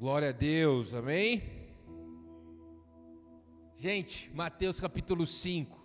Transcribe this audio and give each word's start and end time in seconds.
Glória 0.00 0.30
a 0.30 0.32
Deus, 0.32 0.94
amém? 0.94 1.42
Gente, 3.76 4.30
Mateus 4.34 4.80
capítulo 4.80 5.26
5. 5.26 5.78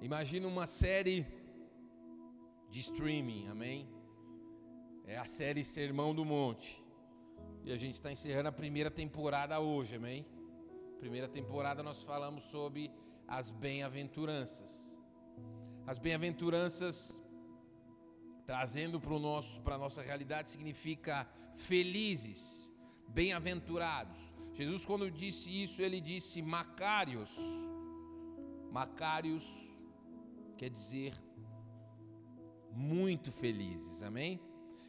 Imagina 0.00 0.46
uma 0.46 0.68
série 0.68 1.26
de 2.68 2.78
streaming, 2.78 3.48
amém? 3.48 3.88
É 5.04 5.18
a 5.18 5.24
série 5.24 5.64
Sermão 5.64 6.14
do 6.14 6.24
Monte. 6.24 6.80
E 7.64 7.72
a 7.72 7.76
gente 7.76 7.96
está 7.96 8.12
encerrando 8.12 8.50
a 8.50 8.52
primeira 8.52 8.88
temporada 8.88 9.58
hoje, 9.58 9.96
amém? 9.96 10.24
Primeira 11.00 11.26
temporada 11.26 11.82
nós 11.82 12.04
falamos 12.04 12.44
sobre 12.44 12.88
as 13.26 13.50
bem-aventuranças. 13.50 14.96
As 15.88 15.98
bem-aventuranças 15.98 17.19
trazendo 18.50 19.00
para 19.62 19.76
a 19.76 19.78
nossa 19.78 20.02
realidade 20.02 20.48
significa 20.48 21.24
felizes, 21.54 22.68
bem-aventurados. 23.06 24.18
Jesus 24.54 24.84
quando 24.84 25.08
disse 25.08 25.62
isso, 25.62 25.80
ele 25.80 26.00
disse 26.00 26.42
macários. 26.42 27.30
Macários 28.72 29.44
quer 30.58 30.68
dizer 30.68 31.14
muito 32.72 33.30
felizes. 33.30 34.02
Amém? 34.02 34.40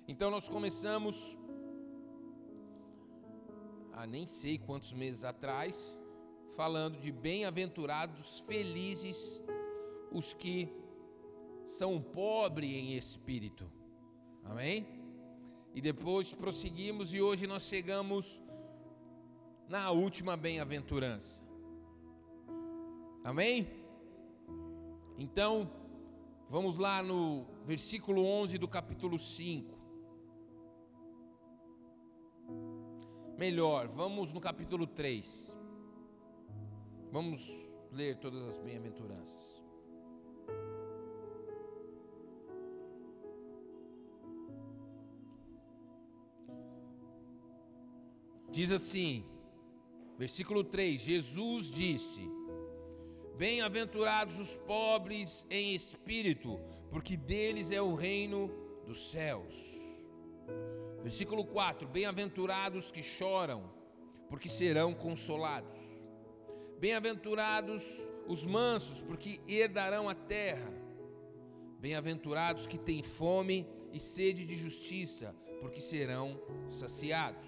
Então 0.07 0.31
nós 0.31 0.49
começamos 0.49 1.37
há 3.93 4.07
nem 4.07 4.25
sei 4.25 4.57
quantos 4.57 4.91
meses 4.91 5.23
atrás 5.23 5.95
falando 6.55 6.97
de 6.99 7.11
bem-aventurados, 7.11 8.39
felizes 8.39 9.39
os 10.11 10.33
que 10.33 10.80
são 11.71 12.01
pobres 12.01 12.69
em 12.69 12.97
espírito. 12.97 13.65
Amém? 14.43 14.85
E 15.73 15.79
depois 15.79 16.33
prosseguimos 16.33 17.13
e 17.13 17.21
hoje 17.21 17.47
nós 17.47 17.63
chegamos 17.63 18.41
na 19.69 19.89
última 19.89 20.35
bem-aventurança. 20.35 21.41
Amém? 23.23 23.69
Então, 25.17 25.71
vamos 26.49 26.77
lá 26.77 27.01
no 27.01 27.45
versículo 27.65 28.25
11 28.25 28.57
do 28.57 28.67
capítulo 28.67 29.17
5. 29.17 29.79
Melhor, 33.37 33.87
vamos 33.87 34.33
no 34.33 34.41
capítulo 34.41 34.85
3. 34.85 35.55
Vamos 37.11 37.49
ler 37.93 38.17
todas 38.17 38.43
as 38.49 38.59
bem-aventuranças. 38.59 39.50
Diz 48.51 48.69
assim, 48.69 49.23
versículo 50.17 50.63
3: 50.63 50.99
Jesus 50.99 51.71
disse: 51.71 52.29
Bem-aventurados 53.37 54.37
os 54.39 54.57
pobres 54.57 55.45
em 55.49 55.73
espírito, 55.73 56.59
porque 56.89 57.15
deles 57.15 57.71
é 57.71 57.81
o 57.81 57.95
reino 57.95 58.51
dos 58.85 59.09
céus. 59.09 59.55
Versículo 61.01 61.45
4: 61.45 61.87
Bem-aventurados 61.87 62.91
que 62.91 63.01
choram, 63.01 63.71
porque 64.29 64.49
serão 64.49 64.93
consolados. 64.93 65.79
Bem-aventurados 66.77 67.83
os 68.27 68.45
mansos, 68.45 69.01
porque 69.01 69.39
herdarão 69.47 70.09
a 70.09 70.13
terra. 70.13 70.71
Bem-aventurados 71.79 72.67
que 72.67 72.77
têm 72.77 73.01
fome 73.01 73.67
e 73.91 73.99
sede 73.99 74.45
de 74.45 74.55
justiça, 74.55 75.35
porque 75.59 75.79
serão 75.79 76.39
saciados. 76.69 77.47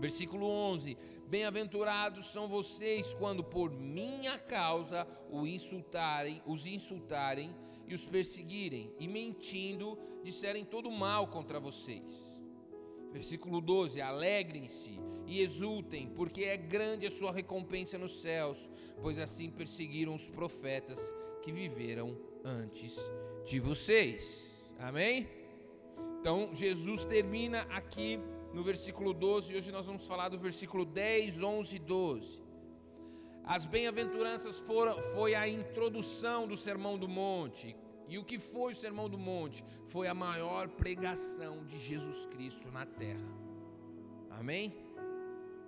Versículo 0.00 0.46
11: 0.46 0.96
Bem-aventurados 1.28 2.32
são 2.32 2.48
vocês 2.48 3.12
quando 3.12 3.44
por 3.44 3.70
minha 3.70 4.38
causa 4.38 5.06
o 5.30 5.46
insultarem, 5.46 6.42
os 6.46 6.66
insultarem 6.66 7.54
e 7.86 7.94
os 7.94 8.06
perseguirem, 8.06 8.90
e 8.98 9.06
mentindo 9.06 9.98
disserem 10.24 10.64
todo 10.64 10.90
mal 10.90 11.28
contra 11.28 11.60
vocês. 11.60 12.40
Versículo 13.12 13.60
12: 13.60 14.00
Alegrem-se 14.00 14.98
e 15.26 15.42
exultem, 15.42 16.08
porque 16.08 16.44
é 16.44 16.56
grande 16.56 17.06
a 17.06 17.10
sua 17.10 17.30
recompensa 17.30 17.98
nos 17.98 18.22
céus, 18.22 18.70
pois 19.02 19.18
assim 19.18 19.50
perseguiram 19.50 20.14
os 20.14 20.26
profetas 20.28 21.12
que 21.42 21.52
viveram 21.52 22.16
antes 22.42 22.98
de 23.44 23.60
vocês. 23.60 24.50
Amém? 24.78 25.28
Então 26.20 26.54
Jesus 26.54 27.04
termina 27.04 27.66
aqui 27.70 28.18
no 28.52 28.62
versículo 28.62 29.12
12, 29.12 29.52
e 29.52 29.56
hoje 29.56 29.70
nós 29.70 29.86
vamos 29.86 30.06
falar 30.06 30.28
do 30.28 30.38
versículo 30.38 30.84
10, 30.84 31.42
11 31.42 31.76
e 31.76 31.78
12. 31.78 32.42
As 33.44 33.64
bem-aventuranças 33.64 34.58
foram 34.60 35.00
foi 35.14 35.34
a 35.34 35.48
introdução 35.48 36.46
do 36.46 36.56
Sermão 36.56 36.98
do 36.98 37.08
Monte. 37.08 37.76
E 38.08 38.18
o 38.18 38.24
que 38.24 38.38
foi 38.38 38.72
o 38.72 38.76
Sermão 38.76 39.08
do 39.08 39.18
Monte? 39.18 39.64
Foi 39.86 40.08
a 40.08 40.14
maior 40.14 40.68
pregação 40.68 41.64
de 41.64 41.78
Jesus 41.78 42.26
Cristo 42.26 42.70
na 42.70 42.84
terra. 42.84 43.28
Amém? 44.30 44.74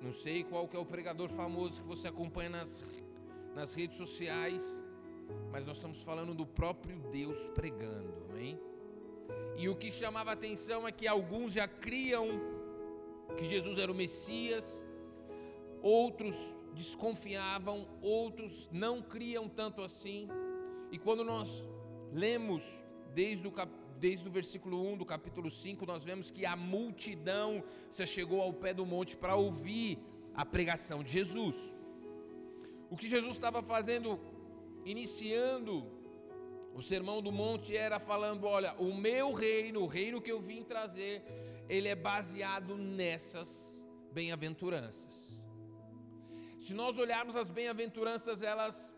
Não 0.00 0.12
sei 0.12 0.42
qual 0.42 0.66
que 0.66 0.76
é 0.76 0.78
o 0.78 0.84
pregador 0.84 1.28
famoso 1.28 1.80
que 1.80 1.86
você 1.86 2.08
acompanha 2.08 2.50
nas, 2.50 2.84
nas 3.54 3.74
redes 3.74 3.96
sociais, 3.96 4.62
mas 5.52 5.64
nós 5.64 5.76
estamos 5.76 6.02
falando 6.02 6.34
do 6.34 6.44
próprio 6.44 6.98
Deus 7.12 7.36
pregando, 7.54 8.12
amém? 8.30 8.58
E 9.56 9.68
o 9.68 9.76
que 9.76 9.90
chamava 9.90 10.32
atenção 10.32 10.88
é 10.88 10.90
que 10.90 11.06
alguns 11.06 11.52
já 11.52 11.68
criam 11.68 12.61
que 13.36 13.46
Jesus 13.46 13.78
era 13.78 13.90
o 13.90 13.94
Messias, 13.94 14.86
outros 15.82 16.36
desconfiavam, 16.74 17.86
outros 18.00 18.68
não 18.72 19.02
criam 19.02 19.48
tanto 19.48 19.82
assim. 19.82 20.28
E 20.90 20.98
quando 20.98 21.24
nós 21.24 21.48
lemos 22.12 22.62
desde 23.14 23.46
o, 23.46 23.52
desde 23.98 24.28
o 24.28 24.30
versículo 24.30 24.80
1 24.92 24.98
do 24.98 25.06
capítulo 25.06 25.50
5, 25.50 25.84
nós 25.86 26.04
vemos 26.04 26.30
que 26.30 26.46
a 26.46 26.56
multidão 26.56 27.62
se 27.90 28.06
chegou 28.06 28.40
ao 28.40 28.52
pé 28.52 28.72
do 28.72 28.86
monte 28.86 29.16
para 29.16 29.34
ouvir 29.34 29.98
a 30.34 30.44
pregação 30.44 31.02
de 31.02 31.12
Jesus. 31.12 31.56
O 32.90 32.96
que 32.96 33.08
Jesus 33.08 33.32
estava 33.32 33.62
fazendo, 33.62 34.20
iniciando 34.84 35.86
o 36.74 36.82
sermão 36.82 37.20
do 37.20 37.30
monte, 37.30 37.76
era 37.76 37.98
falando: 37.98 38.44
olha, 38.46 38.74
o 38.74 38.94
meu 38.94 39.32
reino, 39.32 39.80
o 39.80 39.86
reino 39.86 40.20
que 40.20 40.32
eu 40.32 40.40
vim 40.40 40.62
trazer, 40.62 41.22
ele 41.68 41.88
é 41.88 41.94
baseado 41.94 42.76
nessas 42.76 43.84
bem-aventuranças. 44.12 45.40
Se 46.58 46.74
nós 46.74 46.98
olharmos 46.98 47.34
as 47.34 47.50
bem-aventuranças, 47.50 48.40
elas 48.42 48.94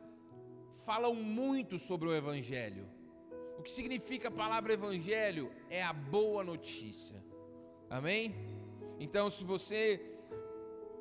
falam 0.84 1.14
muito 1.14 1.78
sobre 1.78 2.08
o 2.08 2.14
Evangelho. 2.14 2.86
O 3.58 3.62
que 3.62 3.70
significa 3.70 4.28
a 4.28 4.30
palavra 4.30 4.74
Evangelho? 4.74 5.50
É 5.70 5.82
a 5.82 5.92
boa 5.92 6.44
notícia. 6.44 7.24
Amém? 7.88 8.34
Então, 8.98 9.30
se 9.30 9.44
você 9.44 10.00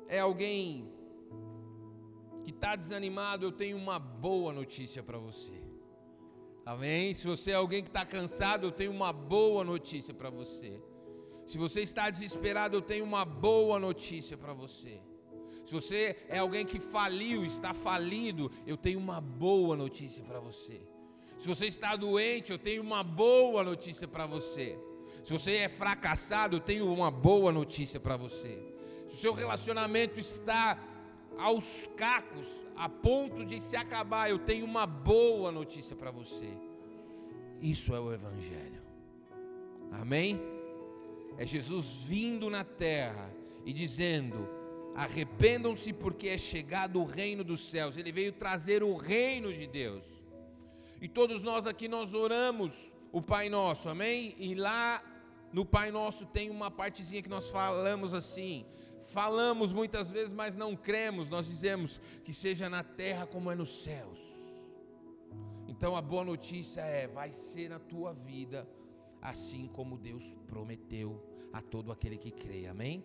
é 0.08 0.20
alguém 0.20 0.90
que 2.44 2.50
está 2.50 2.76
desanimado, 2.76 3.44
eu 3.46 3.52
tenho 3.52 3.76
uma 3.76 3.98
boa 3.98 4.52
notícia 4.52 5.02
para 5.02 5.18
você. 5.18 5.63
Amém? 6.64 7.12
Se 7.12 7.26
você 7.26 7.50
é 7.50 7.54
alguém 7.54 7.82
que 7.82 7.90
está 7.90 8.06
cansado, 8.06 8.66
eu 8.66 8.72
tenho 8.72 8.90
uma 8.90 9.12
boa 9.12 9.62
notícia 9.62 10.14
para 10.14 10.30
você. 10.30 10.80
Se 11.46 11.58
você 11.58 11.82
está 11.82 12.08
desesperado, 12.08 12.76
eu 12.76 12.82
tenho 12.82 13.04
uma 13.04 13.24
boa 13.24 13.78
notícia 13.78 14.36
para 14.36 14.54
você. 14.54 15.00
Se 15.66 15.72
você 15.72 16.16
é 16.28 16.38
alguém 16.38 16.64
que 16.64 16.80
faliu, 16.80 17.44
está 17.44 17.74
falido, 17.74 18.50
eu 18.66 18.76
tenho 18.76 18.98
uma 18.98 19.20
boa 19.20 19.76
notícia 19.76 20.22
para 20.22 20.40
você. 20.40 20.80
Se 21.38 21.46
você 21.46 21.66
está 21.66 21.96
doente, 21.96 22.52
eu 22.52 22.58
tenho 22.58 22.82
uma 22.82 23.02
boa 23.02 23.62
notícia 23.62 24.08
para 24.08 24.26
você. 24.26 24.78
Se 25.22 25.32
você 25.32 25.56
é 25.56 25.68
fracassado, 25.68 26.56
eu 26.56 26.60
tenho 26.60 26.90
uma 26.90 27.10
boa 27.10 27.52
notícia 27.52 28.00
para 28.00 28.16
você. 28.16 28.74
Se 29.08 29.16
o 29.16 29.18
seu 29.18 29.34
relacionamento 29.34 30.18
está 30.18 30.78
aos 31.38 31.88
cacos, 31.96 32.46
a 32.76 32.88
ponto 32.88 33.44
de 33.44 33.60
se 33.60 33.76
acabar, 33.76 34.30
eu 34.30 34.38
tenho 34.38 34.64
uma 34.64 34.86
boa 34.86 35.50
notícia 35.50 35.94
para 35.94 36.10
você. 36.10 36.48
Isso 37.60 37.94
é 37.94 38.00
o 38.00 38.12
Evangelho. 38.12 38.82
Amém? 39.92 40.40
É 41.36 41.46
Jesus 41.46 42.04
vindo 42.04 42.50
na 42.50 42.64
terra 42.64 43.30
e 43.64 43.72
dizendo: 43.72 44.48
Arrependam-se, 44.94 45.92
porque 45.92 46.28
é 46.28 46.38
chegado 46.38 47.00
o 47.00 47.04
reino 47.04 47.42
dos 47.42 47.60
céus. 47.68 47.96
Ele 47.96 48.12
veio 48.12 48.32
trazer 48.32 48.82
o 48.82 48.96
reino 48.96 49.52
de 49.52 49.66
Deus. 49.66 50.04
E 51.00 51.08
todos 51.08 51.42
nós 51.42 51.66
aqui 51.66 51.88
nós 51.88 52.14
oramos 52.14 52.92
o 53.12 53.20
Pai 53.20 53.48
Nosso, 53.48 53.88
amém? 53.88 54.34
E 54.38 54.54
lá 54.54 55.02
no 55.52 55.64
Pai 55.64 55.90
Nosso 55.90 56.26
tem 56.26 56.50
uma 56.50 56.70
partezinha 56.70 57.22
que 57.22 57.28
nós 57.28 57.48
falamos 57.48 58.14
assim: 58.14 58.64
falamos 59.04 59.72
muitas 59.72 60.10
vezes, 60.10 60.32
mas 60.32 60.56
não 60.56 60.76
cremos. 60.76 61.30
Nós 61.30 61.46
dizemos 61.46 62.00
que 62.24 62.32
seja 62.32 62.68
na 62.68 62.82
terra 62.82 63.26
como 63.26 63.50
é 63.50 63.54
nos 63.54 63.82
céus. 63.82 64.18
Então 65.68 65.96
a 65.96 66.02
boa 66.02 66.24
notícia 66.24 66.80
é: 66.80 67.06
vai 67.06 67.30
ser 67.30 67.68
na 67.68 67.78
tua 67.78 68.12
vida, 68.12 68.68
assim 69.20 69.68
como 69.68 69.98
Deus 69.98 70.34
prometeu 70.46 71.22
a 71.52 71.60
todo 71.60 71.92
aquele 71.92 72.18
que 72.18 72.30
crê, 72.30 72.66
amém? 72.66 73.04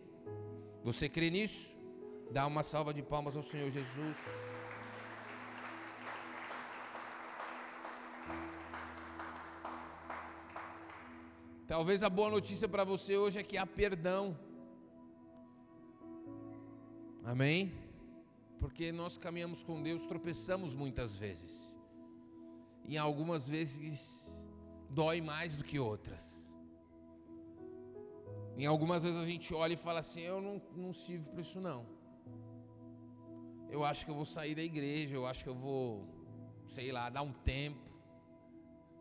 Você 0.84 1.10
crê 1.10 1.30
nisso? 1.30 1.76
Dá 2.32 2.46
uma 2.48 2.64
salva 2.64 2.94
de 2.94 3.02
palmas 3.02 3.36
ao 3.36 3.44
Senhor 3.44 3.70
Jesus. 3.70 4.18
Talvez 11.68 12.02
a 12.02 12.10
boa 12.10 12.32
notícia 12.32 12.68
para 12.68 12.84
você 12.84 13.16
hoje 13.16 13.40
é 13.40 13.44
que 13.44 13.58
há 13.58 13.66
perdão. 13.66 14.36
Amém? 17.32 17.72
Porque 18.60 18.92
nós 18.92 19.16
caminhamos 19.16 19.62
com 19.62 19.84
Deus, 19.88 20.08
tropeçamos 20.14 20.74
muitas 20.74 21.16
vezes. 21.16 21.52
E 22.92 22.98
algumas 22.98 23.48
vezes 23.48 24.00
dói 24.90 25.22
mais 25.22 25.56
do 25.56 25.64
que 25.64 25.78
outras. 25.78 26.24
Em 28.58 28.66
algumas 28.66 29.04
vezes 29.04 29.20
a 29.20 29.26
gente 29.26 29.54
olha 29.54 29.74
e 29.76 29.78
fala 29.78 30.00
assim: 30.00 30.22
Eu 30.22 30.42
não, 30.42 30.60
não 30.76 30.92
sirvo 30.92 31.30
para 31.30 31.42
isso, 31.42 31.62
não. 31.62 31.86
Eu 33.70 33.84
acho 33.84 34.04
que 34.06 34.12
eu 34.12 34.16
vou 34.16 34.26
sair 34.26 34.56
da 34.56 34.64
igreja, 34.64 35.16
eu 35.16 35.28
acho 35.28 35.44
que 35.44 35.52
eu 35.52 35.60
vou, 35.68 35.86
sei 36.68 36.92
lá, 36.92 37.12
dar 37.12 37.22
um 37.22 37.32
tempo. 37.32 37.88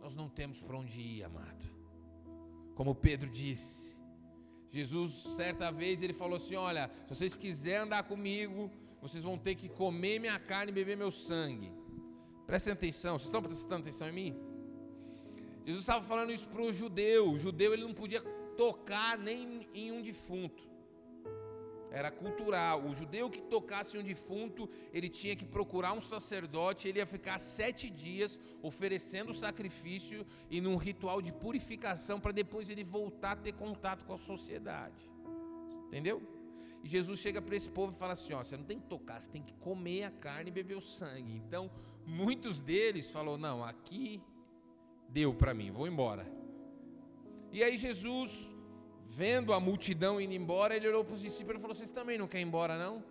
Nós 0.02 0.14
não 0.14 0.28
temos 0.28 0.60
para 0.60 0.76
onde 0.76 1.00
ir, 1.00 1.24
amado. 1.24 1.64
Como 2.74 2.94
Pedro 2.94 3.31
disse, 3.31 3.88
Jesus, 4.70 5.12
certa 5.37 5.70
vez, 5.70 6.03
ele 6.03 6.12
falou 6.12 6.37
assim: 6.37 6.56
Olha, 6.56 6.91
se 7.06 7.15
vocês 7.15 7.37
quiserem 7.37 7.82
andar 7.82 8.03
comigo, 8.03 8.70
vocês 9.00 9.25
vão 9.25 9.38
ter 9.38 9.55
que 9.55 9.69
comer 9.69 10.19
minha 10.19 10.38
carne 10.38 10.70
e 10.70 10.75
beber 10.75 10.97
meu 10.97 11.11
sangue. 11.11 11.73
Prestem 12.47 12.73
atenção, 12.73 13.19
vocês 13.19 13.29
estão 13.29 13.43
prestando 13.43 13.82
atenção 13.82 14.09
em 14.09 14.12
mim? 14.12 14.37
Jesus 15.65 15.82
estava 15.82 16.03
falando 16.03 16.32
isso 16.32 16.49
para 16.49 16.62
o 16.62 16.73
judeu. 16.73 17.31
O 17.31 17.38
judeu 17.38 17.75
ele 17.75 17.82
não 17.82 17.93
podia 17.93 18.23
tocar 18.56 19.19
nem 19.19 19.69
em 19.75 19.93
um 19.93 20.00
defunto. 20.00 20.62
Era 21.90 22.11
cultural. 22.11 22.85
O 22.85 22.94
judeu 22.94 23.31
que 23.31 23.40
tocasse 23.40 23.96
um 23.96 24.02
defunto, 24.02 24.69
ele 24.93 25.08
tinha 25.08 25.35
que 25.35 25.44
procurar 25.44 25.93
um 25.93 26.00
sacerdote. 26.00 26.88
Ele 26.88 26.99
ia 26.99 27.06
ficar 27.06 27.38
sete 27.38 27.88
dias 27.88 28.38
oferecendo 28.62 29.32
sacrifício 29.35 30.26
e 30.50 30.61
num 30.61 30.76
ritual 30.76 31.23
de 31.23 31.32
purificação 31.32 32.20
para 32.20 32.32
depois 32.32 32.69
ele 32.69 32.85
voltar 32.85 33.32
a 33.32 33.37
ter 33.37 33.52
contato 33.52 34.05
com 34.05 34.12
a 34.12 34.19
sociedade. 34.19 35.08
Entendeu? 35.87 36.20
E 36.82 36.88
Jesus 36.88 37.19
chega 37.19 37.40
para 37.40 37.56
esse 37.56 37.69
povo 37.69 37.93
e 37.93 37.99
fala 37.99 38.12
assim: 38.12 38.32
ó, 38.34 38.44
você 38.44 38.56
não 38.56 38.64
tem 38.64 38.79
que 38.79 38.87
tocar, 38.87 39.20
você 39.20 39.31
tem 39.31 39.43
que 39.43 39.55
comer 39.55 40.05
a 40.05 40.11
carne 40.11 40.50
e 40.50 40.52
beber 40.52 40.76
o 40.76 40.81
sangue. 40.81 41.32
Então, 41.32 41.70
muitos 42.06 42.61
deles 42.61 43.11
falou: 43.11 43.38
não, 43.38 43.64
aqui 43.64 44.23
deu 45.08 45.34
para 45.34 45.55
mim, 45.55 45.70
vou 45.70 45.88
embora. 45.88 46.26
E 47.50 47.64
aí 47.64 47.76
Jesus 47.79 48.50
vendo 49.08 49.52
a 49.52 49.58
multidão 49.58 50.20
indo 50.20 50.34
embora, 50.34 50.76
ele 50.76 50.87
olhou 50.87 51.05
para 51.05 51.14
os 51.14 51.22
discípulos 51.22 51.58
e 51.58 51.62
falou: 51.62 51.76
Vocês 51.76 51.90
também 51.90 52.19
não 52.19 52.28
querem 52.28 52.44
ir 52.44 52.49
embora, 52.49 52.78
não? 52.78 53.02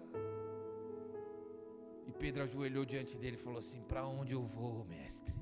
E 2.06 2.12
Pedro 2.12 2.44
ajoelhou 2.44 2.86
diante 2.86 3.18
dele 3.18 3.36
e 3.36 3.40
falou 3.40 3.60
assim: 3.60 3.82
Para 3.82 4.06
onde 4.06 4.34
eu 4.34 4.44
vou, 4.44 4.86
mestre? 4.86 5.36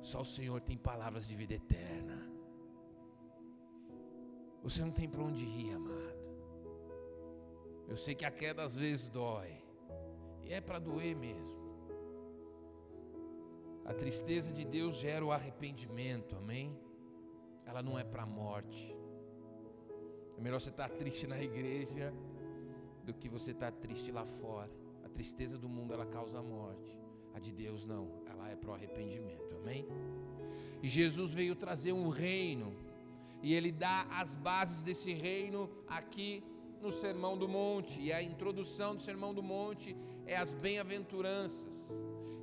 Só 0.00 0.20
o 0.20 0.24
Senhor 0.26 0.60
tem 0.60 0.76
palavras 0.76 1.26
de 1.26 1.34
vida 1.34 1.54
eterna. 1.54 2.30
Você 4.62 4.80
não 4.82 4.92
tem 4.92 5.08
para 5.08 5.22
onde 5.22 5.44
ir, 5.44 5.72
amado. 5.72 6.22
Eu 7.88 7.96
sei 7.96 8.14
que 8.14 8.24
a 8.24 8.30
queda 8.30 8.62
às 8.62 8.76
vezes 8.76 9.08
dói, 9.08 9.60
e 10.44 10.52
é 10.52 10.60
para 10.60 10.78
doer 10.78 11.16
mesmo. 11.16 11.62
A 13.84 13.92
tristeza 13.92 14.52
de 14.52 14.64
Deus 14.64 14.96
gera 14.96 15.24
o 15.24 15.32
arrependimento, 15.32 16.36
amém? 16.36 16.78
Ela 17.66 17.82
não 17.82 17.98
é 17.98 18.04
para 18.04 18.22
a 18.22 18.26
morte. 18.26 18.96
É 20.42 20.44
melhor 20.44 20.60
você 20.60 20.70
estar 20.70 20.88
triste 20.88 21.24
na 21.24 21.40
igreja 21.40 22.12
do 23.04 23.14
que 23.14 23.28
você 23.28 23.52
estar 23.52 23.70
triste 23.70 24.10
lá 24.10 24.24
fora. 24.26 24.68
A 25.04 25.08
tristeza 25.08 25.56
do 25.56 25.68
mundo 25.68 25.94
ela 25.94 26.04
causa 26.04 26.40
a 26.40 26.42
morte. 26.42 26.98
A 27.32 27.38
de 27.38 27.52
Deus 27.52 27.86
não, 27.86 28.08
ela 28.26 28.50
é 28.50 28.56
para 28.56 28.70
o 28.70 28.74
arrependimento. 28.74 29.54
Amém? 29.60 29.86
E 30.82 30.88
Jesus 30.88 31.30
veio 31.30 31.54
trazer 31.54 31.92
um 31.92 32.08
reino. 32.08 32.74
E 33.40 33.54
ele 33.54 33.70
dá 33.70 34.04
as 34.10 34.34
bases 34.34 34.82
desse 34.82 35.12
reino 35.12 35.70
aqui 35.86 36.42
no 36.80 36.90
Sermão 36.90 37.38
do 37.38 37.46
Monte. 37.46 38.00
E 38.00 38.12
a 38.12 38.20
introdução 38.20 38.96
do 38.96 39.00
Sermão 39.00 39.32
do 39.32 39.44
Monte 39.44 39.96
é 40.26 40.36
as 40.36 40.52
bem-aventuranças. 40.52 41.88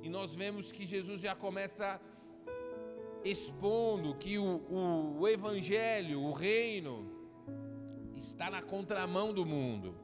E 0.02 0.08
nós 0.08 0.34
vemos 0.34 0.72
que 0.72 0.86
Jesus 0.86 1.20
já 1.20 1.36
começa 1.36 2.00
expondo 3.22 4.14
que 4.14 4.38
o, 4.38 4.62
o, 4.70 5.20
o 5.20 5.28
Evangelho, 5.28 6.22
o 6.22 6.32
reino, 6.32 7.09
está 8.28 8.50
na 8.50 8.62
contramão 8.62 9.32
do 9.32 9.44
mundo. 9.44 9.94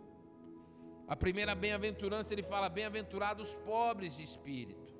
A 1.09 1.15
primeira 1.15 1.55
bem-aventurança 1.55 2.33
ele 2.33 2.43
fala: 2.43 2.69
bem-aventurados 2.69 3.55
pobres 3.65 4.17
de 4.17 4.23
espírito. 4.23 4.95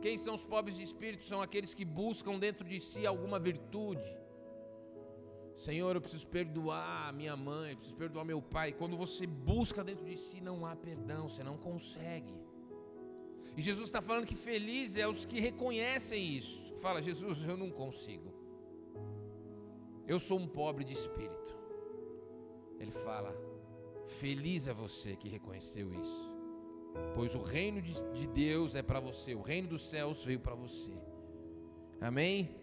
Quem 0.00 0.16
são 0.16 0.34
os 0.34 0.44
pobres 0.44 0.76
de 0.76 0.82
espírito? 0.82 1.24
São 1.24 1.42
aqueles 1.42 1.74
que 1.74 1.84
buscam 1.84 2.38
dentro 2.38 2.66
de 2.66 2.78
si 2.78 3.06
alguma 3.06 3.38
virtude. 3.38 4.16
Senhor, 5.56 5.94
eu 5.94 6.00
preciso 6.00 6.26
perdoar 6.28 7.12
minha 7.12 7.36
mãe, 7.36 7.74
preciso 7.74 7.96
perdoar 7.96 8.24
meu 8.24 8.40
pai. 8.40 8.72
Quando 8.72 8.96
você 8.96 9.26
busca 9.26 9.82
dentro 9.82 10.04
de 10.04 10.16
si, 10.16 10.40
não 10.40 10.64
há 10.64 10.76
perdão, 10.76 11.28
você 11.28 11.42
não 11.42 11.56
consegue. 11.56 12.34
E 13.56 13.60
Jesus 13.60 13.88
está 13.88 14.00
falando 14.00 14.24
que 14.24 14.36
feliz 14.36 14.96
é 14.96 15.08
os 15.08 15.26
que 15.26 15.40
reconhecem 15.40 16.24
isso. 16.24 16.76
Fala, 16.78 17.02
Jesus, 17.02 17.44
eu 17.44 17.56
não 17.56 17.70
consigo. 17.70 18.32
Eu 20.06 20.20
sou 20.20 20.38
um 20.38 20.46
pobre 20.46 20.84
de 20.84 20.92
espírito. 20.92 21.57
Ele 22.78 22.92
fala: 22.92 23.34
Feliz 24.06 24.66
é 24.66 24.72
você 24.72 25.16
que 25.16 25.28
reconheceu 25.28 25.92
isso, 25.92 26.30
pois 27.14 27.34
o 27.34 27.42
reino 27.42 27.80
de, 27.82 27.94
de 28.12 28.26
Deus 28.26 28.74
é 28.74 28.82
para 28.82 29.00
você, 29.00 29.34
o 29.34 29.42
reino 29.42 29.68
dos 29.68 29.82
céus 29.88 30.24
veio 30.24 30.40
para 30.40 30.54
você. 30.54 30.92
Amém? 32.00 32.56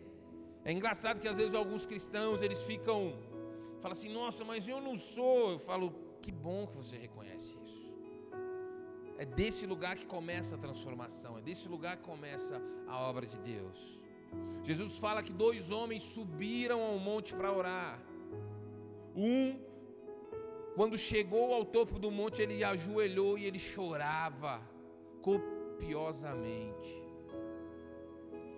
É 0.64 0.72
engraçado 0.72 1.20
que 1.20 1.28
às 1.28 1.38
vezes 1.38 1.54
alguns 1.54 1.86
cristãos 1.86 2.42
eles 2.42 2.64
ficam, 2.64 3.14
falam 3.82 3.92
assim: 3.92 4.12
Nossa, 4.12 4.44
mas 4.44 4.68
eu 4.68 4.82
não 4.82 4.98
sou. 4.98 5.52
Eu 5.52 5.60
falo: 5.60 5.94
Que 6.22 6.32
bom 6.32 6.66
que 6.68 6.76
você 6.76 6.98
reconhece 6.98 7.56
isso. 7.64 7.86
É 9.18 9.26
desse 9.26 9.66
lugar 9.66 9.96
que 9.96 10.06
começa 10.06 10.56
a 10.56 10.58
transformação, 10.58 11.38
é 11.38 11.42
desse 11.42 11.68
lugar 11.68 11.98
que 11.98 12.04
começa 12.04 12.62
a 12.88 13.00
obra 13.10 13.26
de 13.26 13.38
Deus. 13.40 14.00
Jesus 14.64 14.98
fala 14.98 15.22
que 15.22 15.32
dois 15.32 15.72
homens 15.72 16.04
subiram 16.04 16.82
ao 16.82 16.98
monte 16.98 17.34
para 17.34 17.52
orar. 17.52 18.02
Um 19.16 19.58
quando 20.76 20.98
chegou 20.98 21.54
ao 21.54 21.64
topo 21.64 21.98
do 21.98 22.12
monte, 22.12 22.42
ele 22.42 22.62
ajoelhou 22.64 23.38
e 23.38 23.46
ele 23.46 23.58
chorava 23.58 24.62
copiosamente. 25.22 27.02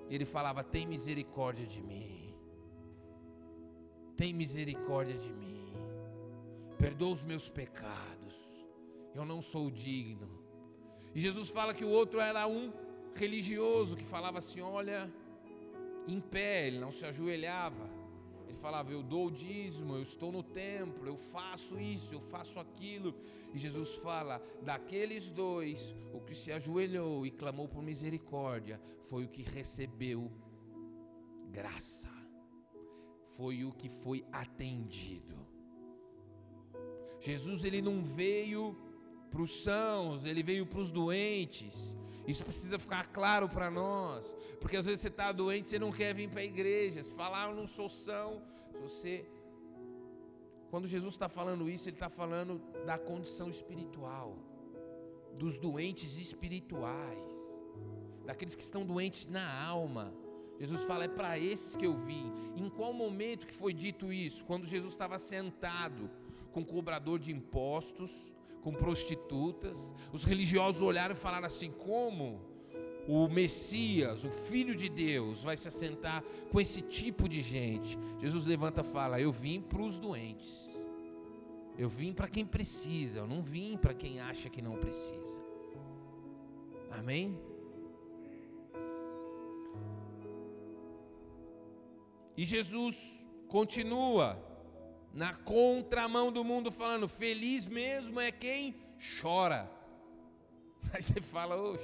Ele 0.09 0.25
falava: 0.25 0.63
Tem 0.63 0.87
misericórdia 0.87 1.67
de 1.67 1.81
mim. 1.81 2.33
Tem 4.15 4.33
misericórdia 4.33 5.15
de 5.15 5.31
mim. 5.31 5.71
Perdoa 6.79 7.13
os 7.13 7.23
meus 7.23 7.47
pecados. 7.49 8.35
Eu 9.13 9.23
não 9.23 9.39
sou 9.41 9.69
digno. 9.69 10.43
E 11.13 11.19
Jesus 11.19 11.49
fala 11.49 11.73
que 11.73 11.85
o 11.85 11.89
outro 11.89 12.19
era 12.19 12.47
um 12.47 12.73
religioso 13.13 13.95
que 13.95 14.03
falava 14.03 14.39
assim: 14.39 14.61
Olha, 14.61 15.07
em 16.07 16.19
pé, 16.19 16.65
ele 16.67 16.79
não 16.79 16.91
se 16.91 17.05
ajoelhava. 17.05 17.96
Ele 18.47 18.57
falava: 18.57 18.91
Eu 18.91 19.03
dou 19.03 19.27
o 19.27 19.31
dízimo, 19.31 19.95
eu 19.95 20.01
estou 20.01 20.31
no 20.31 20.41
templo, 20.41 21.07
eu 21.07 21.17
faço 21.17 21.79
isso, 21.79 22.13
eu 22.13 22.21
faço 22.21 22.59
aquilo. 22.59 23.13
E 23.53 23.57
Jesus 23.57 23.95
fala: 23.95 24.41
Daqueles 24.61 25.29
dois, 25.29 25.93
o 26.13 26.21
que 26.21 26.33
se 26.33 26.51
ajoelhou 26.51 27.25
e 27.25 27.31
clamou 27.31 27.67
por 27.67 27.83
misericórdia 27.83 28.79
foi 29.05 29.25
o 29.25 29.29
que 29.29 29.43
recebeu 29.43 30.31
graça, 31.51 32.09
foi 33.35 33.63
o 33.63 33.71
que 33.71 33.89
foi 33.89 34.25
atendido. 34.31 35.35
Jesus 37.19 37.63
ele 37.63 37.81
não 37.81 38.03
veio 38.03 38.75
para 39.29 39.41
os 39.41 39.63
sãos, 39.63 40.23
ele 40.23 40.43
veio 40.43 40.65
para 40.65 40.79
os 40.79 40.91
doentes. 40.91 41.95
Isso 42.27 42.43
precisa 42.43 42.77
ficar 42.77 43.07
claro 43.07 43.47
para 43.47 43.71
nós, 43.71 44.35
porque 44.59 44.75
às 44.75 44.85
vezes 44.85 44.99
você 44.99 45.07
está 45.07 45.31
doente, 45.31 45.69
você 45.69 45.79
não 45.79 45.93
quer 45.93 46.13
vir 46.13 46.29
para 46.29 46.41
a 46.41 46.43
igreja. 46.43 47.01
Se 47.01 47.13
falar, 47.13 47.49
eu 47.49 47.55
não 47.55 47.65
sou 47.65 47.87
são, 47.87 48.41
você 48.81 49.25
Quando 50.69 50.85
Jesus 50.85 51.13
está 51.13 51.29
falando 51.29 51.69
isso, 51.69 51.87
ele 51.87 51.95
está 51.95 52.09
falando 52.09 52.61
da 52.85 52.97
condição 52.97 53.49
espiritual, 53.49 54.35
dos 55.37 55.57
doentes 55.57 56.17
espirituais, 56.17 57.39
daqueles 58.25 58.53
que 58.53 58.61
estão 58.61 58.85
doentes 58.85 59.25
na 59.27 59.65
alma. 59.65 60.13
Jesus 60.59 60.83
fala: 60.83 61.05
é 61.05 61.07
para 61.07 61.39
esses 61.39 61.77
que 61.77 61.85
eu 61.85 61.97
vim. 61.97 62.29
Em 62.57 62.69
qual 62.69 62.91
momento 62.91 63.47
que 63.47 63.53
foi 63.53 63.73
dito 63.73 64.11
isso? 64.11 64.43
Quando 64.43 64.65
Jesus 64.65 64.91
estava 64.91 65.17
sentado 65.17 66.09
com 66.51 66.65
cobrador 66.65 67.19
de 67.19 67.31
impostos, 67.31 68.11
com 68.61 68.73
prostitutas. 68.73 69.93
Os 70.11 70.23
religiosos 70.23 70.81
olharam 70.81 71.13
e 71.13 71.17
falaram 71.17 71.45
assim: 71.45 71.71
como 71.71 72.41
o 73.07 73.27
Messias, 73.27 74.23
o 74.23 74.29
Filho 74.29 74.75
de 74.75 74.89
Deus, 74.89 75.43
vai 75.43 75.55
se 75.55 75.67
assentar 75.67 76.23
com 76.51 76.59
esse 76.59 76.81
tipo 76.81 77.27
de 77.29 77.41
gente? 77.41 77.97
Jesus 78.19 78.45
levanta 78.45 78.81
e 78.81 78.83
fala: 78.83 79.19
Eu 79.19 79.31
vim 79.31 79.61
para 79.61 79.81
os 79.81 79.97
doentes. 79.97 80.67
Eu 81.77 81.87
vim 81.87 82.11
para 82.11 82.27
quem 82.27 82.43
precisa, 82.43 83.19
eu 83.19 83.27
não 83.27 83.41
vim 83.41 83.77
para 83.77 83.93
quem 83.93 84.19
acha 84.19 84.49
que 84.49 84.63
não 84.63 84.77
precisa. 84.77 85.37
Amém? 86.89 87.39
E 92.35 92.45
Jesus 92.45 93.23
continua 93.47 94.39
na 95.13 95.33
contramão 95.33 96.31
do 96.31 96.43
mundo, 96.43 96.71
falando: 96.71 97.07
feliz 97.07 97.67
mesmo 97.67 98.19
é 98.19 98.31
quem 98.31 98.75
chora. 99.21 99.71
Aí 100.93 101.01
você 101.01 101.21
fala, 101.21 101.55
oxe, 101.55 101.83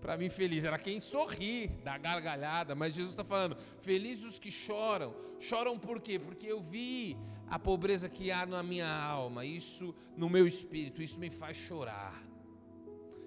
para 0.00 0.16
mim 0.16 0.28
feliz 0.28 0.64
era 0.64 0.78
quem 0.78 1.00
sorri, 1.00 1.68
dá 1.82 1.96
gargalhada, 1.98 2.74
mas 2.74 2.94
Jesus 2.94 3.12
está 3.12 3.24
falando: 3.24 3.56
felizes 3.80 4.24
os 4.24 4.38
que 4.38 4.50
choram. 4.50 5.14
Choram 5.40 5.78
por 5.78 6.00
quê? 6.00 6.18
Porque 6.18 6.46
eu 6.46 6.60
vi 6.60 7.16
a 7.48 7.58
pobreza 7.58 8.08
que 8.08 8.30
há 8.30 8.46
na 8.46 8.62
minha 8.62 8.88
alma, 8.88 9.44
isso 9.44 9.94
no 10.16 10.28
meu 10.28 10.46
espírito, 10.46 11.02
isso 11.02 11.18
me 11.18 11.30
faz 11.30 11.56
chorar. 11.56 12.22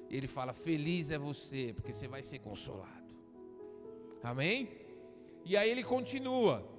Ele 0.10 0.28
fala: 0.28 0.54
feliz 0.54 1.12
é 1.12 1.18
você, 1.18 1.74
porque 1.76 1.94
você 1.94 2.08
vai 2.08 2.24
ser 2.24 2.40
consolado. 2.40 2.98
Amém? 4.24 4.70
E 5.46 5.56
aí 5.56 5.70
ele 5.70 5.84
continua. 5.84 6.77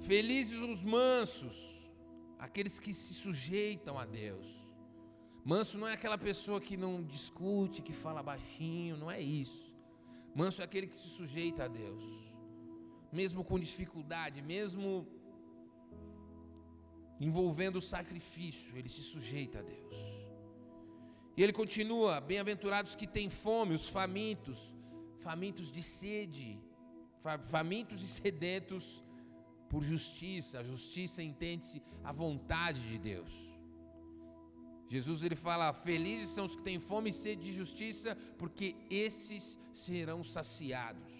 Felizes 0.00 0.60
os 0.60 0.82
mansos, 0.84 1.80
aqueles 2.38 2.78
que 2.78 2.92
se 2.92 3.14
sujeitam 3.14 3.98
a 3.98 4.04
Deus. 4.04 4.46
Manso 5.44 5.76
não 5.76 5.86
é 5.86 5.92
aquela 5.92 6.16
pessoa 6.16 6.60
que 6.60 6.76
não 6.76 7.02
discute, 7.02 7.82
que 7.82 7.92
fala 7.92 8.22
baixinho, 8.22 8.96
não 8.96 9.10
é 9.10 9.20
isso. 9.20 9.74
Manso 10.34 10.62
é 10.62 10.64
aquele 10.64 10.86
que 10.86 10.96
se 10.96 11.08
sujeita 11.08 11.64
a 11.64 11.68
Deus, 11.68 12.02
mesmo 13.12 13.44
com 13.44 13.58
dificuldade, 13.58 14.42
mesmo 14.42 15.06
envolvendo 17.20 17.76
o 17.76 17.80
sacrifício, 17.80 18.76
ele 18.76 18.88
se 18.88 19.02
sujeita 19.02 19.60
a 19.60 19.62
Deus. 19.62 19.96
E 21.36 21.42
ele 21.42 21.52
continua: 21.52 22.20
bem-aventurados 22.20 22.96
que 22.96 23.06
têm 23.06 23.28
fome, 23.28 23.74
os 23.74 23.86
famintos, 23.86 24.74
famintos 25.20 25.70
de 25.70 25.82
sede, 25.82 26.58
famintos 27.50 28.02
e 28.02 28.08
sedentos 28.08 29.03
por 29.74 29.82
justiça. 29.82 30.60
A 30.60 30.62
justiça 30.62 31.20
entende-se 31.20 31.82
a 32.04 32.12
vontade 32.12 32.80
de 32.90 32.96
Deus. 32.96 33.32
Jesus 34.88 35.24
ele 35.24 35.34
fala: 35.34 35.72
Felizes 35.72 36.30
são 36.30 36.44
os 36.44 36.54
que 36.54 36.62
têm 36.62 36.78
fome 36.78 37.10
e 37.10 37.12
sede 37.12 37.42
de 37.42 37.52
justiça, 37.52 38.16
porque 38.38 38.76
esses 38.88 39.58
serão 39.72 40.22
saciados. 40.22 41.12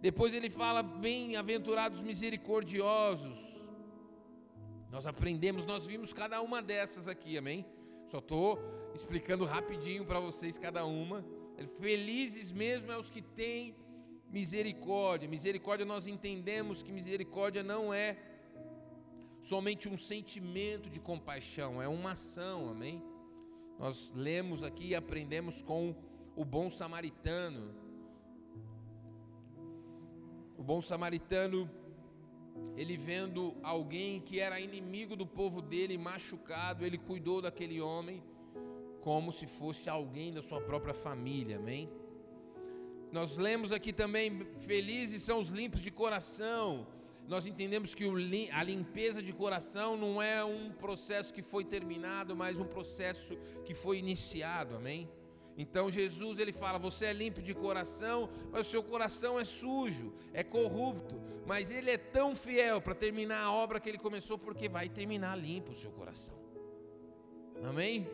Depois 0.00 0.32
ele 0.32 0.48
fala: 0.48 0.80
Bem-aventurados 0.80 2.00
misericordiosos. 2.00 3.36
Nós 4.92 5.06
aprendemos, 5.08 5.64
nós 5.64 5.86
vimos 5.86 6.12
cada 6.12 6.40
uma 6.40 6.62
dessas 6.62 7.08
aqui, 7.08 7.36
amém? 7.36 7.66
Só 8.06 8.18
estou 8.18 8.58
explicando 8.94 9.44
rapidinho 9.44 10.04
para 10.04 10.20
vocês 10.20 10.56
cada 10.56 10.86
uma. 10.86 11.24
Felizes 11.80 12.52
mesmo 12.52 12.92
é 12.92 12.96
os 12.96 13.10
que 13.10 13.20
têm 13.20 13.74
misericórdia. 14.30 15.28
Misericórdia 15.28 15.86
nós 15.86 16.06
entendemos 16.06 16.82
que 16.82 16.92
misericórdia 16.92 17.62
não 17.62 17.92
é 17.92 18.16
somente 19.40 19.88
um 19.88 19.96
sentimento 19.96 20.90
de 20.90 21.00
compaixão, 21.00 21.80
é 21.80 21.88
uma 21.88 22.12
ação, 22.12 22.68
amém? 22.68 23.02
Nós 23.78 24.12
lemos 24.14 24.62
aqui 24.62 24.88
e 24.88 24.94
aprendemos 24.94 25.62
com 25.62 25.94
o 26.36 26.44
bom 26.44 26.68
samaritano. 26.68 27.74
O 30.56 30.62
bom 30.62 30.80
samaritano, 30.80 31.70
ele 32.76 32.96
vendo 32.96 33.54
alguém 33.62 34.20
que 34.20 34.40
era 34.40 34.60
inimigo 34.60 35.14
do 35.14 35.26
povo 35.26 35.62
dele 35.62 35.96
machucado, 35.96 36.84
ele 36.84 36.98
cuidou 36.98 37.40
daquele 37.40 37.80
homem 37.80 38.22
como 39.00 39.30
se 39.30 39.46
fosse 39.46 39.88
alguém 39.88 40.32
da 40.32 40.42
sua 40.42 40.60
própria 40.60 40.92
família, 40.92 41.56
amém? 41.56 41.88
Nós 43.12 43.36
lemos 43.36 43.72
aqui 43.72 43.92
também: 43.92 44.46
felizes 44.58 45.22
são 45.22 45.38
os 45.38 45.48
limpos 45.48 45.80
de 45.80 45.90
coração. 45.90 46.86
Nós 47.26 47.46
entendemos 47.46 47.94
que 47.94 48.04
a 48.50 48.62
limpeza 48.62 49.22
de 49.22 49.34
coração 49.34 49.96
não 49.96 50.20
é 50.22 50.42
um 50.42 50.70
processo 50.70 51.32
que 51.32 51.42
foi 51.42 51.62
terminado, 51.62 52.34
mas 52.34 52.58
um 52.58 52.64
processo 52.64 53.36
que 53.66 53.74
foi 53.74 53.98
iniciado, 53.98 54.76
amém? 54.76 55.08
Então 55.56 55.90
Jesus 55.90 56.38
ele 56.38 56.52
fala: 56.52 56.78
você 56.78 57.06
é 57.06 57.12
limpo 57.12 57.42
de 57.42 57.52
coração, 57.52 58.30
mas 58.50 58.66
o 58.66 58.70
seu 58.70 58.82
coração 58.82 59.38
é 59.38 59.44
sujo, 59.44 60.14
é 60.32 60.42
corrupto. 60.42 61.20
Mas 61.46 61.70
ele 61.70 61.90
é 61.90 61.98
tão 61.98 62.34
fiel 62.34 62.80
para 62.80 62.94
terminar 62.94 63.42
a 63.42 63.52
obra 63.52 63.80
que 63.80 63.88
ele 63.88 63.98
começou, 63.98 64.38
porque 64.38 64.68
vai 64.68 64.88
terminar 64.88 65.36
limpo 65.36 65.72
o 65.72 65.74
seu 65.74 65.90
coração. 65.90 66.34
Amém? 67.64 68.08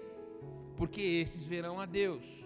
Porque 0.76 1.00
esses 1.00 1.44
verão 1.44 1.78
a 1.78 1.86
Deus. 1.86 2.43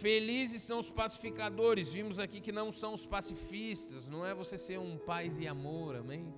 Felizes 0.00 0.62
são 0.62 0.78
os 0.78 0.90
pacificadores. 0.90 1.92
Vimos 1.92 2.18
aqui 2.20 2.40
que 2.40 2.52
não 2.52 2.70
são 2.70 2.94
os 2.94 3.04
pacifistas. 3.04 4.06
Não 4.06 4.24
é 4.24 4.32
você 4.32 4.56
ser 4.56 4.78
um 4.78 4.96
paz 4.96 5.40
e 5.40 5.46
amor, 5.46 5.96
amém? 5.96 6.32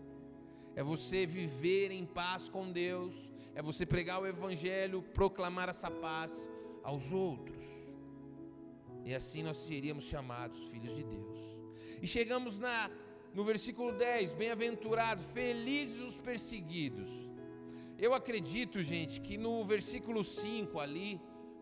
É 0.75 0.83
você 0.83 1.27
viver 1.27 1.91
em 1.91 2.07
paz 2.07 2.49
com 2.49 2.73
Deus. 2.73 3.15
É 3.55 3.61
você 3.61 3.85
pregar 3.85 4.23
o 4.23 4.27
Evangelho, 4.27 5.03
proclamar 5.03 5.69
essa 5.69 5.91
paz 5.91 6.33
aos 6.83 7.13
outros. 7.13 7.67
E 9.05 9.15
assim 9.15 9.43
nós 9.43 9.59
seríamos 9.59 10.05
chamados 10.05 10.59
filhos 10.71 10.97
de 10.97 11.05
Deus. 11.05 11.39
E 12.01 12.07
chegamos 12.07 12.59
na, 12.59 12.91
no 13.35 13.45
versículo 13.45 13.93
10: 13.93 14.33
Bem-aventurados, 14.33 15.25
felizes 15.35 16.01
os 16.01 16.19
perseguidos. 16.19 17.11
Eu 17.99 18.15
acredito, 18.15 18.83
gente, 18.83 19.21
que 19.21 19.37
no 19.37 19.63
versículo 19.65 20.25
5 20.25 20.81
ali, 20.81 21.21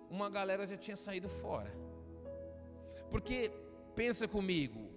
uma 0.09 0.31
galera 0.31 0.65
já 0.65 0.77
tinha 0.77 0.97
saído 0.97 1.29
fora. 1.29 1.88
Porque 3.11 3.51
pensa 3.95 4.29
comigo, 4.29 4.89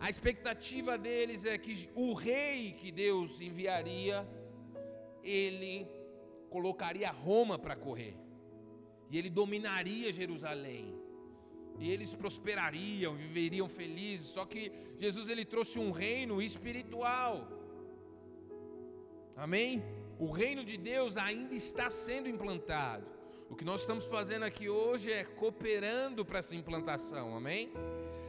a 0.00 0.08
expectativa 0.08 0.96
deles 0.96 1.44
é 1.44 1.58
que 1.58 1.88
o 1.94 2.12
rei 2.12 2.72
que 2.72 2.92
Deus 2.92 3.40
enviaria, 3.40 4.26
ele 5.24 5.86
colocaria 6.48 7.10
Roma 7.10 7.58
para 7.58 7.74
correr. 7.74 8.16
E 9.10 9.18
ele 9.18 9.28
dominaria 9.28 10.12
Jerusalém. 10.12 10.94
E 11.78 11.90
eles 11.90 12.14
prosperariam, 12.14 13.14
viveriam 13.14 13.68
felizes. 13.68 14.28
Só 14.28 14.44
que 14.44 14.70
Jesus 14.98 15.28
ele 15.28 15.44
trouxe 15.44 15.78
um 15.78 15.90
reino 15.90 16.40
espiritual. 16.40 17.48
Amém? 19.36 19.82
O 20.18 20.30
reino 20.30 20.64
de 20.64 20.76
Deus 20.76 21.16
ainda 21.16 21.54
está 21.54 21.90
sendo 21.90 22.28
implantado. 22.28 23.17
O 23.48 23.56
que 23.56 23.64
nós 23.64 23.80
estamos 23.80 24.04
fazendo 24.04 24.44
aqui 24.44 24.68
hoje 24.68 25.10
é 25.10 25.24
cooperando 25.24 26.24
para 26.24 26.38
essa 26.38 26.54
implantação, 26.54 27.34
amém? 27.34 27.70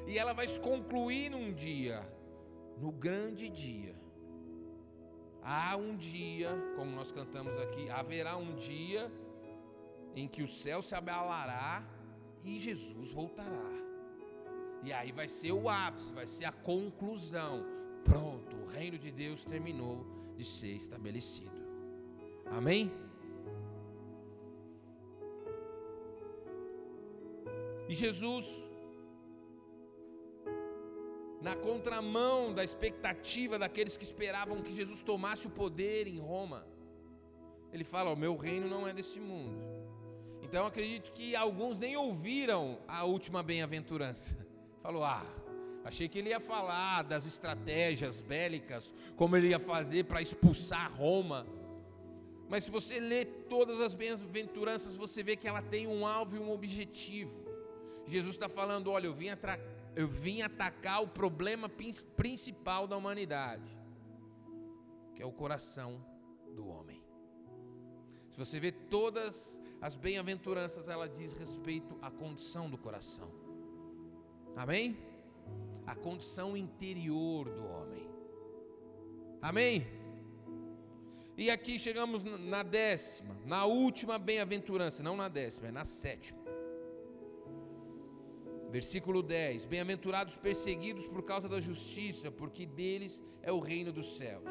E 0.07 0.17
ela 0.17 0.31
vai 0.33 0.47
se 0.47 0.59
concluir 0.59 1.29
num 1.29 1.51
dia, 1.53 2.07
no 2.77 2.91
grande 2.91 3.49
dia. 3.49 3.95
Há 5.43 5.75
um 5.75 5.95
dia, 5.95 6.49
como 6.75 6.91
nós 6.91 7.11
cantamos 7.11 7.59
aqui, 7.59 7.89
haverá 7.89 8.37
um 8.37 8.55
dia 8.55 9.11
em 10.15 10.27
que 10.27 10.41
o 10.41 10.47
céu 10.47 10.81
se 10.81 10.95
abalará 10.95 11.83
e 12.43 12.57
Jesus 12.57 13.11
voltará. 13.11 13.69
E 14.83 14.93
aí 14.93 15.11
vai 15.11 15.27
ser 15.27 15.51
o 15.51 15.67
ápice, 15.67 16.13
vai 16.13 16.27
ser 16.27 16.45
a 16.45 16.51
conclusão. 16.51 17.65
Pronto, 18.05 18.55
o 18.55 18.65
reino 18.67 18.97
de 18.97 19.11
Deus 19.11 19.43
terminou 19.43 20.05
de 20.37 20.45
ser 20.45 20.75
estabelecido. 20.75 21.59
Amém? 22.45 22.89
E 27.89 27.95
Jesus, 27.95 28.45
na 31.41 31.55
contramão 31.55 32.53
da 32.53 32.63
expectativa 32.63 33.57
daqueles 33.57 33.97
que 33.97 34.03
esperavam 34.03 34.61
que 34.61 34.75
Jesus 34.75 35.01
tomasse 35.01 35.47
o 35.47 35.49
poder 35.49 36.05
em 36.05 36.19
Roma, 36.19 36.67
ele 37.73 37.83
fala: 37.83 38.11
O 38.11 38.15
meu 38.15 38.37
reino 38.37 38.67
não 38.69 38.87
é 38.87 38.93
desse 38.93 39.19
mundo. 39.19 39.59
Então 40.43 40.67
acredito 40.67 41.11
que 41.13 41.35
alguns 41.35 41.79
nem 41.79 41.97
ouviram 41.97 42.77
a 42.87 43.05
última 43.05 43.41
bem-aventurança. 43.41 44.37
Falou: 44.83 45.03
Ah, 45.03 45.25
Achei 45.83 46.07
que 46.07 46.19
ele 46.19 46.29
ia 46.29 46.39
falar 46.39 47.01
das 47.03 47.25
estratégias 47.25 48.21
bélicas, 48.21 48.93
como 49.15 49.35
ele 49.35 49.47
ia 49.47 49.57
fazer 49.57 50.05
para 50.05 50.21
expulsar 50.21 50.93
Roma. 50.95 51.47
Mas 52.47 52.65
se 52.65 52.69
você 52.69 52.99
lê 52.99 53.25
todas 53.25 53.81
as 53.81 53.95
bem-aventuranças, 53.95 54.95
você 54.95 55.23
vê 55.23 55.35
que 55.35 55.47
ela 55.47 55.63
tem 55.63 55.87
um 55.87 56.05
alvo 56.05 56.35
e 56.35 56.39
um 56.39 56.51
objetivo. 56.51 57.48
Jesus 58.09 58.35
está 58.35 58.49
falando: 58.49 58.91
olha, 58.91 59.07
eu 59.07 59.13
vim, 59.13 59.27
eu 59.95 60.07
vim 60.07 60.41
atacar 60.41 61.01
o 61.03 61.07
problema 61.07 61.69
principal 61.69 62.87
da 62.87 62.97
humanidade, 62.97 63.69
que 65.15 65.21
é 65.21 65.25
o 65.25 65.31
coração 65.31 66.03
do 66.55 66.67
homem. 66.67 67.03
Se 68.29 68.37
você 68.37 68.59
vê 68.59 68.71
todas 68.71 69.61
as 69.81 69.95
bem-aventuranças, 69.95 70.87
ela 70.87 71.07
diz 71.07 71.33
respeito 71.33 71.97
à 72.01 72.09
condição 72.09 72.69
do 72.69 72.77
coração. 72.77 73.31
Amém? 74.55 74.97
A 75.85 75.95
condição 75.95 76.55
interior 76.55 77.49
do 77.49 77.65
homem. 77.65 78.09
Amém? 79.41 79.87
E 81.37 81.49
aqui 81.49 81.79
chegamos 81.79 82.23
na 82.23 82.63
décima, 82.63 83.33
na 83.45 83.63
última 83.65 84.19
bem-aventurança, 84.19 85.01
não 85.01 85.15
na 85.15 85.29
décima, 85.29 85.69
é 85.69 85.71
na 85.71 85.85
sétima. 85.85 86.38
Versículo 88.69 89.23
10: 89.23 89.65
Bem-aventurados 89.65 90.37
perseguidos 90.37 91.07
por 91.07 91.23
causa 91.23 91.49
da 91.49 91.59
justiça, 91.59 92.29
porque 92.29 92.65
deles 92.65 93.21
é 93.41 93.51
o 93.51 93.59
reino 93.59 93.91
dos 93.91 94.15
céus. 94.17 94.43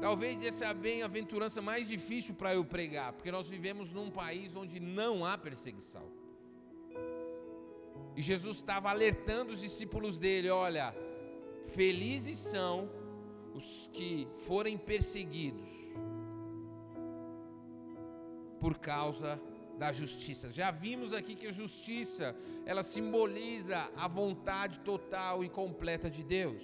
Talvez 0.00 0.42
essa 0.44 0.64
é 0.64 0.68
a 0.68 0.74
bem-aventurança 0.74 1.60
mais 1.60 1.88
difícil 1.88 2.34
para 2.34 2.54
eu 2.54 2.64
pregar, 2.64 3.12
porque 3.12 3.32
nós 3.32 3.48
vivemos 3.48 3.92
num 3.92 4.10
país 4.10 4.54
onde 4.54 4.78
não 4.78 5.24
há 5.24 5.36
perseguição. 5.36 6.06
E 8.16 8.22
Jesus 8.22 8.58
estava 8.58 8.90
alertando 8.90 9.52
os 9.52 9.60
discípulos 9.60 10.18
dele: 10.18 10.50
olha, 10.50 10.94
felizes 11.64 12.38
são 12.38 12.88
os 13.52 13.90
que 13.92 14.28
forem 14.46 14.78
perseguidos 14.78 15.68
por 18.60 18.78
causa 18.78 19.40
da 19.78 19.92
justiça. 19.92 20.52
Já 20.52 20.70
vimos 20.70 21.12
aqui 21.12 21.34
que 21.34 21.46
a 21.46 21.52
justiça, 21.52 22.34
ela 22.66 22.82
simboliza 22.82 23.90
a 23.96 24.08
vontade 24.08 24.80
total 24.80 25.44
e 25.44 25.48
completa 25.48 26.10
de 26.10 26.24
Deus. 26.24 26.62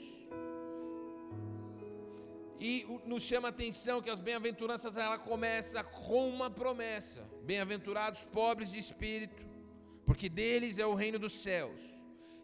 E 2.59 2.87
nos 3.05 3.23
chama 3.23 3.49
a 3.49 3.51
atenção 3.51 4.01
que 4.03 4.11
as 4.11 4.21
bem-aventuranças 4.21 4.97
ela 4.97 5.19
começa 5.19 5.83
com 5.85 6.29
uma 6.29 6.51
promessa: 6.51 7.23
Bem-aventurados 7.45 8.25
pobres 8.25 8.71
de 8.73 8.79
espírito, 8.79 9.47
porque 10.05 10.29
deles 10.29 10.79
é 10.79 10.87
o 10.87 10.95
reino 10.95 11.19
dos 11.19 11.33
céus. 11.33 11.81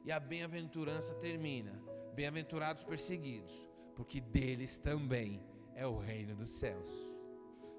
E 0.04 0.12
a 0.12 0.20
bem-aventurança 0.20 1.14
termina: 1.14 1.72
Bem-aventurados 2.14 2.84
perseguidos, 2.84 3.68
porque 3.96 4.20
deles 4.20 4.78
também 4.78 5.40
é 5.74 5.86
o 5.86 5.98
reino 5.98 6.34
dos 6.34 6.50
céus. 6.50 6.88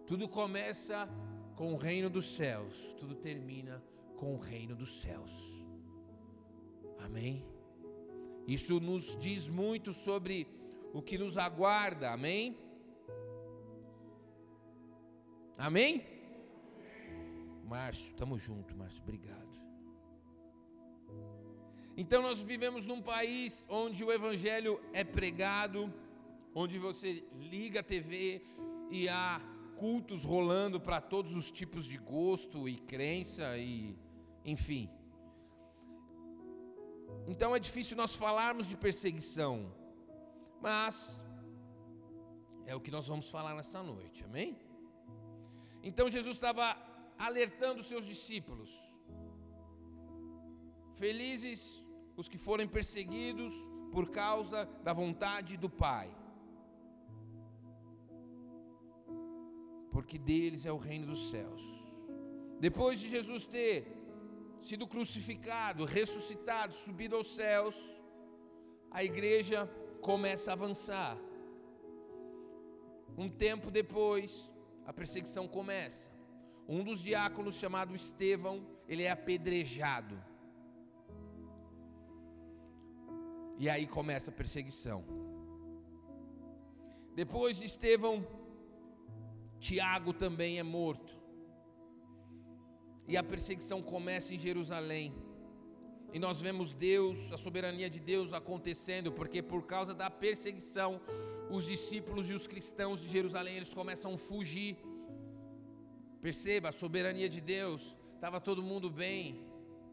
Tudo 0.08 0.28
começa 0.28 1.08
com 1.56 1.74
o 1.74 1.78
reino 1.78 2.10
dos 2.10 2.26
céus, 2.36 2.94
tudo 3.00 3.16
termina 3.16 3.84
com 4.18 4.36
o 4.36 4.38
reino 4.38 4.76
dos 4.76 5.02
céus. 5.02 5.32
Amém? 7.00 7.46
Isso 8.48 8.80
nos 8.80 9.16
diz 9.18 9.48
muito 9.48 9.94
sobre 9.94 10.48
o 10.94 11.02
que 11.02 11.18
nos 11.18 11.38
aguarda. 11.38 12.12
Amém? 12.12 12.58
Amém? 15.58 16.06
Márcio, 17.66 18.10
estamos 18.10 18.42
juntos, 18.42 18.76
Márcio, 18.76 19.02
obrigado. 19.02 19.42
Então 21.96 22.22
nós 22.22 22.42
vivemos 22.42 22.86
num 22.86 23.02
país 23.02 23.66
onde 23.70 24.04
o 24.04 24.12
evangelho 24.12 24.82
é 24.92 25.04
pregado, 25.04 25.94
onde 26.54 26.80
você 26.80 27.24
liga 27.40 27.82
a 27.82 27.84
TV 27.84 28.42
e 28.90 29.08
há 29.08 29.42
cultos 29.82 30.24
rolando 30.24 30.80
para 30.88 31.00
todos 31.14 31.34
os 31.42 31.48
tipos 31.60 31.84
de 31.92 31.98
gosto 31.98 32.70
e 32.70 32.76
crença 32.92 33.46
e 33.58 33.98
enfim. 34.54 34.84
Então 37.32 37.56
é 37.56 37.60
difícil 37.68 37.98
nós 38.02 38.14
falarmos 38.16 38.68
de 38.72 38.78
perseguição. 38.86 39.56
Mas 40.62 41.20
é 42.68 42.76
o 42.76 42.84
que 42.86 42.92
nós 42.98 43.08
vamos 43.12 43.28
falar 43.36 43.56
nessa 43.56 43.82
noite, 43.82 44.24
amém? 44.24 44.52
Então 45.82 46.14
Jesus 46.18 46.36
estava 46.36 46.66
alertando 47.18 47.82
os 47.82 47.88
seus 47.88 48.06
discípulos: 48.06 48.70
Felizes 51.02 51.84
os 52.16 52.30
que 52.30 52.38
forem 52.38 52.68
perseguidos 52.68 53.54
por 53.92 54.12
causa 54.12 54.60
da 54.84 54.94
vontade 54.94 55.58
do 55.58 55.70
Pai, 55.86 56.08
porque 59.92 60.18
deles 60.18 60.66
é 60.66 60.72
o 60.72 60.78
reino 60.78 61.08
dos 61.08 61.30
céus. 61.30 61.62
Depois 62.60 63.00
de 63.00 63.10
Jesus 63.10 63.46
ter 63.46 63.78
sido 64.62 64.88
crucificado, 64.88 65.86
ressuscitado, 65.86 66.74
subido 66.74 67.16
aos 67.16 67.36
céus, 67.36 67.76
a 68.90 69.04
igreja 69.04 69.70
começa 70.02 70.52
a 70.52 70.54
avançar. 70.54 71.18
Um 73.18 73.30
tempo 73.30 73.70
depois, 73.70 74.52
a 74.86 74.94
perseguição 74.94 75.48
começa. 75.48 76.10
Um 76.68 76.84
dos 76.84 77.02
diáconos, 77.02 77.56
chamado 77.56 77.96
Estevão, 77.96 78.66
ele 78.88 79.04
é 79.04 79.12
apedrejado. 79.12 80.18
E 83.58 83.70
aí 83.70 83.86
começa 83.86 84.32
a 84.32 84.34
perseguição. 84.34 85.04
Depois 87.14 87.58
de 87.58 87.66
Estevão, 87.66 88.26
Tiago 89.68 90.12
também 90.24 90.54
é 90.58 90.64
morto. 90.64 91.14
E 93.08 93.16
a 93.16 93.24
perseguição 93.32 93.80
começa 93.94 94.34
em 94.36 94.40
Jerusalém. 94.48 95.14
E 96.14 96.20
nós 96.26 96.42
vemos 96.46 96.74
Deus, 96.74 97.18
a 97.32 97.38
soberania 97.38 97.90
de 97.96 98.00
Deus 98.12 98.34
acontecendo, 98.34 99.12
porque 99.12 99.42
por 99.52 99.62
causa 99.74 99.94
da 99.94 100.10
perseguição, 100.10 101.00
os 101.58 101.66
discípulos 101.74 102.30
e 102.30 102.34
os 102.40 102.48
cristãos 102.48 103.02
de 103.02 103.08
Jerusalém, 103.08 103.56
eles 103.58 103.74
começam 103.74 104.14
a 104.16 104.18
fugir. 104.18 104.74
Perceba 106.22 106.70
a 106.70 106.80
soberania 106.84 107.30
de 107.36 107.42
Deus. 107.56 107.96
Estava 108.16 108.42
todo 108.42 108.64
mundo 108.72 108.90
bem, 108.90 109.24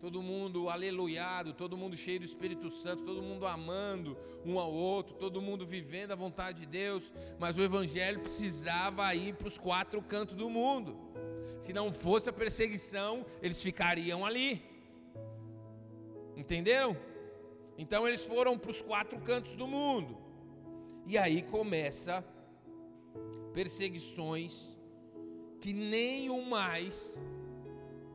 todo 0.01 0.23
mundo 0.23 0.69
aleluiado, 0.69 1.53
todo 1.53 1.77
mundo 1.77 1.97
cheio 1.97 2.21
do 2.21 2.25
Espírito 2.25 2.71
Santo, 2.71 3.05
todo 3.05 3.21
mundo 3.21 3.47
amando 3.47 4.17
um 4.45 4.59
ao 4.59 4.73
outro, 4.73 5.15
todo 5.15 5.43
mundo 5.43 5.67
vivendo 5.67 6.13
a 6.13 6.17
vontade 6.17 6.61
de 6.61 6.67
Deus, 6.67 7.13
mas 7.39 7.59
o 7.59 7.63
evangelho 7.63 8.21
precisava 8.21 9.13
ir 9.15 9.35
para 9.35 9.49
os 9.49 9.59
quatro 9.59 10.01
cantos 10.01 10.37
do 10.37 10.49
mundo. 10.49 10.97
Se 11.61 11.73
não 11.73 11.93
fosse 11.93 12.31
a 12.31 12.33
perseguição, 12.33 13.27
eles 13.43 13.61
ficariam 13.61 14.25
ali. 14.25 14.63
Entenderam? 16.37 16.97
Então 17.77 18.07
eles 18.07 18.25
foram 18.25 18.57
para 18.57 18.71
os 18.71 18.81
quatro 18.81 19.19
cantos 19.19 19.57
do 19.57 19.67
mundo. 19.67 20.17
E 21.07 21.19
aí 21.19 21.43
começa 21.43 22.25
perseguições 23.53 24.77
que 25.61 25.73
nem 25.73 26.31
o 26.31 26.43
mais 26.45 27.21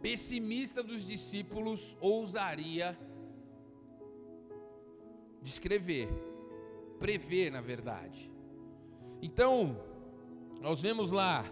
pessimista 0.03 0.83
dos 0.83 1.07
discípulos 1.07 1.97
ousaria 2.01 2.99
descrever, 5.41 6.09
prever, 6.99 7.49
na 7.49 7.61
verdade. 7.61 8.29
Então, 9.21 9.81
nós 10.59 10.81
vemos 10.81 11.09
lá 11.13 11.45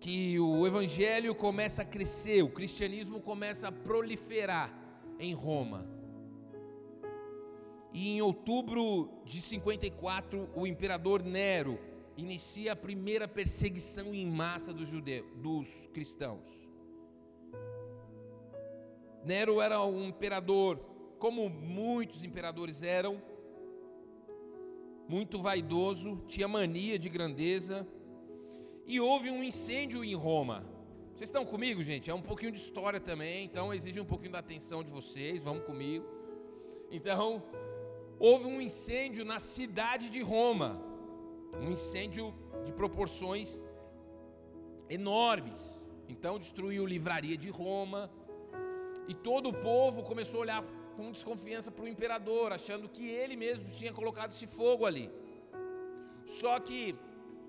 que 0.00 0.40
o 0.40 0.66
evangelho 0.66 1.34
começa 1.34 1.82
a 1.82 1.84
crescer, 1.84 2.42
o 2.42 2.50
cristianismo 2.50 3.20
começa 3.20 3.68
a 3.68 3.72
proliferar 3.72 4.72
em 5.18 5.34
Roma. 5.34 5.86
E 7.92 8.16
em 8.16 8.22
outubro 8.22 9.10
de 9.26 9.42
54, 9.42 10.48
o 10.54 10.66
imperador 10.66 11.22
Nero 11.22 11.78
inicia 12.16 12.72
a 12.72 12.76
primeira 12.76 13.28
perseguição 13.28 14.14
em 14.14 14.26
massa 14.26 14.72
dos 14.72 14.88
judeus, 14.88 15.26
dos 15.36 15.68
cristãos. 15.92 16.44
Nero 19.24 19.60
era 19.60 19.82
um 19.84 20.04
imperador, 20.04 20.78
como 21.18 21.48
muitos 21.48 22.24
imperadores 22.24 22.82
eram, 22.82 23.20
muito 25.08 25.40
vaidoso, 25.40 26.22
tinha 26.26 26.48
mania 26.48 26.98
de 26.98 27.08
grandeza, 27.08 27.86
e 28.86 29.00
houve 29.00 29.30
um 29.30 29.42
incêndio 29.42 30.04
em 30.04 30.14
Roma. 30.14 30.64
Vocês 31.12 31.28
estão 31.28 31.44
comigo, 31.44 31.82
gente? 31.82 32.10
É 32.10 32.14
um 32.14 32.22
pouquinho 32.22 32.52
de 32.52 32.58
história 32.58 33.00
também, 33.00 33.44
então 33.44 33.72
exige 33.72 34.00
um 34.00 34.04
pouquinho 34.04 34.32
da 34.32 34.38
atenção 34.38 34.84
de 34.84 34.90
vocês. 34.90 35.42
Vamos 35.42 35.64
comigo. 35.64 36.04
Então, 36.90 37.42
houve 38.18 38.44
um 38.44 38.60
incêndio 38.60 39.24
na 39.24 39.40
cidade 39.40 40.10
de 40.10 40.20
Roma, 40.20 40.80
um 41.60 41.70
incêndio 41.70 42.34
de 42.64 42.72
proporções 42.72 43.66
enormes. 44.88 45.82
Então, 46.08 46.38
destruiu 46.38 46.84
a 46.84 46.88
livraria 46.88 47.36
de 47.36 47.50
Roma, 47.50 48.10
e 49.08 49.14
todo 49.14 49.48
o 49.48 49.52
povo 49.52 50.02
começou 50.02 50.38
a 50.40 50.42
olhar 50.42 50.64
com 50.96 51.12
desconfiança 51.12 51.70
para 51.70 51.84
o 51.84 51.88
imperador, 51.88 52.52
achando 52.52 52.88
que 52.88 53.08
ele 53.08 53.36
mesmo 53.36 53.68
tinha 53.70 53.92
colocado 53.92 54.32
esse 54.32 54.46
fogo 54.46 54.84
ali. 54.84 55.10
Só 56.26 56.58
que 56.58 56.80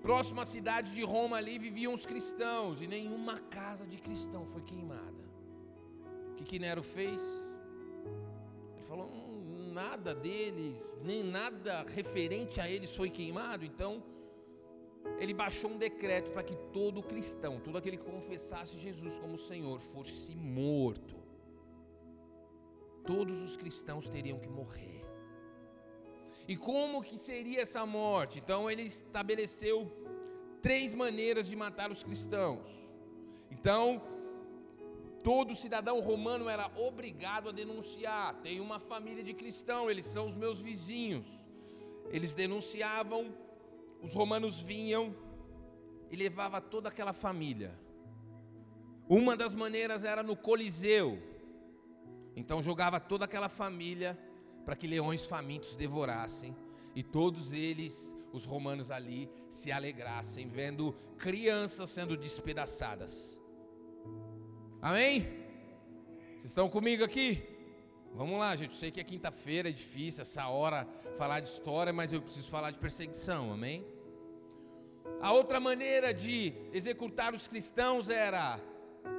próximo 0.00 0.40
à 0.40 0.44
cidade 0.44 0.94
de 0.94 1.02
Roma 1.02 1.36
ali 1.38 1.58
viviam 1.58 1.92
os 1.92 2.06
cristãos 2.06 2.80
e 2.80 2.86
nenhuma 2.86 3.38
casa 3.38 3.84
de 3.86 3.98
cristão 3.98 4.46
foi 4.46 4.62
queimada. 4.62 5.24
O 6.30 6.34
que, 6.36 6.44
que 6.44 6.58
Nero 6.58 6.82
fez? 6.82 7.20
Ele 8.76 8.84
falou: 8.86 9.06
hum, 9.06 9.27
nada 9.78 10.10
deles, 10.26 10.78
nem 11.08 11.22
nada 11.38 11.72
referente 11.98 12.60
a 12.60 12.66
eles 12.74 12.90
foi 12.98 13.10
queimado, 13.18 13.64
então 13.70 13.90
ele 15.22 15.34
baixou 15.42 15.70
um 15.74 15.78
decreto 15.78 16.28
para 16.34 16.42
que 16.48 16.56
todo 16.78 17.08
cristão, 17.12 17.52
todo 17.66 17.78
aquele 17.78 17.98
que 18.00 18.10
confessasse 18.16 18.84
Jesus 18.86 19.14
como 19.22 19.36
Senhor, 19.50 19.78
fosse 19.92 20.32
morto. 20.34 21.16
Todos 23.10 23.38
os 23.46 23.54
cristãos 23.56 24.08
teriam 24.14 24.38
que 24.44 24.50
morrer. 24.60 25.02
E 26.52 26.56
como 26.56 27.02
que 27.08 27.16
seria 27.30 27.60
essa 27.66 27.84
morte? 27.86 28.34
Então 28.42 28.60
ele 28.70 28.82
estabeleceu 28.82 29.76
três 30.60 30.92
maneiras 31.02 31.46
de 31.50 31.56
matar 31.64 31.90
os 31.90 32.02
cristãos. 32.02 32.68
Então, 33.54 33.84
todo 35.28 35.54
cidadão 35.54 36.00
romano 36.00 36.48
era 36.48 36.70
obrigado 36.74 37.50
a 37.50 37.52
denunciar. 37.52 38.36
Tem 38.36 38.60
uma 38.60 38.78
família 38.78 39.22
de 39.22 39.34
cristão, 39.34 39.90
eles 39.90 40.06
são 40.06 40.24
os 40.24 40.38
meus 40.38 40.58
vizinhos. 40.58 41.26
Eles 42.10 42.34
denunciavam 42.34 43.34
os 44.00 44.14
romanos 44.14 44.58
vinham 44.62 45.14
e 46.10 46.16
levava 46.16 46.62
toda 46.62 46.88
aquela 46.88 47.12
família. 47.12 47.78
Uma 49.06 49.36
das 49.36 49.54
maneiras 49.54 50.02
era 50.02 50.22
no 50.22 50.34
Coliseu. 50.34 51.22
Então 52.34 52.62
jogava 52.62 52.98
toda 52.98 53.26
aquela 53.26 53.50
família 53.50 54.18
para 54.64 54.74
que 54.74 54.86
leões 54.86 55.26
famintos 55.26 55.76
devorassem 55.76 56.56
e 56.94 57.02
todos 57.02 57.52
eles, 57.52 58.16
os 58.32 58.46
romanos 58.46 58.90
ali, 58.90 59.30
se 59.50 59.70
alegrassem 59.70 60.48
vendo 60.48 60.94
crianças 61.18 61.90
sendo 61.90 62.16
despedaçadas. 62.16 63.37
Amém? 64.80 65.26
Vocês 66.34 66.52
estão 66.52 66.68
comigo 66.68 67.02
aqui? 67.02 67.42
Vamos 68.14 68.38
lá, 68.38 68.54
gente. 68.54 68.70
Eu 68.70 68.76
sei 68.76 68.92
que 68.92 69.00
é 69.00 69.04
quinta-feira, 69.04 69.68
é 69.68 69.72
difícil 69.72 70.22
essa 70.22 70.46
hora 70.46 70.86
falar 71.16 71.40
de 71.40 71.48
história, 71.48 71.92
mas 71.92 72.12
eu 72.12 72.22
preciso 72.22 72.48
falar 72.48 72.70
de 72.70 72.78
perseguição, 72.78 73.52
amém? 73.52 73.84
A 75.20 75.32
outra 75.32 75.58
maneira 75.58 76.14
de 76.14 76.54
executar 76.72 77.34
os 77.34 77.48
cristãos 77.48 78.08
era 78.08 78.60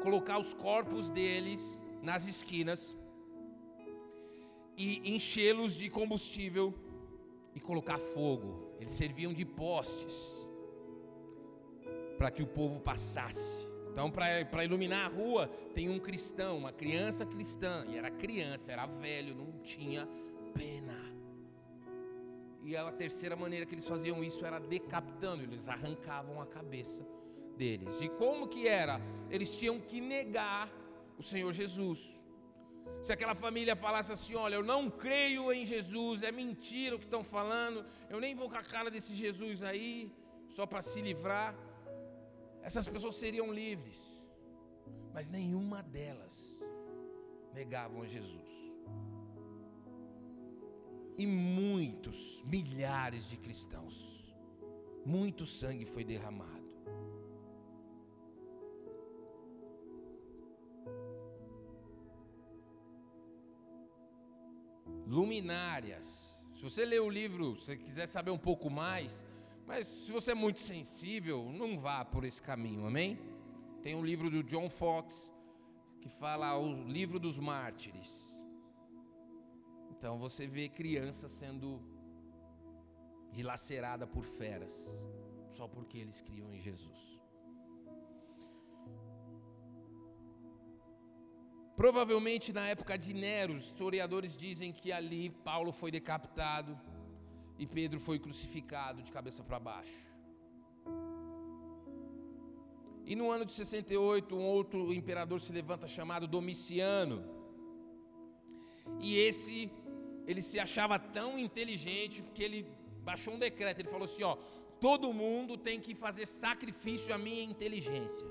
colocar 0.02 0.40
os 0.40 0.54
corpos 0.54 1.12
deles 1.12 1.78
nas 2.02 2.26
esquinas 2.26 2.98
e 4.78 5.14
enchê-los 5.14 5.76
de 5.76 5.90
combustível 5.90 6.74
e 7.54 7.60
colocar 7.60 7.98
fogo. 7.98 8.76
Eles 8.80 8.92
serviam 8.92 9.34
de 9.34 9.44
postes 9.44 10.48
para 12.18 12.32
que 12.32 12.42
o 12.42 12.48
povo 12.48 12.80
passasse. 12.80 13.69
Então, 13.92 14.10
para 14.12 14.64
iluminar 14.64 15.06
a 15.06 15.10
rua, 15.10 15.48
tem 15.74 15.90
um 15.90 16.00
cristão, 16.00 16.58
uma 16.58 16.72
criança 16.72 17.26
cristã, 17.26 17.86
e 17.88 17.98
era 17.98 18.10
criança, 18.10 18.72
era 18.72 18.86
velho, 18.86 19.36
não 19.36 19.52
tinha 19.62 20.08
pena. 20.54 21.10
E 22.64 22.76
a 22.78 22.92
terceira 22.92 23.36
maneira 23.36 23.66
que 23.66 23.74
eles 23.74 23.88
faziam 23.88 24.24
isso 24.24 24.46
era 24.46 24.60
decapitando, 24.60 25.44
eles 25.44 25.68
arrancavam 25.68 26.42
a 26.42 26.46
cabeça 26.46 27.02
deles. 27.58 28.02
E 28.02 28.10
como 28.10 28.48
que 28.48 28.68
era? 28.68 29.02
Eles 29.30 29.58
tinham 29.58 29.80
que 29.80 30.00
negar 30.00 30.72
o 31.18 31.24
Senhor 31.24 31.52
Jesus. 31.52 32.00
Se 33.02 33.12
aquela 33.14 33.36
família 33.36 33.76
falasse 33.76 34.12
assim: 34.12 34.36
Olha, 34.36 34.56
eu 34.56 34.64
não 34.64 34.90
creio 34.90 35.52
em 35.52 35.66
Jesus, 35.66 36.22
é 36.22 36.32
mentira 36.32 36.96
o 36.96 37.00
que 37.00 37.06
estão 37.06 37.24
falando, 37.24 37.86
eu 38.10 38.20
nem 38.20 38.36
vou 38.36 38.50
com 38.50 38.58
a 38.58 38.64
cara 38.64 38.90
desse 38.92 39.14
Jesus 39.14 39.64
aí, 39.64 40.12
só 40.50 40.66
para 40.66 40.82
se 40.82 41.02
livrar 41.02 41.56
essas 42.70 42.88
pessoas 42.88 43.16
seriam 43.16 43.52
livres, 43.52 44.00
mas 45.12 45.28
nenhuma 45.28 45.82
delas 45.82 46.36
negavam 47.52 48.04
a 48.04 48.08
Jesus. 48.16 48.52
E 51.18 51.26
muitos, 51.26 52.44
milhares 52.44 53.24
de 53.28 53.38
cristãos, 53.38 53.96
muito 55.04 55.48
sangue 55.48 55.84
foi 55.94 56.04
derramado. 56.04 56.70
Luminárias. 65.08 66.08
Se 66.56 66.62
você 66.62 66.86
ler 66.86 67.02
o 67.02 67.10
livro, 67.10 67.56
se 67.56 67.76
quiser 67.78 68.06
saber 68.06 68.30
um 68.30 68.38
pouco 68.38 68.70
mais, 68.70 69.26
mas 69.70 69.86
se 69.86 70.12
você 70.12 70.32
é 70.32 70.36
muito 70.36 70.62
sensível, 70.62 71.38
não 71.62 71.78
vá 71.78 72.04
por 72.04 72.24
esse 72.24 72.42
caminho, 72.42 72.88
amém? 72.88 73.20
Tem 73.84 73.94
um 73.94 74.04
livro 74.04 74.28
do 74.36 74.42
John 74.42 74.68
Fox 74.68 75.32
que 76.02 76.10
fala 76.10 76.58
o 76.58 76.88
livro 76.88 77.20
dos 77.20 77.38
mártires. 77.38 78.12
Então 79.92 80.18
você 80.18 80.48
vê 80.48 80.68
criança 80.68 81.30
sendo 81.30 81.80
dilacerada 83.32 84.08
por 84.08 84.24
feras, 84.24 84.74
só 85.52 85.68
porque 85.68 86.00
eles 86.00 86.20
criam 86.20 86.52
em 86.52 86.60
Jesus. 86.60 87.00
Provavelmente 91.76 92.52
na 92.52 92.68
época 92.68 92.98
de 92.98 93.14
Nero, 93.14 93.54
historiadores 93.54 94.36
dizem 94.36 94.74
que 94.74 94.92
ali 94.92 95.30
Paulo 95.30 95.72
foi 95.72 95.92
decapitado 95.92 96.76
e 97.60 97.68
Pedro 97.68 98.00
foi 98.00 98.18
crucificado 98.18 99.04
de 99.04 99.12
cabeça 99.12 99.44
para 99.44 99.60
baixo. 99.60 100.00
E 103.06 103.16
no 103.20 103.30
ano 103.30 103.44
de 103.44 103.52
68, 103.52 104.34
um 104.34 104.46
outro 104.46 104.94
imperador 104.94 105.42
se 105.42 105.52
levanta 105.52 105.86
chamado 105.86 106.26
Domiciano. 106.26 107.18
E 109.02 109.18
esse, 109.18 109.70
ele 110.26 110.42
se 110.42 110.58
achava 110.58 110.98
tão 110.98 111.38
inteligente 111.38 112.24
que 112.34 112.42
ele 112.42 112.66
baixou 113.04 113.34
um 113.34 113.40
decreto. 113.40 113.80
Ele 113.82 113.90
falou 113.90 114.06
assim: 114.06 114.24
ó, 114.24 114.38
todo 114.80 115.12
mundo 115.12 115.58
tem 115.58 115.82
que 115.82 115.94
fazer 115.94 116.26
sacrifício 116.26 117.14
à 117.14 117.18
minha 117.18 117.44
inteligência. 117.44 118.28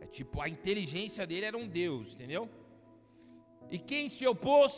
É 0.00 0.06
tipo, 0.06 0.40
a 0.40 0.48
inteligência 0.48 1.24
dele 1.24 1.46
era 1.46 1.56
um 1.56 1.68
Deus, 1.68 2.14
entendeu? 2.14 2.48
E 3.70 3.78
quem 3.78 4.08
se 4.08 4.26
opôs? 4.26 4.74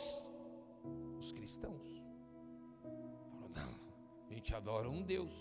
Os 1.19 1.31
cristãos 1.31 1.86
gente 4.37 4.53
adora 4.53 4.87
um 4.87 5.01
Deus. 5.01 5.35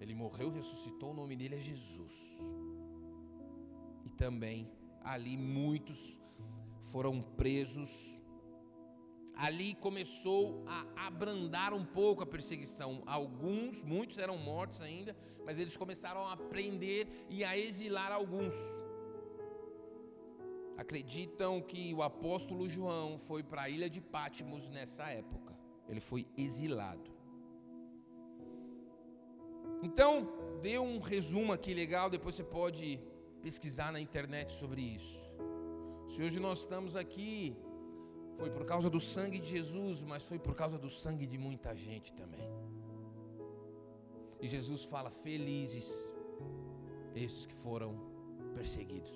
Ele 0.00 0.14
morreu, 0.14 0.50
ressuscitou, 0.50 1.10
o 1.10 1.14
nome 1.14 1.36
dele 1.36 1.56
é 1.56 1.58
Jesus. 1.58 2.14
E 4.06 4.10
também 4.22 4.70
ali 5.04 5.36
muitos 5.36 6.18
foram 6.90 7.20
presos. 7.20 8.18
Ali 9.36 9.74
começou 9.74 10.64
a 10.66 11.06
abrandar 11.06 11.72
um 11.74 11.84
pouco 11.84 12.22
a 12.22 12.26
perseguição. 12.26 13.02
Alguns, 13.06 13.82
muitos 13.82 14.18
eram 14.18 14.36
mortos 14.38 14.80
ainda, 14.80 15.16
mas 15.44 15.58
eles 15.58 15.76
começaram 15.76 16.26
a 16.26 16.36
prender 16.36 17.06
e 17.28 17.44
a 17.44 17.56
exilar 17.56 18.10
alguns. 18.10 18.54
Acreditam 20.76 21.60
que 21.60 21.92
o 21.94 22.02
apóstolo 22.02 22.68
João 22.68 23.18
foi 23.18 23.42
para 23.42 23.62
a 23.62 23.70
ilha 23.70 23.88
de 23.88 24.00
Patmos 24.00 24.68
nessa 24.70 25.04
época. 25.10 25.56
Ele 25.88 26.00
foi 26.00 26.26
exilado. 26.36 27.21
Então, 29.82 30.12
dê 30.62 30.78
um 30.78 31.00
resumo 31.00 31.52
aqui 31.52 31.74
legal, 31.74 32.08
depois 32.08 32.34
você 32.36 32.44
pode 32.44 33.00
pesquisar 33.42 33.90
na 33.92 34.00
internet 34.00 34.52
sobre 34.52 34.80
isso. 34.80 35.20
Se 36.08 36.22
hoje 36.22 36.38
nós 36.38 36.60
estamos 36.60 36.94
aqui, 36.94 37.56
foi 38.38 38.50
por 38.50 38.64
causa 38.64 38.88
do 38.88 39.00
sangue 39.00 39.38
de 39.38 39.50
Jesus, 39.50 40.02
mas 40.02 40.22
foi 40.22 40.38
por 40.38 40.54
causa 40.54 40.78
do 40.78 40.88
sangue 40.88 41.26
de 41.26 41.36
muita 41.36 41.74
gente 41.74 42.12
também. 42.12 42.48
E 44.40 44.46
Jesus 44.46 44.84
fala: 44.84 45.10
Felizes 45.10 45.88
esses 47.14 47.46
que 47.46 47.54
foram 47.54 47.90
perseguidos. 48.54 49.12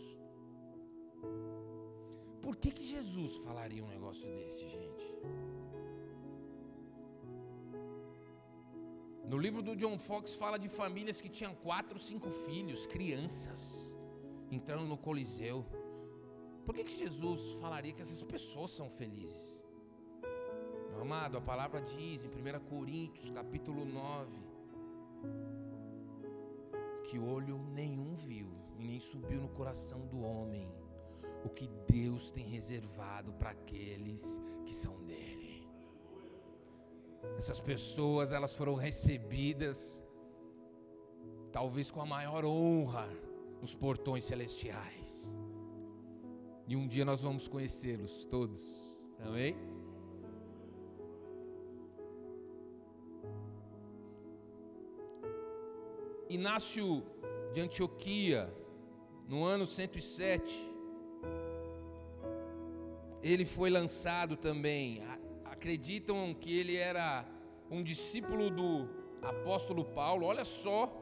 Por 2.42 2.56
que, 2.56 2.70
que 2.70 2.84
Jesus 2.84 3.36
falaria 3.38 3.84
um 3.84 3.88
negócio 3.88 4.28
desse, 4.36 4.68
gente? 4.68 5.06
No 9.26 9.36
livro 9.36 9.60
do 9.60 9.74
John 9.74 9.98
Fox 9.98 10.34
fala 10.36 10.56
de 10.56 10.68
famílias 10.68 11.20
que 11.20 11.28
tinham 11.28 11.52
quatro, 11.52 11.98
cinco 11.98 12.30
filhos, 12.30 12.86
crianças, 12.86 13.92
entrando 14.52 14.86
no 14.86 14.96
Coliseu. 14.96 15.66
Por 16.64 16.72
que, 16.72 16.84
que 16.84 16.96
Jesus 16.96 17.40
falaria 17.60 17.92
que 17.92 18.02
essas 18.02 18.22
pessoas 18.22 18.70
são 18.70 18.88
felizes? 18.88 19.58
Meu 20.90 21.02
amado, 21.02 21.36
a 21.36 21.40
palavra 21.40 21.80
diz 21.82 22.24
em 22.24 22.28
1 22.28 22.60
Coríntios, 22.70 23.28
capítulo 23.30 23.84
9, 23.84 24.30
que 27.08 27.18
olho 27.18 27.58
nenhum 27.74 28.14
viu 28.14 28.48
e 28.78 28.84
nem 28.84 29.00
subiu 29.00 29.40
no 29.40 29.48
coração 29.48 30.06
do 30.06 30.20
homem 30.20 30.72
o 31.44 31.48
que 31.48 31.68
Deus 31.88 32.30
tem 32.30 32.44
reservado 32.44 33.32
para 33.32 33.50
aqueles 33.50 34.40
que 34.64 34.72
são 34.72 35.02
dele. 35.04 35.25
Essas 37.36 37.60
pessoas, 37.60 38.32
elas 38.32 38.54
foram 38.54 38.74
recebidas 38.74 40.02
talvez 41.52 41.90
com 41.90 42.02
a 42.02 42.06
maior 42.06 42.44
honra 42.44 43.08
nos 43.60 43.74
portões 43.74 44.24
celestiais. 44.24 45.36
E 46.68 46.76
um 46.76 46.86
dia 46.86 47.04
nós 47.04 47.22
vamos 47.22 47.48
conhecê-los 47.48 48.26
todos. 48.26 48.60
Amém? 49.20 49.56
Inácio 56.28 57.04
de 57.54 57.60
Antioquia, 57.60 58.52
no 59.28 59.44
ano 59.44 59.66
107, 59.66 60.76
ele 63.22 63.44
foi 63.44 63.70
lançado 63.70 64.36
também. 64.36 65.00
Acreditam 65.56 66.34
que 66.34 66.54
ele 66.56 66.76
era 66.76 67.26
um 67.70 67.82
discípulo 67.82 68.50
do 68.50 68.88
apóstolo 69.22 69.84
Paulo. 69.84 70.26
Olha 70.26 70.44
só 70.44 70.92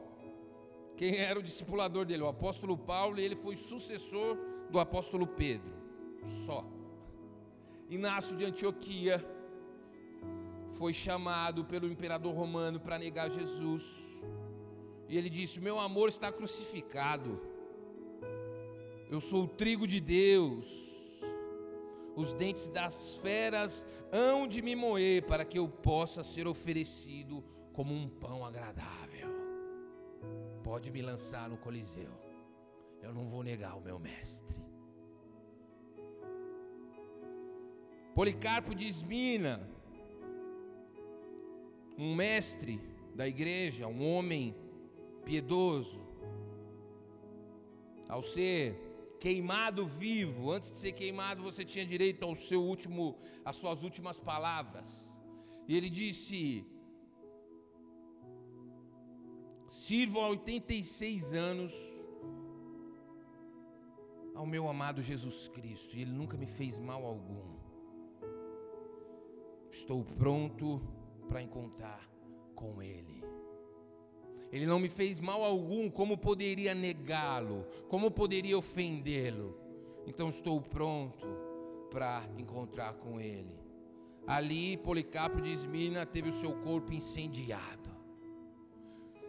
quem 0.95 1.17
era 1.17 1.37
o 1.37 1.43
discipulador 1.43 2.05
dele? 2.05 2.23
O 2.23 2.27
apóstolo 2.27 2.77
Paulo, 2.77 3.19
e 3.19 3.23
ele 3.23 3.35
foi 3.35 3.57
sucessor 3.57 4.37
do 4.69 4.79
apóstolo 4.79 5.27
Pedro. 5.27 5.73
Só. 6.45 6.65
Inácio 7.89 8.37
de 8.37 8.45
Antioquia 8.45 9.23
foi 10.77 10.93
chamado 10.93 11.65
pelo 11.65 11.87
imperador 11.87 12.33
romano 12.33 12.79
para 12.79 12.97
negar 12.97 13.29
Jesus. 13.29 13.83
E 15.09 15.17
ele 15.17 15.29
disse: 15.29 15.59
Meu 15.59 15.79
amor 15.79 16.07
está 16.07 16.31
crucificado. 16.31 17.41
Eu 19.11 19.19
sou 19.19 19.43
o 19.43 19.47
trigo 19.47 19.85
de 19.85 19.99
Deus. 19.99 20.94
Os 22.15 22.33
dentes 22.33 22.69
das 22.69 23.17
feras 23.17 23.85
hão 24.11 24.47
de 24.47 24.61
me 24.61 24.75
moer 24.75 25.23
para 25.25 25.43
que 25.43 25.59
eu 25.59 25.67
possa 25.67 26.23
ser 26.23 26.47
oferecido 26.47 27.43
como 27.73 27.93
um 27.93 28.07
pão 28.07 28.45
agradável 28.45 29.15
pode 30.65 30.89
me 30.89 30.99
lançar 30.99 31.47
no 31.47 31.57
Coliseu. 31.57 32.11
Eu 32.99 33.13
não 33.13 33.29
vou 33.29 33.43
negar 33.43 33.77
o 33.77 33.81
meu 33.81 33.99
mestre. 33.99 34.59
Policarpo 38.15 38.73
de 38.73 38.87
Esmina, 38.87 39.69
um 41.95 42.15
mestre 42.15 42.81
da 43.13 43.27
igreja, 43.27 43.87
um 43.87 44.03
homem 44.11 44.55
piedoso, 45.23 46.01
ao 48.09 48.23
ser 48.23 48.75
queimado 49.19 49.85
vivo, 49.87 50.51
antes 50.51 50.71
de 50.71 50.77
ser 50.77 50.91
queimado, 50.91 51.43
você 51.43 51.63
tinha 51.63 51.85
direito 51.85 52.23
ao 52.23 52.35
seu 52.35 52.61
último, 52.61 53.17
às 53.43 53.55
suas 53.55 53.83
últimas 53.83 54.19
palavras. 54.19 55.11
E 55.67 55.75
ele 55.75 55.89
disse: 55.89 56.65
Sirvo 59.67 60.19
há 60.19 60.29
86 60.29 61.33
anos 61.33 61.73
ao 64.35 64.45
meu 64.45 64.67
amado 64.67 65.01
Jesus 65.01 65.47
Cristo, 65.47 65.95
e 65.95 66.01
Ele 66.01 66.11
nunca 66.11 66.37
me 66.37 66.45
fez 66.45 66.77
mal 66.77 67.05
algum. 67.05 67.55
Estou 69.71 70.03
pronto 70.03 70.81
para 71.27 71.41
encontrar 71.41 72.07
com 72.53 72.81
Ele. 72.81 73.24
Ele 74.55 74.65
não 74.65 74.79
me 74.79 74.87
fez 74.87 75.19
mal 75.19 75.43
algum, 75.43 75.89
como 75.89 76.17
poderia 76.17 76.73
negá-lo? 76.73 77.65
Como 77.89 78.09
poderia 78.09 78.57
ofendê-lo? 78.57 79.53
Então 80.07 80.29
estou 80.29 80.61
pronto 80.61 81.27
para 81.91 82.23
encontrar 82.37 82.93
com 82.93 83.19
Ele. 83.19 83.59
Ali, 84.25 84.77
Policarpo 84.77 85.41
de 85.41 85.51
Esmina 85.51 86.05
teve 86.05 86.29
o 86.29 86.31
seu 86.31 86.53
corpo 86.53 86.93
incendiado. 86.93 87.89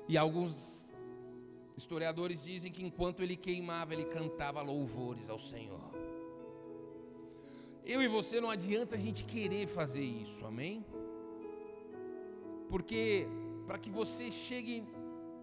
E 0.09 0.17
alguns 0.17 0.89
historiadores 1.77 2.45
dizem 2.45 2.71
que 2.71 2.85
enquanto 2.85 3.21
ele 3.21 3.35
queimava, 3.35 3.95
ele 3.95 4.05
cantava 4.05 4.63
louvores 4.63 5.29
ao 5.29 5.41
Senhor. 5.41 5.91
Eu 7.85 8.01
e 8.01 8.07
você 8.07 8.41
não 8.41 8.49
adianta 8.49 8.95
a 8.95 8.99
gente 8.99 9.25
querer 9.25 9.67
fazer 9.67 10.05
isso, 10.05 10.47
amém? 10.47 10.87
Porque 12.69 13.27
para 13.67 13.77
que 13.77 13.91
você 13.91 14.31
chegue 14.31 14.85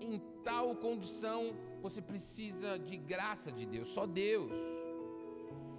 em 0.06 0.22
tal 0.44 0.76
condição, 0.76 1.56
você 1.82 2.02
precisa 2.02 2.78
de 2.78 2.98
graça 2.98 3.52
de 3.52 3.66
Deus, 3.66 3.88
só 3.88 4.06
Deus 4.06 4.52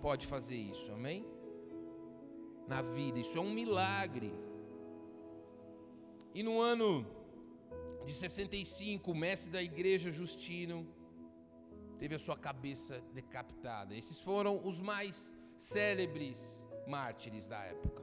pode 0.02 0.26
fazer 0.26 0.56
isso, 0.56 0.90
amém? 0.92 1.24
Na 2.68 2.82
vida, 2.82 3.18
isso 3.18 3.36
é 3.36 3.40
um 3.40 3.52
milagre. 3.52 4.32
E 6.34 6.42
no 6.42 6.60
ano 6.60 7.06
de 8.04 8.12
65, 8.12 9.10
o 9.10 9.14
mestre 9.14 9.50
da 9.50 9.62
igreja 9.62 10.10
Justino 10.10 10.86
teve 11.98 12.14
a 12.14 12.18
sua 12.18 12.36
cabeça 12.36 13.00
decapitada. 13.12 13.94
Esses 13.94 14.20
foram 14.20 14.60
os 14.64 14.80
mais 14.80 15.34
célebres 15.56 16.62
mártires 16.86 17.48
da 17.48 17.62
época. 17.64 18.02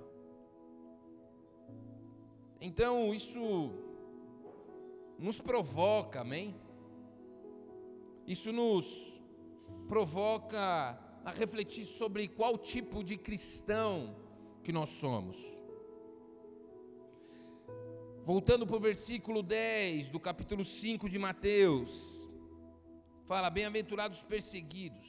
Então, 2.60 3.14
isso 3.14 3.74
nos 5.22 5.40
provoca, 5.40 6.22
amém? 6.22 6.56
Isso 8.26 8.52
nos 8.52 9.22
provoca 9.88 11.00
a 11.24 11.32
refletir 11.32 11.86
sobre 11.86 12.28
qual 12.28 12.58
tipo 12.58 13.04
de 13.04 13.18
cristão 13.18 14.16
que 14.64 14.72
nós 14.72 14.90
somos. 14.90 15.38
Voltando 18.24 18.66
para 18.66 18.78
o 18.78 18.80
versículo 18.80 19.44
10 19.44 20.10
do 20.10 20.20
capítulo 20.20 20.66
5 20.66 21.08
de 21.08 21.20
Mateus, 21.20 22.28
fala: 23.28 23.50
Bem-aventurados 23.50 24.20
os 24.20 24.24
perseguidos 24.24 25.08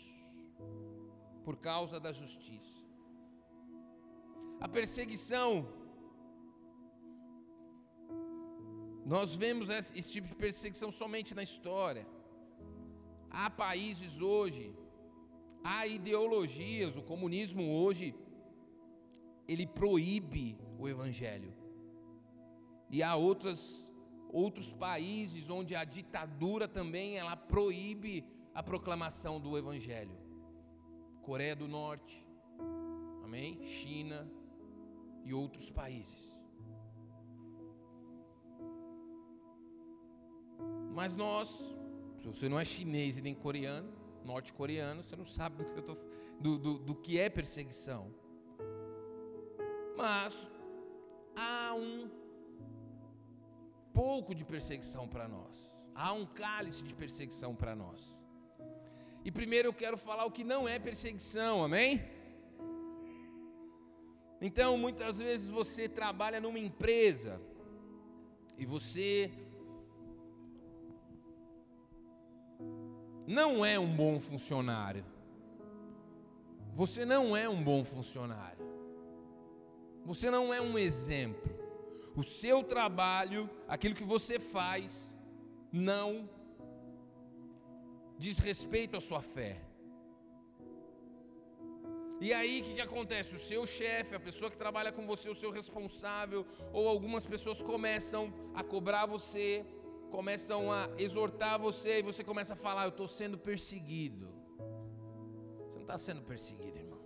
por 1.42 1.56
causa 1.56 1.98
da 1.98 2.12
justiça. 2.12 2.82
A 4.60 4.68
perseguição, 4.68 5.68
nós 9.04 9.34
vemos 9.34 9.68
esse, 9.68 10.12
tipo 10.12 10.28
de 10.28 10.34
perseguição 10.34 10.90
somente 10.90 11.34
na 11.34 11.42
história. 11.42 12.06
Há 13.30 13.50
países 13.50 14.20
hoje, 14.20 14.74
há 15.64 15.86
ideologias, 15.86 16.96
o 16.96 17.02
comunismo 17.02 17.64
hoje, 17.74 18.14
ele 19.48 19.66
proíbe 19.66 20.56
o 20.78 20.88
evangelho. 20.88 21.52
E 22.90 23.02
há 23.02 23.16
outras, 23.16 23.90
outros 24.30 24.72
países 24.72 25.50
onde 25.50 25.74
a 25.74 25.84
ditadura 25.84 26.68
também 26.68 27.16
ela 27.16 27.36
proíbe 27.36 28.24
a 28.54 28.62
proclamação 28.62 29.40
do 29.40 29.58
evangelho. 29.58 30.16
Coreia 31.22 31.56
do 31.56 31.66
Norte, 31.66 32.26
amém? 33.24 33.64
China 33.64 34.30
e 35.24 35.32
outros 35.32 35.70
países. 35.70 36.31
Mas 40.92 41.16
nós, 41.16 41.48
se 42.20 42.26
você 42.28 42.48
não 42.48 42.60
é 42.60 42.64
chinês 42.64 43.16
e 43.16 43.22
nem 43.22 43.34
coreano, 43.34 43.90
norte-coreano, 44.24 45.02
você 45.02 45.16
não 45.16 45.24
sabe 45.24 45.56
do 45.56 45.64
que, 45.64 45.82
tô, 45.82 45.96
do, 46.38 46.58
do, 46.58 46.78
do 46.78 46.94
que 46.94 47.18
é 47.18 47.30
perseguição. 47.30 48.14
Mas 49.96 50.50
há 51.34 51.74
um 51.74 52.10
pouco 53.92 54.34
de 54.34 54.44
perseguição 54.44 55.08
para 55.08 55.26
nós. 55.26 55.70
Há 55.94 56.12
um 56.12 56.26
cálice 56.26 56.82
de 56.84 56.94
perseguição 56.94 57.54
para 57.54 57.74
nós. 57.74 58.14
E 59.24 59.30
primeiro 59.30 59.68
eu 59.68 59.72
quero 59.72 59.96
falar 59.96 60.24
o 60.24 60.30
que 60.30 60.44
não 60.44 60.68
é 60.68 60.78
perseguição, 60.78 61.62
amém? 61.62 62.02
Então, 64.40 64.76
muitas 64.76 65.18
vezes 65.18 65.48
você 65.48 65.88
trabalha 65.88 66.40
numa 66.40 66.58
empresa 66.58 67.40
e 68.58 68.66
você 68.66 69.30
não 73.26 73.64
é 73.64 73.78
um 73.78 73.94
bom 73.94 74.18
funcionário. 74.20 75.04
Você 76.74 77.04
não 77.04 77.36
é 77.36 77.48
um 77.48 77.62
bom 77.62 77.84
funcionário. 77.84 78.66
Você 80.04 80.30
não 80.30 80.52
é 80.52 80.60
um 80.60 80.78
exemplo 80.78 81.62
o 82.14 82.22
seu 82.22 82.62
trabalho, 82.62 83.48
aquilo 83.66 83.94
que 83.94 84.04
você 84.04 84.38
faz, 84.38 85.12
não 85.72 86.28
diz 88.18 88.38
respeito 88.38 88.96
à 88.96 89.00
sua 89.00 89.20
fé. 89.20 89.60
E 92.20 92.32
aí 92.32 92.60
o 92.60 92.64
que, 92.64 92.74
que 92.74 92.80
acontece? 92.80 93.34
O 93.34 93.38
seu 93.38 93.66
chefe, 93.66 94.14
a 94.14 94.20
pessoa 94.20 94.50
que 94.50 94.56
trabalha 94.56 94.92
com 94.92 95.04
você, 95.06 95.28
o 95.28 95.34
seu 95.34 95.50
responsável, 95.50 96.46
ou 96.72 96.86
algumas 96.86 97.26
pessoas 97.26 97.60
começam 97.60 98.32
a 98.54 98.62
cobrar 98.62 99.06
você, 99.06 99.64
começam 100.12 100.70
a 100.70 100.90
exortar 100.98 101.58
você, 101.58 101.98
e 101.98 102.02
você 102.02 102.22
começa 102.22 102.52
a 102.52 102.56
falar: 102.56 102.84
Eu 102.84 102.90
estou 102.90 103.08
sendo 103.08 103.38
perseguido. 103.38 104.28
Você 105.64 105.76
não 105.76 105.82
está 105.82 105.98
sendo 105.98 106.22
perseguido, 106.22 106.78
irmão. 106.78 107.00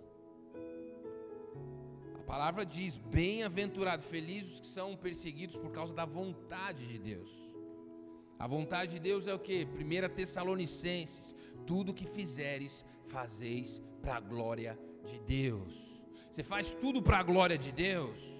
A 2.19 2.23
palavra 2.33 2.65
diz: 2.65 2.97
bem-aventurado, 2.97 4.03
felizes 4.03 4.55
os 4.55 4.59
que 4.59 4.67
são 4.67 4.95
perseguidos 4.95 5.57
por 5.57 5.71
causa 5.71 5.93
da 5.93 6.05
vontade 6.05 6.85
de 6.85 6.99
Deus. 6.99 7.31
A 8.37 8.45
vontade 8.45 8.91
de 8.91 8.99
Deus 8.99 9.25
é 9.25 9.33
o 9.33 9.39
que? 9.39 9.65
1 9.65 10.13
Tessalonicenses: 10.13 11.33
tudo 11.65 11.93
que 11.93 12.05
fizeres, 12.05 12.85
fazeis 13.07 13.81
para 14.01 14.17
a 14.17 14.19
glória 14.19 14.77
de 15.05 15.17
Deus. 15.19 15.73
Você 16.29 16.43
faz 16.43 16.73
tudo 16.73 17.01
para 17.01 17.19
a 17.19 17.23
glória 17.23 17.57
de 17.57 17.71
Deus. 17.71 18.36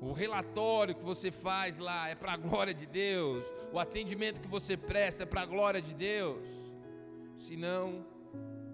O 0.00 0.12
relatório 0.12 0.94
que 0.94 1.04
você 1.04 1.30
faz 1.30 1.78
lá 1.78 2.08
é 2.08 2.14
para 2.14 2.32
a 2.32 2.36
glória 2.36 2.74
de 2.74 2.86
Deus. 2.86 3.44
O 3.72 3.78
atendimento 3.78 4.40
que 4.40 4.48
você 4.48 4.76
presta 4.76 5.22
é 5.22 5.26
para 5.26 5.42
a 5.42 5.46
glória 5.46 5.80
de 5.80 5.94
Deus. 5.94 6.48
Se 7.38 7.56
não, 7.56 8.06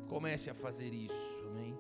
comece 0.09 0.51
a 0.51 0.55
fazer 0.55 0.93
isso. 0.93 1.41
Amém? 1.47 1.79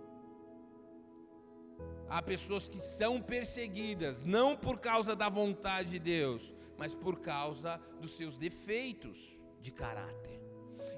Há 2.08 2.22
pessoas 2.22 2.68
que 2.68 2.80
são 2.80 3.20
perseguidas 3.20 4.22
não 4.22 4.56
por 4.56 4.78
causa 4.78 5.16
da 5.16 5.28
vontade 5.28 5.90
de 5.90 5.98
Deus, 5.98 6.54
mas 6.78 6.94
por 6.94 7.20
causa 7.20 7.80
dos 8.00 8.12
seus 8.12 8.38
defeitos 8.38 9.36
de 9.60 9.72
caráter. 9.72 10.40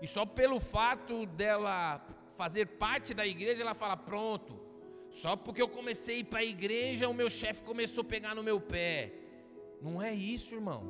E 0.02 0.06
só 0.06 0.26
pelo 0.26 0.60
fato 0.60 1.24
dela 1.24 2.04
fazer 2.36 2.66
parte 2.66 3.14
da 3.14 3.26
igreja, 3.26 3.62
ela 3.62 3.74
fala: 3.74 3.96
pronto, 3.96 4.60
só 5.20 5.36
porque 5.36 5.62
eu 5.62 5.68
comecei 5.68 6.16
a 6.16 6.18
ir 6.18 6.24
para 6.24 6.40
a 6.40 6.44
igreja, 6.44 7.08
o 7.08 7.14
meu 7.14 7.30
chefe 7.30 7.62
começou 7.62 8.02
a 8.02 8.04
pegar 8.04 8.34
no 8.34 8.42
meu 8.42 8.60
pé. 8.60 9.12
Não 9.80 10.02
é 10.02 10.12
isso, 10.12 10.56
irmão. 10.56 10.82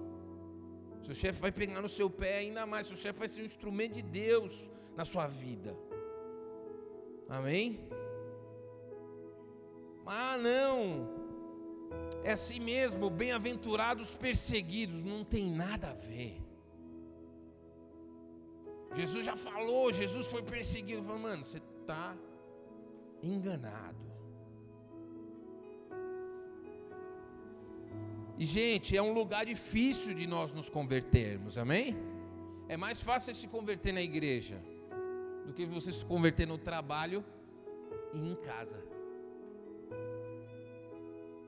Seu 1.05 1.15
chefe 1.15 1.43
vai 1.43 1.53
pegar 1.53 1.83
no 1.83 1.91
seu 1.91 2.09
pé 2.09 2.39
ainda 2.39 2.65
mais. 2.65 2.87
Seu 2.87 2.97
chefe 2.97 3.19
vai 3.19 3.29
ser 3.29 3.43
um 3.43 3.45
instrumento 3.45 3.95
de 3.97 4.03
Deus 4.03 4.71
na 4.97 5.05
sua 5.05 5.27
vida. 5.27 5.77
Amém? 7.29 7.87
Ah, 10.07 10.39
não. 10.39 11.07
É 12.23 12.33
assim 12.33 12.61
mesmo. 12.61 13.11
Bem-aventurados 13.11 14.17
perseguidos. 14.17 15.03
Não 15.03 15.23
tem 15.23 15.51
nada 15.53 15.91
a 15.91 15.93
ver. 15.93 16.41
Jesus 18.95 19.27
já 19.27 19.37
falou. 19.37 19.93
Jesus 19.93 20.29
foi 20.29 20.43
perseguido. 20.43 21.03
Falou, 21.03 21.19
mano, 21.19 21.45
você 21.45 21.59
está 21.59 22.17
enganado. 23.23 24.14
E, 28.37 28.45
gente, 28.45 28.97
é 28.97 29.03
um 29.03 29.13
lugar 29.13 29.47
difícil 29.47 30.13
de 30.13 30.27
nós 30.27 30.53
nos 30.53 30.69
convertermos, 30.69 31.57
amém? 31.57 31.97
É 32.69 32.77
mais 32.77 33.01
fácil 33.01 33.33
se 33.35 33.47
converter 33.47 33.93
na 33.93 34.03
igreja 34.03 34.61
do 35.47 35.53
que 35.53 35.65
você 35.65 35.93
se 35.93 36.05
converter 36.05 36.47
no 36.47 36.59
trabalho 36.59 37.25
e 38.13 38.19
em 38.19 38.35
casa. 38.35 38.83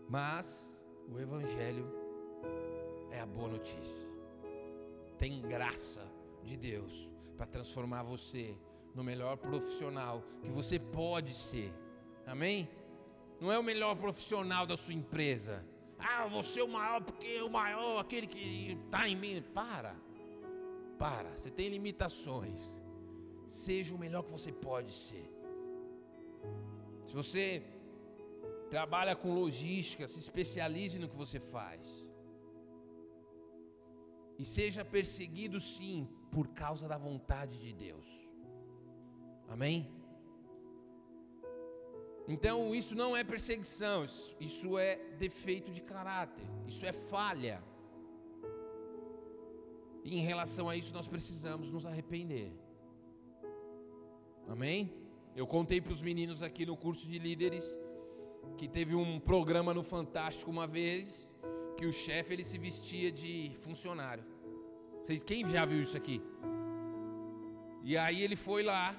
Mas 0.08 0.80
o 1.10 1.18
Evangelho 1.18 1.92
é 3.10 3.20
a 3.20 3.26
boa 3.26 3.48
notícia. 3.48 4.06
Tem 5.18 5.40
graça 5.42 6.06
de 6.44 6.56
Deus 6.56 7.10
para 7.36 7.46
transformar 7.46 8.04
você 8.04 8.56
no 8.94 9.02
melhor 9.02 9.36
profissional 9.36 10.22
que 10.42 10.50
você 10.50 10.78
pode 10.78 11.34
ser. 11.34 11.72
Amém? 12.24 12.68
Não 13.40 13.50
é 13.50 13.58
o 13.58 13.62
melhor 13.62 13.96
profissional 13.96 14.66
da 14.66 14.76
sua 14.76 14.94
empresa 14.94 15.64
ah, 15.98 16.26
você 16.26 16.60
é 16.60 16.64
o 16.64 16.68
maior 16.68 17.02
porque 17.02 17.26
é 17.26 17.42
o 17.42 17.50
maior, 17.50 17.98
aquele 18.00 18.26
que 18.26 18.78
está 18.84 19.08
em 19.08 19.16
mim. 19.16 19.42
Para, 19.54 19.96
para, 20.98 21.36
você 21.36 21.50
tem 21.50 21.68
limitações. 21.68 22.60
Seja 23.46 23.94
o 23.94 23.98
melhor 23.98 24.22
que 24.22 24.30
você 24.30 24.52
pode 24.52 24.92
ser. 24.92 25.30
Se 27.04 27.12
você 27.12 27.62
trabalha 28.68 29.14
com 29.14 29.34
logística, 29.34 30.08
se 30.08 30.18
especialize 30.18 30.98
no 30.98 31.08
que 31.08 31.16
você 31.16 31.38
faz. 31.38 32.06
E 34.38 34.44
seja 34.44 34.84
perseguido 34.84 35.58
sim, 35.60 36.08
por 36.30 36.48
causa 36.48 36.86
da 36.86 36.98
vontade 36.98 37.58
de 37.60 37.72
Deus. 37.72 38.06
Amém? 39.48 39.95
Então, 42.28 42.74
isso 42.74 42.94
não 42.94 43.16
é 43.16 43.22
perseguição, 43.22 44.04
isso 44.40 44.78
é 44.78 44.96
defeito 45.18 45.70
de 45.70 45.80
caráter, 45.80 46.44
isso 46.66 46.84
é 46.84 46.92
falha. 46.92 47.62
E 50.02 50.18
em 50.18 50.20
relação 50.20 50.68
a 50.68 50.76
isso, 50.76 50.92
nós 50.92 51.06
precisamos 51.06 51.70
nos 51.70 51.86
arrepender. 51.86 52.52
Amém? 54.48 54.92
Eu 55.36 55.46
contei 55.46 55.80
para 55.80 55.92
os 55.92 56.02
meninos 56.02 56.42
aqui 56.42 56.64
no 56.66 56.76
curso 56.76 57.08
de 57.08 57.18
líderes 57.18 57.78
que 58.56 58.66
teve 58.66 58.94
um 58.94 59.20
programa 59.20 59.74
no 59.74 59.82
Fantástico 59.82 60.50
uma 60.50 60.66
vez 60.66 61.30
que 61.76 61.86
o 61.86 61.92
chefe 61.92 62.32
ele 62.32 62.44
se 62.44 62.56
vestia 62.56 63.12
de 63.12 63.52
funcionário. 63.60 64.24
Vocês, 65.04 65.22
quem 65.22 65.46
já 65.46 65.64
viu 65.64 65.82
isso 65.82 65.96
aqui? 65.96 66.22
E 67.82 67.96
aí 67.96 68.22
ele 68.22 68.34
foi 68.34 68.62
lá 68.62 68.96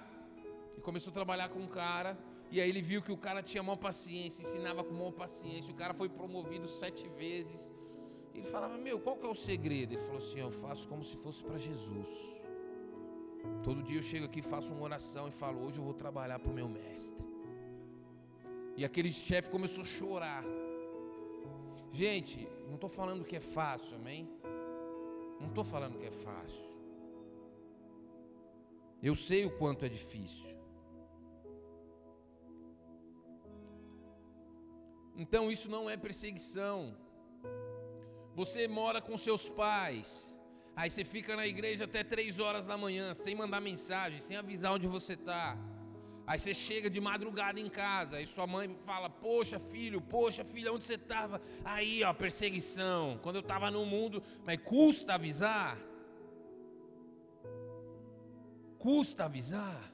e 0.78 0.82
começou 0.82 1.12
a 1.12 1.14
trabalhar 1.14 1.50
com 1.50 1.60
um 1.60 1.68
cara 1.68 2.18
e 2.50 2.62
aí 2.62 2.70
ele 2.70 2.82
viu 2.82 3.02
que 3.02 3.12
o 3.12 3.18
cara 3.18 3.44
tinha 3.44 3.62
maior 3.62 3.78
paciência, 3.78 4.42
ensinava 4.42 4.84
com 4.84 4.94
maior 4.94 5.12
paciência. 5.12 5.74
O 5.74 5.76
cara 5.76 5.94
foi 5.94 6.08
promovido 6.08 6.68
sete 6.68 7.08
vezes. 7.10 7.74
Ele 8.34 8.46
falava: 8.46 8.78
Meu, 8.78 9.00
qual 9.00 9.18
que 9.18 9.26
é 9.26 9.30
o 9.30 9.36
segredo? 9.36 9.94
Ele 9.94 10.02
falou 10.02 10.18
assim: 10.18 10.40
Eu 10.40 10.52
faço 10.52 10.88
como 10.88 11.04
se 11.04 11.18
fosse 11.18 11.44
para 11.44 11.58
Jesus. 11.58 12.08
Todo 13.64 13.84
dia 13.84 14.00
eu 14.00 14.04
chego 14.04 14.26
aqui, 14.26 14.42
faço 14.42 14.74
uma 14.74 14.84
oração 14.84 15.28
e 15.28 15.32
falo: 15.32 15.66
Hoje 15.66 15.78
eu 15.80 15.84
vou 15.84 15.94
trabalhar 15.94 16.40
para 16.40 16.52
o 16.52 16.54
meu 16.54 16.70
mestre. 16.70 17.26
E 18.78 18.86
aquele 18.86 19.12
chefe 19.12 19.50
começou 19.50 19.82
a 19.82 19.86
chorar. 19.86 20.44
Gente, 21.92 22.48
não 22.68 22.76
estou 22.76 22.90
falando 22.90 23.26
que 23.26 23.36
é 23.36 23.40
fácil, 23.40 23.96
amém? 23.96 24.30
Não 25.40 25.48
estou 25.48 25.64
falando 25.64 25.98
que 25.98 26.06
é 26.06 26.12
fácil. 26.12 26.66
Eu 29.02 29.16
sei 29.16 29.46
o 29.46 29.52
quanto 29.58 29.84
é 29.86 29.90
difícil. 29.90 30.57
Então 35.18 35.52
isso 35.52 35.68
não 35.68 35.90
é 35.90 35.98
perseguição. 35.98 36.96
Você 38.36 38.68
mora 38.68 39.02
com 39.02 39.18
seus 39.18 39.50
pais, 39.50 40.32
aí 40.76 40.92
você 40.92 41.04
fica 41.04 41.36
na 41.36 41.48
igreja 41.48 41.86
até 41.86 42.04
três 42.04 42.40
horas 42.40 42.68
da 42.68 42.78
manhã, 42.78 43.16
sem 43.16 43.36
mandar 43.36 43.60
mensagem, 43.60 44.20
sem 44.20 44.38
avisar 44.38 44.74
onde 44.74 44.88
você 44.88 45.14
está. 45.14 45.58
Aí 46.28 46.38
você 46.38 46.54
chega 46.54 46.88
de 46.88 47.02
madrugada 47.02 47.60
em 47.60 47.68
casa, 47.68 48.18
aí 48.18 48.28
sua 48.28 48.46
mãe 48.46 48.78
fala: 48.86 49.10
Poxa, 49.10 49.60
filho, 49.60 50.00
poxa, 50.00 50.44
filha, 50.44 50.72
onde 50.72 50.86
você 50.86 50.94
estava? 50.96 51.42
Aí, 51.66 52.04
ó, 52.04 52.14
perseguição. 52.14 53.20
Quando 53.24 53.38
eu 53.38 53.42
estava 53.42 53.72
no 53.72 53.86
mundo, 53.86 54.22
mas 54.46 54.60
custa 54.64 55.16
avisar? 55.16 55.80
Custa 58.78 59.26
avisar? 59.26 59.92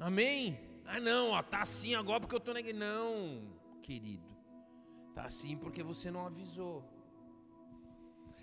Amém? 0.00 0.67
Ah, 0.90 1.00
não, 1.08 1.24
ó, 1.32 1.42
tá 1.42 1.60
assim 1.60 1.94
agora 1.94 2.20
porque 2.20 2.34
eu 2.34 2.38
estou 2.44 2.54
na 2.54 2.60
igreja. 2.60 2.78
Não, 2.78 3.42
querido. 3.82 4.26
Tá 5.14 5.24
assim 5.30 5.54
porque 5.62 5.82
você 5.82 6.10
não 6.10 6.24
avisou. 6.26 6.82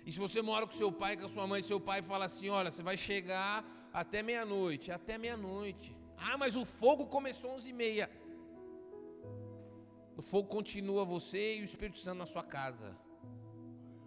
E 0.06 0.12
se 0.12 0.18
você 0.24 0.40
mora 0.40 0.64
com 0.64 0.72
seu 0.72 0.92
pai, 0.92 1.16
com 1.16 1.24
a 1.24 1.28
sua 1.28 1.46
mãe, 1.52 1.60
seu 1.60 1.80
pai 1.80 2.02
fala 2.02 2.26
assim: 2.26 2.48
olha, 2.48 2.70
você 2.70 2.84
vai 2.84 2.96
chegar 2.96 3.64
até 3.92 4.22
meia-noite. 4.22 4.92
Até 4.92 5.18
meia-noite. 5.18 5.98
Ah, 6.16 6.38
mas 6.38 6.54
o 6.54 6.64
fogo 6.64 7.06
começou 7.06 7.56
às 7.56 7.64
11h30. 7.64 8.08
O 10.16 10.22
fogo 10.22 10.48
continua 10.48 11.04
você 11.04 11.56
e 11.56 11.62
o 11.62 11.64
Espírito 11.64 11.98
Santo 11.98 12.18
na 12.18 12.26
sua 12.26 12.44
casa. 12.44 12.96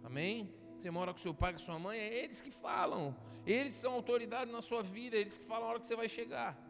Amém? 0.02 0.50
Você 0.76 0.90
mora 0.90 1.12
com 1.12 1.18
seu 1.18 1.34
pai, 1.34 1.52
com 1.52 1.58
sua 1.58 1.78
mãe, 1.78 1.98
é 1.98 2.24
eles 2.24 2.40
que 2.40 2.50
falam. 2.50 3.14
Eles 3.44 3.74
são 3.74 3.92
autoridade 3.92 4.50
na 4.50 4.62
sua 4.62 4.82
vida, 4.82 5.14
eles 5.14 5.36
que 5.36 5.44
falam 5.44 5.66
a 5.66 5.70
hora 5.70 5.80
que 5.80 5.86
você 5.86 5.94
vai 5.94 6.08
chegar. 6.08 6.69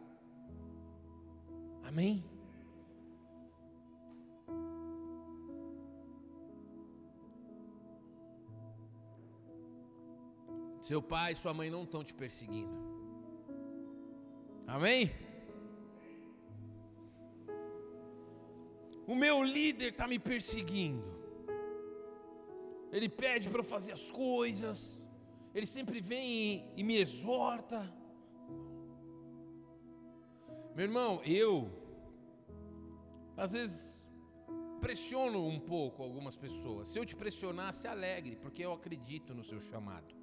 Amém? 1.91 2.23
Seu 10.79 11.01
pai 11.01 11.33
e 11.33 11.35
sua 11.35 11.53
mãe 11.53 11.69
não 11.69 11.83
estão 11.83 12.01
te 12.01 12.13
perseguindo. 12.13 12.73
Amém? 14.65 15.11
O 19.05 19.13
meu 19.13 19.43
líder 19.43 19.89
está 19.89 20.07
me 20.07 20.17
perseguindo. 20.17 21.03
Ele 22.89 23.09
pede 23.09 23.49
para 23.49 23.59
eu 23.59 23.65
fazer 23.65 23.91
as 23.91 24.09
coisas. 24.09 25.03
Ele 25.53 25.65
sempre 25.65 25.99
vem 25.99 26.25
e, 26.31 26.65
e 26.77 26.83
me 26.83 26.95
exorta. 26.95 27.81
Meu 30.73 30.85
irmão, 30.85 31.21
eu 31.25 31.80
às 33.43 33.53
vezes 33.53 34.05
pressiono 34.79 35.39
um 35.47 35.59
pouco 35.59 36.03
algumas 36.03 36.37
pessoas. 36.37 36.89
Se 36.89 36.99
eu 36.99 37.03
te 37.03 37.15
pressionar, 37.15 37.73
se 37.73 37.87
alegre, 37.87 38.35
porque 38.35 38.63
eu 38.63 38.71
acredito 38.71 39.33
no 39.33 39.43
seu 39.43 39.59
chamado. 39.59 40.13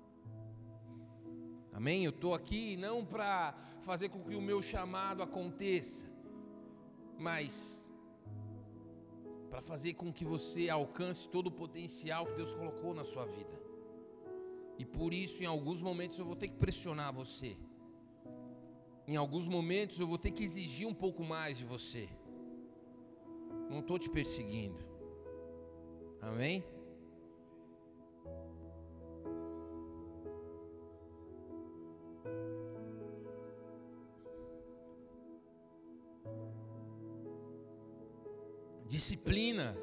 Amém? 1.73 2.05
Eu 2.05 2.11
estou 2.11 2.33
aqui 2.33 2.77
não 2.77 3.05
para 3.05 3.55
fazer 3.83 4.09
com 4.09 4.23
que 4.23 4.37
o 4.37 4.41
meu 4.41 4.63
chamado 4.63 5.21
aconteça, 5.21 6.07
mas 7.19 7.85
para 9.51 9.61
fazer 9.61 9.95
com 9.95 10.13
que 10.13 10.25
você 10.25 10.69
alcance 10.69 11.29
todo 11.29 11.49
o 11.49 11.59
potencial 11.65 12.25
que 12.27 12.35
Deus 12.35 12.55
colocou 12.55 12.95
na 12.95 13.03
sua 13.03 13.27
vida. 13.27 13.57
E 14.79 14.85
por 14.85 15.13
isso, 15.13 15.43
em 15.43 15.47
alguns 15.47 15.83
momentos, 15.83 16.21
eu 16.21 16.25
vou 16.25 16.37
ter 16.37 16.47
que 16.47 16.57
pressionar 16.57 17.13
você. 17.13 17.57
Em 19.09 19.17
alguns 19.17 19.49
momentos, 19.49 19.99
eu 19.99 20.07
vou 20.07 20.19
ter 20.19 20.31
que 20.31 20.45
exigir 20.45 20.87
um 20.87 20.95
pouco 20.95 21.25
mais 21.25 21.59
de 21.59 21.65
você. 21.65 22.09
Não 23.69 23.81
estou 23.81 23.99
te 23.99 24.09
perseguindo. 24.09 24.79
Amém? 26.21 26.65
Disciplina. 38.87 39.77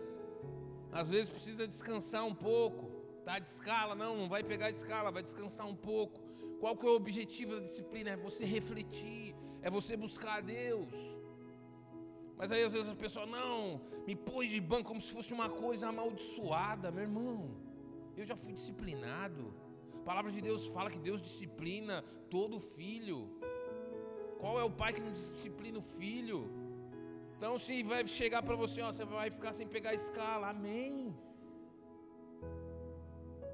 Às 0.92 1.10
vezes 1.10 1.30
precisa 1.30 1.68
descansar 1.68 2.26
um 2.26 2.34
pouco. 2.34 2.90
Tá 3.24 3.40
de 3.40 3.48
escala, 3.48 3.96
não, 3.96 4.18
não 4.18 4.30
vai 4.30 4.44
pegar 4.44 4.70
escala, 4.70 5.12
vai 5.12 5.24
descansar 5.24 5.68
um 5.68 5.76
pouco. 5.76 6.22
Qual 6.60 6.76
que 6.76 6.86
é 6.86 6.90
o 6.90 6.96
objetivo 6.96 7.56
da 7.56 7.62
disciplina? 7.62 8.12
É 8.12 8.18
você 8.18 8.46
refletir, 8.46 9.36
é 9.62 9.70
você 9.70 9.96
buscar 9.96 10.38
a 10.38 10.42
Deus. 10.42 11.15
Mas 12.38 12.52
aí 12.52 12.64
às 12.64 12.74
vezes 12.74 12.90
a 12.92 12.96
pessoa, 12.96 13.26
não, 13.26 13.82
me 14.06 14.16
pôs 14.16 14.50
de 14.50 14.60
banco 14.60 14.90
como 14.90 15.02
se 15.02 15.12
fosse 15.12 15.34
uma 15.34 15.50
coisa 15.50 15.88
amaldiçoada, 15.88 16.92
meu 16.92 17.04
irmão. 17.04 17.56
Eu 18.18 18.26
já 18.26 18.36
fui 18.36 18.54
disciplinado. 18.54 19.54
A 20.02 20.04
palavra 20.06 20.32
de 20.32 20.42
Deus 20.42 20.68
fala 20.68 20.92
que 20.92 21.00
Deus 21.00 21.22
disciplina 21.22 22.04
todo 22.30 22.60
filho. 22.60 23.40
Qual 24.40 24.60
é 24.60 24.64
o 24.64 24.70
pai 24.70 24.94
que 24.94 25.02
não 25.02 25.14
disciplina 25.14 25.80
o 25.80 25.82
filho? 25.82 26.50
Então, 27.38 27.58
se 27.58 27.84
vai 27.84 28.06
chegar 28.08 28.42
para 28.44 28.56
você, 28.56 28.82
ó, 28.82 28.92
você 28.92 29.06
vai 29.06 29.30
ficar 29.30 29.54
sem 29.54 29.68
pegar 29.68 29.92
a 29.92 29.94
escala, 29.94 30.50
amém. 30.50 31.16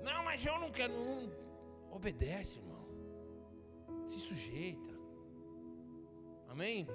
Não, 0.04 0.24
mas 0.24 0.46
eu 0.46 0.60
não 0.60 0.72
quero. 0.72 0.94
Não. 0.94 1.32
Obedece, 1.92 2.60
irmão. 2.60 2.86
Se 4.06 4.20
sujeita. 4.20 4.92
Amém? 6.48 6.88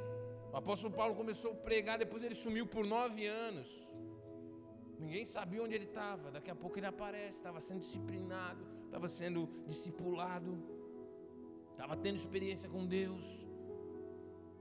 O 0.56 0.58
apóstolo 0.58 0.90
Paulo 0.90 1.14
começou 1.14 1.50
a 1.52 1.54
pregar, 1.54 1.98
depois 1.98 2.22
ele 2.24 2.34
sumiu 2.34 2.66
por 2.66 2.82
nove 2.86 3.26
anos. 3.26 3.68
Ninguém 4.98 5.26
sabia 5.26 5.62
onde 5.62 5.74
ele 5.74 5.84
estava. 5.84 6.30
Daqui 6.30 6.50
a 6.50 6.54
pouco 6.54 6.78
ele 6.78 6.86
aparece. 6.86 7.36
Estava 7.36 7.60
sendo 7.60 7.80
disciplinado, 7.80 8.64
estava 8.86 9.06
sendo 9.06 9.40
discipulado, 9.66 10.52
estava 11.72 11.94
tendo 11.94 12.16
experiência 12.16 12.70
com 12.70 12.86
Deus. 12.86 13.26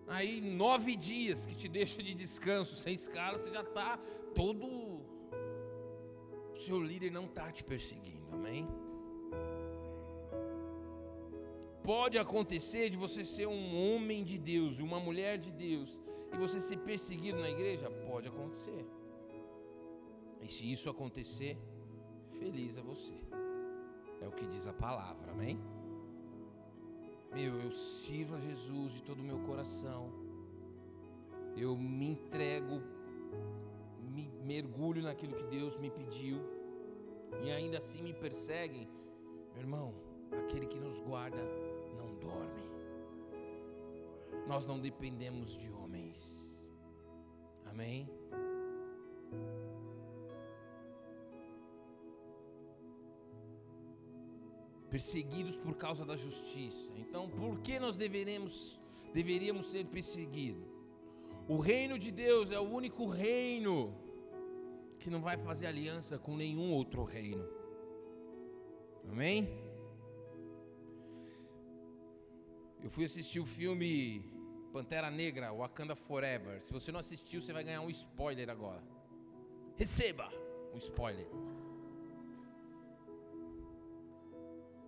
Aí 0.06 0.42
nove 0.42 0.98
dias 0.98 1.46
que 1.46 1.56
te 1.56 1.70
deixa 1.70 2.04
de 2.04 2.14
descanso 2.14 2.76
sem 2.76 2.94
escala, 2.94 3.38
você 3.38 3.50
já 3.50 3.62
está 3.62 3.98
todo. 4.42 4.68
O 6.56 6.58
seu 6.58 6.78
líder 6.78 7.10
não 7.10 7.24
está 7.24 7.50
te 7.54 7.64
perseguindo, 7.64 8.28
amém? 8.34 8.68
Pode 11.86 12.18
acontecer 12.18 12.90
de 12.90 12.98
você 12.98 13.24
ser 13.24 13.48
um 13.48 13.66
homem 13.80 14.24
de 14.24 14.38
Deus, 14.40 14.80
uma 14.80 15.00
mulher 15.00 15.38
de 15.38 15.52
Deus, 15.52 16.02
e 16.34 16.38
você 16.38 16.60
ser 16.60 16.80
perseguido 16.80 17.40
na 17.40 17.50
igreja? 17.50 17.92
Pode 18.08 18.28
acontecer. 18.28 18.84
E 20.42 20.48
se 20.48 20.72
isso 20.72 20.90
acontecer, 20.90 21.56
feliz 22.40 22.76
é 22.78 22.82
você. 22.82 23.14
É 24.20 24.28
o 24.28 24.32
que 24.32 24.48
diz 24.48 24.66
a 24.66 24.74
palavra, 24.74 25.32
amém? 25.32 25.60
Meu, 27.36 27.60
eu 27.60 27.72
sirvo 27.72 28.36
a 28.36 28.40
Jesus 28.40 28.94
de 28.94 29.04
todo 29.04 29.20
o 29.20 29.24
meu 29.24 29.40
coração. 29.40 30.12
Eu 31.56 31.78
me 31.78 32.08
entrego, 32.08 32.82
me 34.02 34.28
mergulho 34.44 35.04
naquilo 35.04 35.36
que 35.36 35.44
Deus 35.44 35.78
me 35.78 35.92
pediu. 35.92 36.40
E 37.44 37.52
ainda 37.52 37.78
assim 37.78 38.02
me 38.02 38.14
perseguem. 38.14 38.88
Meu 39.54 39.62
irmão, 39.62 39.94
aquele 40.32 40.66
que 40.66 40.80
nos 40.80 41.00
guarda 41.00 41.42
dorme. 42.26 42.64
Nós 44.48 44.66
não 44.66 44.80
dependemos 44.80 45.58
de 45.58 45.70
homens. 45.72 46.20
Amém? 47.66 48.10
perseguidos 54.96 55.58
por 55.58 55.76
causa 55.76 56.06
da 56.06 56.16
justiça. 56.16 56.90
Então, 56.96 57.30
por 57.30 57.60
que 57.60 57.78
nós 57.80 57.98
deveremos, 57.98 58.80
deveríamos 59.14 59.66
ser 59.66 59.86
perseguidos? 59.88 60.70
O 61.50 61.58
reino 61.58 62.00
de 62.00 62.12
Deus 62.12 62.50
é 62.50 62.58
o 62.58 62.64
único 62.64 63.06
reino 63.06 63.94
que 64.98 65.10
não 65.10 65.22
vai 65.22 65.38
fazer 65.38 65.68
aliança 65.68 66.18
com 66.18 66.34
nenhum 66.34 66.72
outro 66.72 67.04
reino. 67.04 67.46
Amém? 69.12 69.50
Eu 72.86 72.92
fui 72.92 73.04
assistir 73.04 73.40
o 73.40 73.46
filme 73.48 74.24
Pantera 74.72 75.10
Negra, 75.10 75.52
Wakanda 75.52 75.96
Forever. 75.96 76.62
Se 76.62 76.72
você 76.72 76.92
não 76.92 77.00
assistiu, 77.00 77.42
você 77.42 77.52
vai 77.52 77.64
ganhar 77.64 77.82
um 77.82 77.90
spoiler 77.90 78.48
agora. 78.48 78.84
Receba 79.76 80.30
um 80.72 80.78
spoiler. 80.78 81.28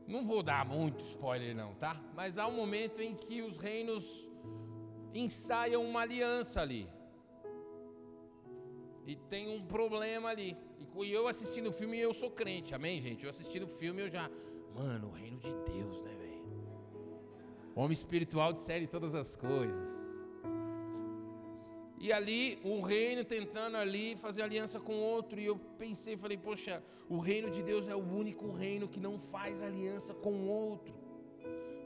Não 0.05 0.27
vou 0.27 0.43
dar 0.43 0.63
muito 0.63 1.03
spoiler 1.05 1.55
não, 1.55 1.73
tá? 1.73 1.99
Mas 2.15 2.37
há 2.37 2.45
um 2.45 2.55
momento 2.55 3.01
em 3.01 3.15
que 3.15 3.41
os 3.41 3.57
reinos 3.57 4.29
ensaiam 5.11 5.83
uma 5.83 6.01
aliança 6.01 6.61
ali. 6.61 6.87
E 9.07 9.15
tem 9.15 9.49
um 9.49 9.65
problema 9.65 10.29
ali. 10.29 10.55
E 11.03 11.11
eu 11.11 11.27
assistindo 11.27 11.69
o 11.69 11.73
filme, 11.73 11.97
eu 11.97 12.13
sou 12.13 12.29
crente, 12.29 12.75
amém, 12.75 13.01
gente? 13.01 13.23
Eu 13.23 13.31
assistindo 13.31 13.63
o 13.63 13.67
filme, 13.67 14.03
eu 14.03 14.09
já. 14.09 14.29
Mano, 14.75 15.07
o 15.07 15.11
reino 15.13 15.39
de 15.39 15.51
Deus? 15.71 15.76
Homem 17.79 17.93
espiritual 17.93 18.51
discerne 18.53 18.87
todas 18.87 19.13
as 19.13 19.35
coisas. 19.35 19.87
E 21.99 22.11
ali, 22.11 22.59
um 22.63 22.81
reino 22.81 23.23
tentando 23.23 23.77
ali 23.77 24.15
fazer 24.15 24.41
aliança 24.41 24.79
com 24.79 24.95
outro. 24.95 25.39
E 25.39 25.45
eu 25.45 25.57
pensei, 25.77 26.17
falei, 26.17 26.37
poxa, 26.37 26.83
o 27.07 27.19
reino 27.19 27.51
de 27.51 27.61
Deus 27.61 27.87
é 27.87 27.95
o 27.95 27.99
único 27.99 28.51
reino 28.51 28.87
que 28.87 28.99
não 28.99 29.19
faz 29.19 29.61
aliança 29.61 30.11
com 30.15 30.47
outro. 30.47 30.95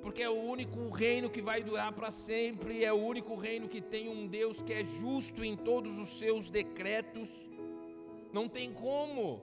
Porque 0.02 0.24
é 0.24 0.30
o 0.30 0.42
único 0.42 0.88
reino 0.90 1.30
que 1.30 1.42
vai 1.42 1.62
durar 1.62 1.92
para 1.92 2.10
sempre, 2.10 2.86
é 2.86 2.94
o 2.94 2.96
único 2.96 3.36
reino 3.36 3.68
que 3.68 3.82
tem 3.82 4.08
um 4.08 4.28
Deus 4.28 4.62
que 4.62 4.72
é 4.72 4.86
justo 4.86 5.44
em 5.44 5.58
todos 5.58 5.98
os 5.98 6.18
seus 6.18 6.50
decretos. 6.50 7.30
Não 8.32 8.48
tem 8.48 8.72
como 8.72 9.42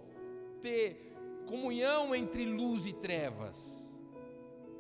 ter 0.62 1.14
comunhão 1.46 2.14
entre 2.14 2.46
luz 2.46 2.86
e 2.86 2.94
trevas. 2.94 3.86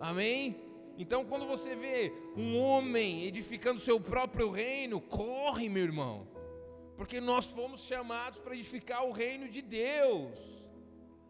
Amém? 0.00 0.67
Então, 0.98 1.24
quando 1.24 1.46
você 1.46 1.76
vê 1.76 2.12
um 2.36 2.58
homem 2.58 3.22
edificando 3.22 3.78
seu 3.78 4.00
próprio 4.00 4.50
reino, 4.50 5.00
corre, 5.00 5.68
meu 5.68 5.84
irmão, 5.84 6.26
porque 6.96 7.20
nós 7.20 7.46
fomos 7.46 7.82
chamados 7.82 8.40
para 8.40 8.56
edificar 8.56 9.06
o 9.06 9.12
reino 9.12 9.48
de 9.48 9.62
Deus. 9.62 10.36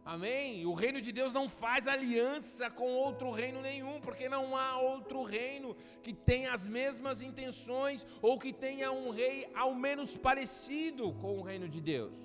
Amém? 0.06 0.64
O 0.64 0.72
reino 0.72 1.02
de 1.02 1.12
Deus 1.12 1.34
não 1.34 1.50
faz 1.50 1.86
aliança 1.86 2.70
com 2.70 2.90
outro 2.94 3.30
reino 3.30 3.60
nenhum, 3.60 4.00
porque 4.00 4.26
não 4.26 4.56
há 4.56 4.80
outro 4.80 5.22
reino 5.22 5.76
que 6.02 6.14
tenha 6.14 6.54
as 6.54 6.66
mesmas 6.66 7.20
intenções 7.20 8.06
ou 8.22 8.38
que 8.38 8.54
tenha 8.54 8.90
um 8.90 9.10
rei 9.10 9.50
ao 9.54 9.74
menos 9.74 10.16
parecido 10.16 11.12
com 11.12 11.38
o 11.38 11.42
reino 11.42 11.68
de 11.68 11.82
Deus. 11.82 12.16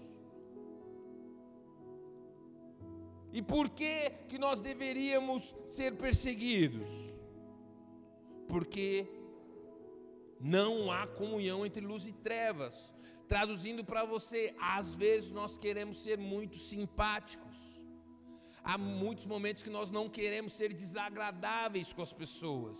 E 3.34 3.42
por 3.42 3.70
que 3.70 4.12
que 4.30 4.38
nós 4.38 4.62
deveríamos 4.62 5.54
ser 5.66 5.98
perseguidos? 5.98 7.13
Porque 8.54 9.08
não 10.40 10.92
há 10.92 11.08
comunhão 11.08 11.66
entre 11.66 11.84
luz 11.92 12.06
e 12.06 12.14
trevas. 12.28 12.76
Traduzindo 13.28 13.84
para 13.84 14.04
você, 14.06 14.42
às 14.62 14.94
vezes 14.94 15.32
nós 15.32 15.58
queremos 15.58 16.04
ser 16.04 16.18
muito 16.20 16.58
simpáticos. 16.72 17.58
Há 18.64 18.78
muitos 18.78 19.26
momentos 19.26 19.64
que 19.64 19.72
nós 19.72 19.90
não 19.98 20.08
queremos 20.08 20.54
ser 20.54 20.72
desagradáveis 20.72 21.92
com 21.92 22.04
as 22.04 22.14
pessoas. 22.14 22.78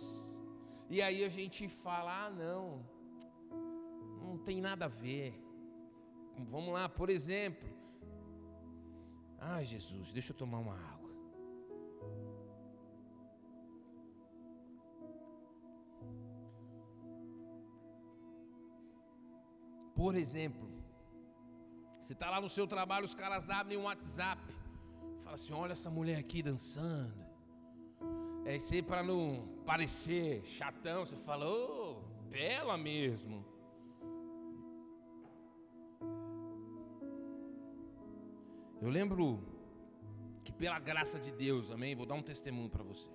E 0.88 1.02
aí 1.02 1.24
a 1.24 1.28
gente 1.28 1.66
fala: 1.68 2.26
ah, 2.26 2.30
não, 2.30 2.64
não 4.22 4.38
tem 4.38 4.60
nada 4.60 4.84
a 4.84 4.94
ver. 5.04 5.34
Vamos 6.54 6.72
lá, 6.72 6.88
por 6.88 7.10
exemplo. 7.10 7.68
Ai, 9.40 9.64
Jesus, 9.64 10.12
deixa 10.12 10.30
eu 10.32 10.36
tomar 10.36 10.60
uma 10.66 10.76
água. 10.92 10.93
Por 19.94 20.16
exemplo, 20.16 20.68
você 22.02 22.12
está 22.12 22.28
lá 22.28 22.40
no 22.40 22.48
seu 22.48 22.66
trabalho, 22.66 23.04
os 23.04 23.14
caras 23.14 23.48
abrem 23.48 23.78
um 23.78 23.84
WhatsApp, 23.84 24.42
fala 25.22 25.34
assim: 25.34 25.52
olha 25.52 25.72
essa 25.72 25.90
mulher 25.90 26.18
aqui 26.18 26.42
dançando, 26.42 27.14
É 28.44 28.58
ser 28.58 28.82
para 28.82 29.02
não 29.02 29.48
parecer 29.64 30.44
chatão, 30.44 31.06
você 31.06 31.16
fala, 31.16 31.46
ô, 31.46 31.92
oh, 31.92 32.28
bela 32.28 32.76
mesmo. 32.76 33.44
Eu 38.82 38.90
lembro 38.90 39.40
que 40.44 40.52
pela 40.52 40.78
graça 40.78 41.18
de 41.18 41.32
Deus, 41.32 41.70
amém? 41.70 41.96
Vou 41.96 42.04
dar 42.04 42.16
um 42.16 42.22
testemunho 42.22 42.68
para 42.68 42.84
você. 42.84 43.10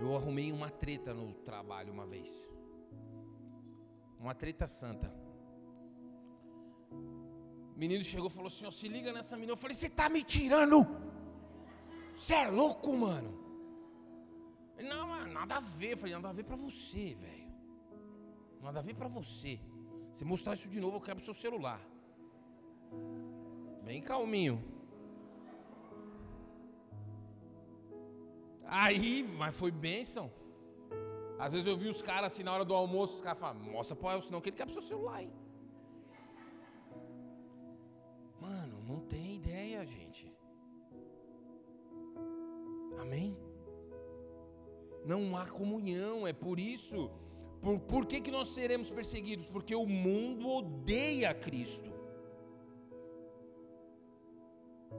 Eu 0.00 0.14
arrumei 0.14 0.52
uma 0.52 0.70
treta 0.70 1.12
no 1.12 1.34
trabalho 1.34 1.92
uma 1.92 2.06
vez. 2.06 2.30
Uma 4.24 4.34
treta 4.34 4.66
santa. 4.66 5.08
O 7.74 7.78
menino 7.82 8.02
chegou 8.02 8.28
e 8.28 8.36
falou 8.36 8.48
assim: 8.48 8.64
ó, 8.64 8.70
se 8.70 8.88
liga 8.88 9.12
nessa 9.12 9.34
menina. 9.36 9.52
Eu 9.52 9.62
falei: 9.64 9.74
você 9.76 9.90
tá 10.00 10.08
me 10.08 10.22
tirando? 10.22 10.78
Você 12.14 12.32
é 12.32 12.48
louco, 12.48 12.96
mano? 12.96 13.30
Ele, 14.78 14.88
não, 14.88 15.08
mano, 15.08 15.30
nada 15.30 15.56
a 15.56 15.60
ver. 15.60 15.92
Eu 15.92 15.98
falei: 15.98 16.14
nada 16.14 16.30
a 16.30 16.32
ver 16.32 16.44
pra 16.44 16.56
você, 16.56 17.14
velho. 17.24 17.52
Nada 18.62 18.78
a 18.80 18.82
ver 18.82 18.94
pra 18.94 19.08
você. 19.08 19.60
Se 20.10 20.24
mostrar 20.24 20.54
isso 20.54 20.70
de 20.70 20.80
novo, 20.80 20.96
eu 20.96 21.02
quebro 21.02 21.22
seu 21.22 21.34
celular. 21.34 21.82
Bem 23.84 24.00
calminho. 24.00 24.56
Aí, 28.64 29.22
mas 29.22 29.54
foi 29.54 29.70
bênção. 29.70 30.32
Às 31.38 31.52
vezes 31.52 31.66
eu 31.66 31.76
vi 31.76 31.88
os 31.88 32.00
caras 32.00 32.32
assim 32.32 32.42
na 32.42 32.52
hora 32.52 32.64
do 32.64 32.74
almoço, 32.74 33.16
os 33.16 33.22
caras 33.22 33.38
falam, 33.38 33.60
mostra 33.62 33.96
pro 33.96 34.10
Elcio 34.10 34.30
não 34.30 34.40
que 34.40 34.50
ele 34.50 34.56
quer 34.56 34.64
pro 34.64 34.74
seu 34.74 34.82
celular, 34.82 35.22
hein? 35.22 35.32
Mano, 38.40 38.82
não 38.86 39.00
tem 39.00 39.36
ideia, 39.36 39.84
gente. 39.86 40.32
Amém? 43.00 43.36
Não 45.04 45.36
há 45.36 45.46
comunhão, 45.46 46.26
é 46.26 46.32
por 46.32 46.58
isso. 46.58 47.10
Por, 47.60 47.78
por 47.80 48.06
que, 48.06 48.20
que 48.20 48.30
nós 48.30 48.48
seremos 48.48 48.90
perseguidos? 48.90 49.48
Porque 49.48 49.74
o 49.74 49.86
mundo 49.86 50.48
odeia 50.48 51.32
Cristo. 51.34 51.93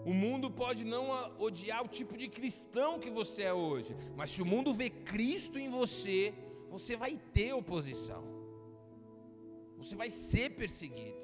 O 0.04 0.14
mundo 0.14 0.52
pode 0.52 0.84
não 0.84 1.10
odiar 1.40 1.84
o 1.84 1.88
tipo 1.88 2.18
de 2.18 2.28
cristão 2.28 3.00
que 3.00 3.10
você 3.10 3.44
é 3.44 3.54
hoje, 3.54 3.96
mas 4.16 4.32
se 4.32 4.42
o 4.42 4.46
mundo 4.46 4.74
vê 4.74 4.90
Cristo 4.90 5.58
em 5.58 5.70
você, 5.70 6.34
você 6.70 6.96
vai 6.96 7.18
ter 7.34 7.54
oposição. 7.54 8.24
Você 9.78 9.96
vai 9.96 10.10
ser 10.10 10.52
perseguido. 10.52 11.24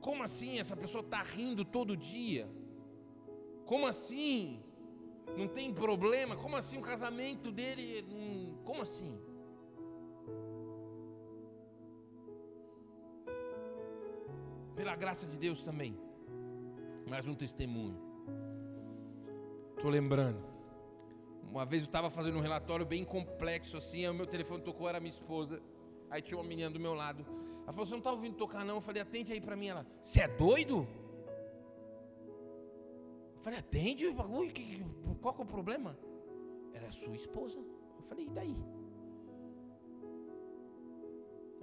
Como 0.00 0.22
assim 0.22 0.58
essa 0.58 0.76
pessoa 0.76 1.02
está 1.02 1.22
rindo 1.22 1.64
todo 1.64 1.96
dia? 1.96 2.48
Como 3.66 3.86
assim? 3.86 4.62
Não 5.36 5.46
tem 5.46 5.72
problema? 5.72 6.36
Como 6.36 6.56
assim 6.56 6.78
o 6.78 6.82
casamento 6.82 7.52
dele? 7.52 8.04
Como 8.64 8.82
assim? 8.82 9.20
Pela 14.74 14.96
graça 14.96 15.26
de 15.26 15.36
Deus 15.36 15.62
também. 15.62 15.96
Mais 17.10 17.26
um 17.26 17.34
testemunho. 17.34 17.98
Estou 19.76 19.90
lembrando. 19.90 20.40
Uma 21.42 21.66
vez 21.66 21.82
eu 21.82 21.86
estava 21.88 22.08
fazendo 22.08 22.38
um 22.38 22.40
relatório 22.40 22.86
bem 22.86 23.04
complexo 23.04 23.76
assim, 23.76 24.04
aí 24.04 24.08
o 24.08 24.14
meu 24.14 24.28
telefone 24.28 24.62
tocou, 24.62 24.88
era 24.88 25.00
minha 25.00 25.10
esposa. 25.10 25.60
Aí 26.08 26.22
tinha 26.22 26.38
uma 26.38 26.48
menina 26.48 26.70
do 26.70 26.78
meu 26.78 26.94
lado. 26.94 27.26
Ela 27.64 27.72
falou: 27.72 27.84
Você 27.84 27.90
não 27.90 27.98
está 27.98 28.12
ouvindo 28.12 28.36
tocar, 28.36 28.64
não? 28.64 28.76
Eu 28.76 28.80
falei: 28.80 29.02
Atende 29.02 29.32
aí 29.32 29.40
para 29.40 29.56
mim. 29.56 29.66
Ela: 29.66 29.84
Você 30.00 30.20
é 30.20 30.28
doido? 30.28 30.86
Eu 33.34 33.40
falei: 33.42 33.58
Atende 33.58 34.06
o 34.06 34.14
bagulho, 34.14 34.52
qual 35.20 35.34
que 35.34 35.40
é 35.40 35.44
o 35.44 35.48
problema? 35.48 35.98
Era 36.72 36.86
a 36.86 36.92
sua 36.92 37.16
esposa. 37.16 37.58
Eu 37.58 38.04
falei: 38.04 38.26
E 38.26 38.30
daí? 38.30 38.56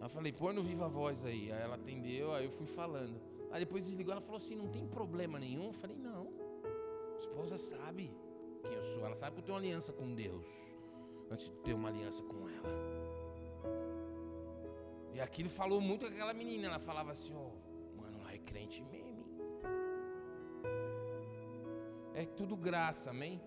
Eu 0.01 0.09
falei: 0.09 0.33
Põe 0.33 0.53
no 0.53 0.61
viva 0.61 0.89
voz 0.89 1.23
aí. 1.23 1.49
Aí 1.53 1.61
ela 1.61 1.75
atendeu, 1.75 2.33
aí 2.33 2.43
eu 2.43 2.51
fui 2.51 2.67
falando. 2.67 3.36
Aí 3.51 3.59
depois 3.59 3.85
desligou, 3.85 4.11
ela 4.11 4.21
falou 4.21 4.37
assim: 4.37 4.55
não 4.55 4.69
tem 4.69 4.87
problema 4.87 5.39
nenhum. 5.39 5.67
Eu 5.67 5.73
falei: 5.73 5.97
não. 5.97 6.27
A 7.15 7.19
esposa 7.19 7.57
sabe 7.57 8.11
quem 8.63 8.73
eu 8.73 8.83
sou, 8.83 9.05
ela 9.05 9.15
sabe 9.15 9.35
que 9.35 9.39
eu 9.41 9.45
tenho 9.45 9.55
uma 9.55 9.63
aliança 9.63 9.91
com 9.93 10.13
Deus, 10.13 10.47
antes 11.31 11.45
de 11.45 11.55
ter 11.63 11.73
uma 11.73 11.89
aliança 11.89 12.23
com 12.23 12.49
ela. 12.49 12.69
E 15.13 15.19
aquilo 15.19 15.49
falou 15.49 15.81
muito 15.81 16.05
com 16.05 16.11
aquela 16.11 16.33
menina. 16.33 16.67
Ela 16.67 16.79
falava 16.79 17.11
assim: 17.11 17.33
ó, 17.33 17.47
oh, 17.47 18.01
mano, 18.01 18.19
lá 18.23 18.33
é 18.33 18.37
crente 18.37 18.83
mesmo. 18.83 19.25
É 22.13 22.25
tudo 22.25 22.55
graça, 22.55 23.09
amém? 23.09 23.41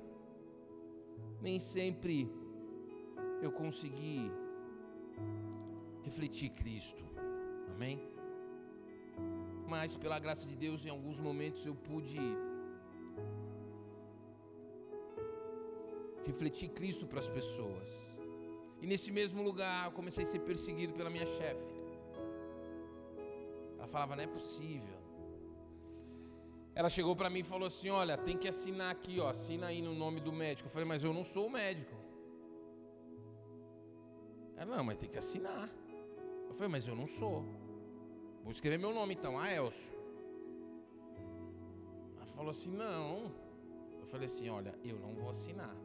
Nem 1.40 1.58
sempre 1.58 2.28
eu 3.42 3.50
consegui 3.52 4.30
refletir 6.02 6.50
Cristo, 6.50 7.02
amém? 7.74 8.00
Mas 9.72 9.94
pela 10.02 10.18
graça 10.24 10.44
de 10.50 10.56
Deus, 10.64 10.84
em 10.84 10.92
alguns 10.96 11.18
momentos 11.26 11.64
eu 11.70 11.74
pude 11.88 12.20
refletir 16.28 16.68
Cristo 16.78 17.06
para 17.10 17.20
as 17.24 17.30
pessoas. 17.38 17.88
E 18.82 18.86
nesse 18.90 19.10
mesmo 19.18 19.40
lugar 19.48 19.78
eu 19.86 19.92
comecei 19.98 20.24
a 20.24 20.30
ser 20.32 20.40
perseguido 20.50 20.92
pela 20.98 21.10
minha 21.16 21.28
chefe. 21.36 21.74
Ela 23.78 23.88
falava: 23.94 24.16
não 24.16 24.24
é 24.24 24.32
possível. 24.38 24.98
Ela 26.74 26.90
chegou 26.96 27.14
para 27.20 27.30
mim 27.34 27.40
e 27.40 27.48
falou 27.54 27.68
assim: 27.72 27.90
Olha, 28.02 28.16
tem 28.28 28.36
que 28.42 28.48
assinar 28.48 28.90
aqui, 28.96 29.14
ó, 29.20 29.28
assina 29.28 29.66
aí 29.70 29.80
no 29.88 29.94
nome 29.94 30.20
do 30.26 30.32
médico. 30.32 30.66
Eu 30.68 30.72
falei: 30.76 30.88
Mas 30.92 31.02
eu 31.08 31.12
não 31.18 31.22
sou 31.22 31.46
o 31.46 31.52
médico. 31.60 31.96
Ela: 34.56 34.76
Não, 34.76 34.84
mas 34.84 34.98
tem 34.98 35.10
que 35.14 35.18
assinar. 35.24 35.68
Eu 36.48 36.54
falei: 36.54 36.70
Mas 36.76 36.86
eu 36.86 36.96
não 37.02 37.06
sou. 37.06 37.38
Vou 38.42 38.50
escrever 38.50 38.78
meu 38.78 38.92
nome 38.92 39.14
então, 39.14 39.38
Aelcio. 39.38 39.92
Ela 42.16 42.26
falou 42.26 42.50
assim: 42.50 42.70
Não. 42.70 43.32
Eu 44.00 44.06
falei 44.06 44.26
assim: 44.26 44.48
Olha, 44.48 44.74
eu 44.82 44.98
não 44.98 45.14
vou 45.14 45.30
assinar. 45.30 45.76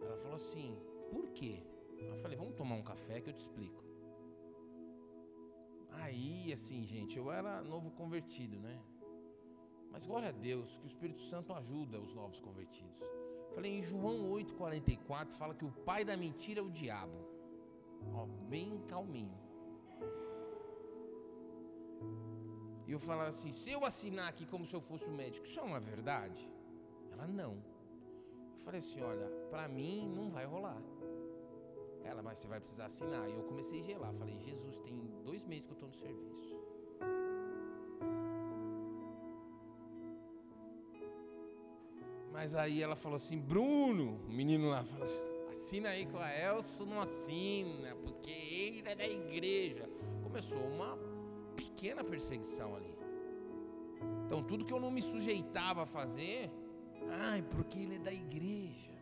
Ela 0.00 0.16
falou 0.18 0.36
assim: 0.36 0.76
Por 1.10 1.28
quê? 1.30 1.62
Eu 1.98 2.16
falei: 2.16 2.36
Vamos 2.36 2.54
tomar 2.54 2.74
um 2.74 2.82
café 2.82 3.20
que 3.20 3.30
eu 3.30 3.34
te 3.34 3.40
explico. 3.40 3.82
Aí, 6.02 6.52
assim, 6.52 6.84
gente, 6.84 7.16
eu 7.16 7.30
era 7.30 7.62
novo 7.62 7.90
convertido, 7.92 8.58
né? 8.58 8.78
Mas 9.90 10.04
glória 10.04 10.28
a 10.28 10.32
Deus 10.32 10.76
que 10.76 10.84
o 10.84 10.88
Espírito 10.88 11.22
Santo 11.22 11.52
ajuda 11.52 12.00
os 12.00 12.12
novos 12.14 12.40
convertidos. 12.40 12.98
Falei, 13.54 13.78
em 13.78 13.82
João 13.82 14.28
8,44 14.32 15.34
fala 15.34 15.54
que 15.54 15.64
o 15.64 15.70
pai 15.70 16.04
da 16.04 16.16
mentira 16.16 16.60
é 16.60 16.62
o 16.62 16.68
diabo. 16.68 17.16
Ó, 18.12 18.26
bem 18.48 18.80
calminho. 18.88 19.38
E 22.86 22.92
eu 22.92 22.98
falava 22.98 23.28
assim: 23.28 23.52
se 23.52 23.70
eu 23.70 23.84
assinar 23.84 24.28
aqui 24.28 24.46
como 24.46 24.66
se 24.66 24.74
eu 24.74 24.80
fosse 24.80 25.08
um 25.08 25.14
médico, 25.14 25.46
isso 25.46 25.58
é 25.58 25.62
uma 25.62 25.80
verdade? 25.80 26.48
Ela 27.12 27.26
não. 27.26 27.52
Eu 28.56 28.60
falei 28.64 28.80
assim: 28.80 29.00
olha, 29.00 29.26
para 29.50 29.66
mim 29.68 30.08
não 30.14 30.30
vai 30.30 30.44
rolar. 30.44 30.80
Ela, 32.02 32.22
mas 32.22 32.38
você 32.38 32.48
vai 32.48 32.60
precisar 32.60 32.86
assinar. 32.86 33.28
E 33.28 33.32
eu 33.32 33.44
comecei 33.44 33.80
a 33.80 33.82
gelar. 33.82 34.12
Falei: 34.14 34.38
Jesus, 34.38 34.78
tem 34.80 34.96
dois 35.24 35.44
meses 35.44 35.64
que 35.64 35.70
eu 35.70 35.74
estou 35.74 35.88
no 35.88 35.94
serviço. 35.94 36.54
Mas 42.30 42.54
aí 42.54 42.82
ela 42.82 42.96
falou 42.96 43.16
assim: 43.16 43.38
Bruno, 43.38 44.20
o 44.28 44.32
menino 44.32 44.68
lá 44.68 44.84
falou 44.84 45.04
assim: 45.04 45.22
assina 45.50 45.88
aí 45.90 46.04
com 46.04 46.18
a 46.18 46.30
Elson, 46.30 46.84
não 46.84 47.00
assina, 47.00 47.94
porque 48.02 48.30
ele 48.30 48.82
é 48.88 48.94
da 48.94 49.06
igreja. 49.06 49.88
Começou 50.22 50.58
uma 50.58 50.96
pequena 51.84 52.02
perseguição 52.02 52.74
ali. 52.74 52.96
Então, 54.24 54.42
tudo 54.42 54.64
que 54.64 54.72
eu 54.72 54.80
não 54.80 54.90
me 54.90 55.02
sujeitava 55.02 55.82
a 55.82 55.86
fazer, 55.86 56.50
ai, 57.10 57.42
porque 57.42 57.78
ele 57.78 57.96
é 57.96 57.98
da 57.98 58.12
igreja. 58.12 58.98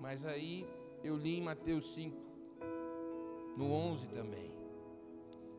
Mas 0.00 0.24
aí 0.24 0.66
eu 1.02 1.14
li 1.14 1.36
em 1.38 1.42
Mateus 1.42 1.92
5, 1.92 2.16
no 3.58 3.70
11 3.70 4.06
também, 4.08 4.50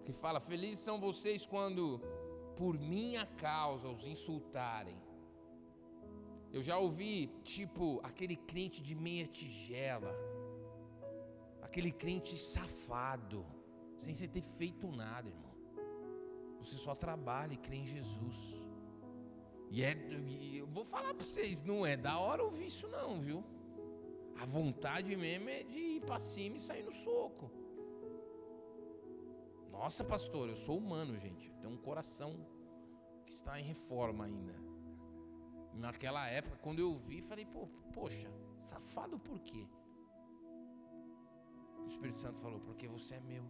que 0.03 0.11
fala: 0.11 0.39
Felizes 0.39 0.79
são 0.79 0.99
vocês 0.99 1.45
quando 1.45 2.01
por 2.57 2.79
minha 2.79 3.27
causa 3.38 3.88
os 3.88 4.07
insultarem. 4.07 4.97
Eu 6.51 6.63
já 6.63 6.79
ouvi, 6.79 7.27
tipo, 7.43 7.99
aquele 8.01 8.36
crente 8.36 8.81
de 8.81 8.95
meia 8.95 9.27
tigela, 9.27 10.11
aquele 11.61 11.91
crente 11.91 12.39
safado 12.39 13.45
sem 13.99 14.13
você 14.13 14.27
ter 14.27 14.41
feito 14.41 14.91
nada, 14.91 15.29
irmão. 15.29 15.55
Você 16.59 16.77
só 16.77 16.95
trabalha 16.95 17.53
e 17.53 17.57
crê 17.57 17.77
em 17.77 17.85
Jesus. 17.85 18.37
E 19.69 19.83
é, 19.83 19.95
eu 20.53 20.67
vou 20.67 20.85
falar 20.85 21.13
para 21.13 21.25
vocês, 21.25 21.63
não 21.63 21.85
é 21.85 21.95
da 21.97 22.17
hora 22.19 22.43
ouvir 22.43 22.67
isso 22.67 22.87
não, 22.87 23.21
viu? 23.21 23.43
A 24.39 24.45
vontade 24.45 25.15
mesmo 25.15 25.49
é 25.49 25.63
de 25.63 25.77
ir 25.77 26.01
para 26.01 26.19
cima 26.19 26.57
e 26.57 26.59
sair 26.59 26.83
no 26.83 26.91
soco. 26.91 27.51
Nossa, 29.71 30.03
pastor, 30.03 30.49
eu 30.49 30.57
sou 30.57 30.77
humano, 30.77 31.17
gente. 31.17 31.51
Tenho 31.59 31.73
um 31.73 31.77
coração 31.77 32.33
que 33.25 33.33
está 33.33 33.59
em 33.59 33.63
reforma 33.63 34.25
ainda. 34.25 34.55
Naquela 35.73 36.27
época, 36.27 36.57
quando 36.57 36.79
eu 36.79 36.95
vi, 36.97 37.21
falei, 37.21 37.45
Pô, 37.45 37.67
poxa, 37.93 38.31
safado 38.59 39.19
por 39.19 39.39
quê? 39.41 39.67
O 41.83 41.87
Espírito 41.87 42.19
Santo 42.19 42.39
falou, 42.39 42.59
porque 42.61 42.87
você 42.87 43.15
é 43.15 43.19
meu. 43.19 43.45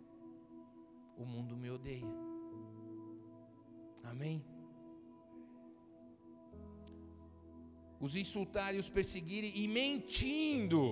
O 1.17 1.25
mundo 1.25 1.55
me 1.55 1.69
odeia. 1.69 2.13
Amém? 4.03 4.43
Os 7.99 8.15
insultarem, 8.15 8.79
os 8.79 8.89
perseguirem 8.89 9.51
e 9.55 9.67
mentindo, 9.67 10.83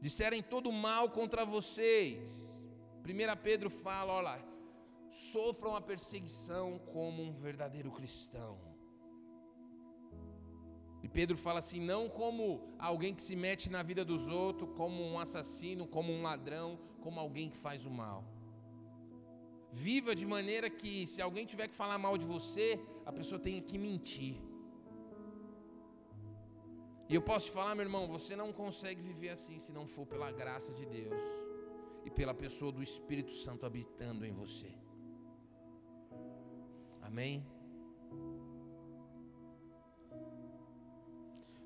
disserem 0.00 0.42
todo 0.42 0.70
mal 0.72 1.10
contra 1.10 1.44
vocês. 1.44 2.52
1 3.04 3.42
Pedro 3.42 3.70
fala, 3.70 4.12
olha 4.12 4.22
lá, 4.22 4.54
sofram 5.10 5.76
a 5.76 5.80
perseguição 5.80 6.78
como 6.92 7.22
um 7.22 7.32
verdadeiro 7.32 7.90
cristão. 7.90 8.58
E 11.02 11.08
Pedro 11.08 11.36
fala 11.36 11.58
assim: 11.58 11.80
não 11.80 12.08
como 12.08 12.74
alguém 12.78 13.14
que 13.14 13.22
se 13.22 13.36
mete 13.36 13.70
na 13.70 13.82
vida 13.82 14.04
dos 14.04 14.26
outros, 14.26 14.70
como 14.74 15.02
um 15.02 15.18
assassino, 15.18 15.86
como 15.86 16.10
um 16.10 16.22
ladrão, 16.22 16.78
como 17.02 17.20
alguém 17.20 17.50
que 17.50 17.58
faz 17.58 17.84
o 17.84 17.90
mal. 17.90 18.24
Viva 19.82 20.12
de 20.20 20.26
maneira 20.34 20.68
que, 20.80 20.92
se 21.12 21.20
alguém 21.20 21.44
tiver 21.52 21.66
que 21.70 21.74
falar 21.82 21.98
mal 21.98 22.16
de 22.22 22.26
você, 22.34 22.66
a 23.04 23.12
pessoa 23.18 23.40
tenha 23.46 23.60
que 23.68 23.76
mentir. 23.86 24.36
E 27.08 27.14
eu 27.18 27.22
posso 27.30 27.46
te 27.46 27.52
falar, 27.58 27.74
meu 27.74 27.84
irmão, 27.88 28.04
você 28.16 28.34
não 28.42 28.50
consegue 28.52 29.02
viver 29.10 29.30
assim 29.36 29.58
se 29.64 29.72
não 29.78 29.86
for 29.94 30.06
pela 30.12 30.30
graça 30.40 30.72
de 30.78 30.86
Deus 30.86 31.20
e 32.06 32.10
pela 32.18 32.34
pessoa 32.44 32.70
do 32.76 32.82
Espírito 32.88 33.32
Santo 33.44 33.66
habitando 33.66 34.24
em 34.24 34.32
você. 34.32 34.72
Amém? 37.02 37.34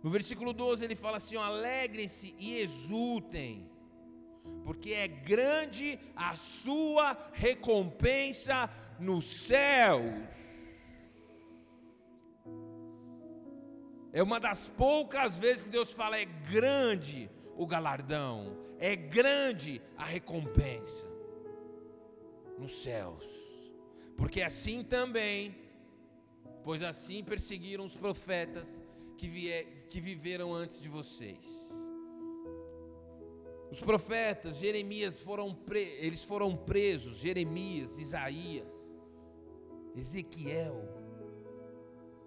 No 0.03 0.11
versículo 0.17 0.53
12 0.53 0.85
ele 0.87 0.97
fala 0.97 1.19
assim: 1.19 1.37
alegrem-se 1.37 2.35
e 2.39 2.59
exultem, 2.65 3.71
porque 4.65 4.93
é 4.93 5.09
grande 5.09 5.99
a 6.15 6.37
sua 6.37 7.17
recompensa 7.33 8.69
nos 8.99 9.25
céus. 9.25 10.49
É 14.13 14.23
uma 14.23 14.41
das 14.41 14.69
poucas 14.69 15.39
vezes 15.39 15.65
que 15.65 15.71
Deus 15.71 15.93
fala: 15.93 16.19
é 16.19 16.25
grande 16.25 17.31
o 17.57 17.67
galardão, 17.67 18.57
é 18.79 18.95
grande 18.95 19.81
a 19.97 20.05
recompensa 20.05 21.07
nos 22.59 22.83
céus, 22.83 23.25
porque 24.17 24.43
assim 24.43 24.83
também, 24.83 25.57
pois 26.65 26.83
assim 26.83 27.23
perseguiram 27.23 27.85
os 27.85 27.97
profetas 27.97 28.67
que, 29.17 29.29
vier, 29.29 29.65
que 29.89 30.01
viveram 30.01 30.55
antes 30.55 30.81
de 30.81 30.89
vocês. 30.89 31.68
Os 33.71 33.81
profetas, 33.81 34.57
Jeremias 34.57 35.21
foram 35.21 35.55
pre, 35.55 35.83
eles 36.01 36.25
foram 36.25 36.57
presos, 36.57 37.19
Jeremias, 37.19 37.99
Isaías, 37.99 38.73
Ezequiel. 39.95 40.89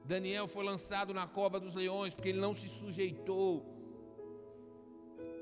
Daniel 0.06 0.48
foi 0.48 0.64
lançado 0.64 1.14
na 1.14 1.26
cova 1.28 1.60
dos 1.60 1.74
leões 1.74 2.14
porque 2.14 2.30
ele 2.30 2.40
não 2.40 2.54
se 2.54 2.68
sujeitou. 2.68 3.66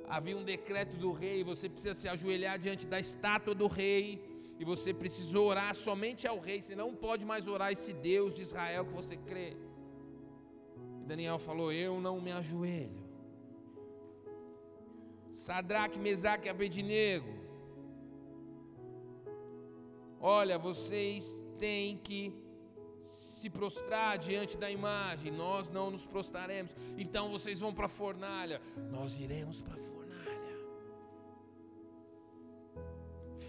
Havia 0.08 0.38
um 0.38 0.44
decreto 0.44 0.96
do 0.96 1.12
rei, 1.12 1.44
você 1.44 1.68
precisa 1.68 1.94
se 1.94 2.08
ajoelhar 2.08 2.58
diante 2.58 2.88
da 2.88 3.00
estátua 3.00 3.54
do 3.54 3.68
rei 3.68 4.22
e 4.58 4.66
você 4.66 4.94
precisa 4.94 5.40
orar 5.40 5.76
somente 5.76 6.28
ao 6.28 6.40
rei, 6.40 6.62
você 6.62 6.76
não 6.76 6.94
pode 6.96 7.26
mais 7.26 7.48
orar 7.48 7.72
esse 7.72 7.94
Deus 7.94 8.34
de 8.34 8.42
Israel 8.42 8.86
que 8.86 8.94
você 8.94 9.16
crê. 9.16 9.56
E 11.02 11.06
Daniel 11.06 11.40
falou: 11.40 11.72
Eu 11.72 12.00
não 12.02 12.20
me 12.20 12.32
ajoelho. 12.32 12.99
Sadraque, 15.40 15.98
Mesaque 15.98 16.48
e 16.48 16.50
Abednego. 16.50 17.34
Olha, 20.20 20.58
vocês 20.60 21.42
têm 21.58 21.96
que 21.98 22.34
se 23.06 23.50
prostrar 23.50 24.18
diante 24.18 24.58
da 24.58 24.70
imagem, 24.70 25.32
nós 25.32 25.70
não 25.70 25.90
nos 25.90 26.06
prostraremos. 26.06 26.76
Então 26.98 27.32
vocês 27.32 27.62
vão 27.62 27.74
para 27.74 27.86
a 27.86 27.96
fornalha, 28.02 28.62
nós 28.92 29.18
iremos 29.18 29.62
para 29.62 29.76
a 29.76 29.78
fornalha. 29.78 30.58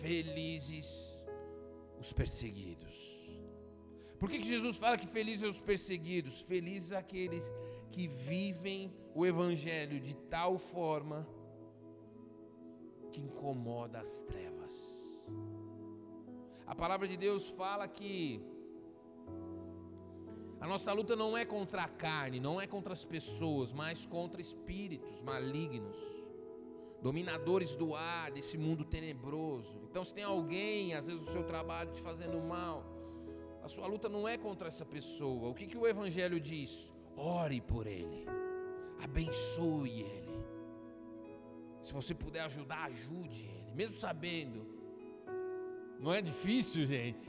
Felizes 0.00 0.88
os 1.98 2.12
perseguidos. 2.12 2.94
Por 4.16 4.30
que, 4.30 4.38
que 4.38 4.46
Jesus 4.46 4.76
fala 4.76 4.96
que 4.96 5.08
felizes 5.08 5.56
os 5.56 5.60
perseguidos? 5.60 6.40
Felizes 6.42 6.92
aqueles 6.92 7.50
que 7.90 8.06
vivem 8.06 8.94
o 9.12 9.26
Evangelho 9.26 9.98
de 9.98 10.14
tal 10.14 10.56
forma 10.56 11.26
que 13.10 13.20
incomoda 13.20 13.98
as 13.98 14.22
trevas. 14.22 14.72
A 16.66 16.74
palavra 16.74 17.06
de 17.08 17.16
Deus 17.16 17.48
fala 17.48 17.86
que 17.88 18.40
a 20.60 20.66
nossa 20.66 20.92
luta 20.92 21.16
não 21.16 21.36
é 21.36 21.44
contra 21.44 21.82
a 21.82 21.88
carne, 21.88 22.38
não 22.38 22.60
é 22.60 22.66
contra 22.66 22.92
as 22.92 23.04
pessoas, 23.04 23.72
mas 23.72 24.04
contra 24.06 24.40
espíritos 24.40 25.22
malignos, 25.22 25.96
dominadores 27.02 27.74
do 27.74 27.94
ar, 27.94 28.30
desse 28.30 28.58
mundo 28.58 28.84
tenebroso. 28.84 29.80
Então, 29.90 30.04
se 30.04 30.14
tem 30.14 30.22
alguém, 30.22 30.94
às 30.94 31.06
vezes, 31.06 31.22
no 31.22 31.32
seu 31.32 31.44
trabalho 31.44 31.90
te 31.92 32.02
fazendo 32.02 32.38
mal, 32.40 32.84
a 33.62 33.68
sua 33.68 33.86
luta 33.86 34.08
não 34.08 34.28
é 34.28 34.36
contra 34.36 34.68
essa 34.68 34.84
pessoa. 34.84 35.48
O 35.48 35.54
que, 35.54 35.66
que 35.66 35.78
o 35.78 35.86
Evangelho 35.86 36.38
diz? 36.38 36.94
Ore 37.16 37.60
por 37.60 37.86
ele, 37.86 38.26
abençoe 39.02 40.02
ele. 40.02 40.29
Se 41.82 41.92
você 41.92 42.14
puder 42.14 42.42
ajudar, 42.42 42.84
ajude 42.84 43.44
ele, 43.44 43.72
mesmo 43.74 43.96
sabendo. 43.96 44.66
Não 45.98 46.12
é 46.12 46.20
difícil, 46.20 46.84
gente. 46.86 47.26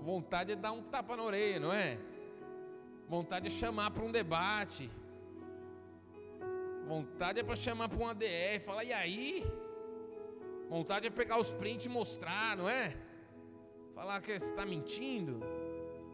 Vontade 0.00 0.52
é 0.52 0.56
dar 0.56 0.72
um 0.72 0.82
tapa 0.82 1.16
na 1.16 1.22
orelha, 1.22 1.60
não 1.60 1.72
é? 1.72 1.98
Vontade 3.08 3.46
é 3.46 3.50
chamar 3.50 3.90
para 3.90 4.04
um 4.04 4.12
debate. 4.12 4.90
Vontade 6.86 7.40
é 7.40 7.42
para 7.42 7.56
chamar 7.56 7.88
para 7.88 7.98
um 7.98 8.08
ADR, 8.08 8.60
falar, 8.60 8.84
e 8.84 8.92
aí? 8.92 9.44
Vontade 10.68 11.06
é 11.06 11.10
pegar 11.10 11.38
os 11.38 11.52
prints 11.52 11.86
e 11.86 11.88
mostrar, 11.88 12.56
não 12.56 12.68
é? 12.68 12.96
Falar 13.94 14.20
que 14.20 14.38
você 14.38 14.50
está 14.50 14.66
mentindo. 14.66 15.40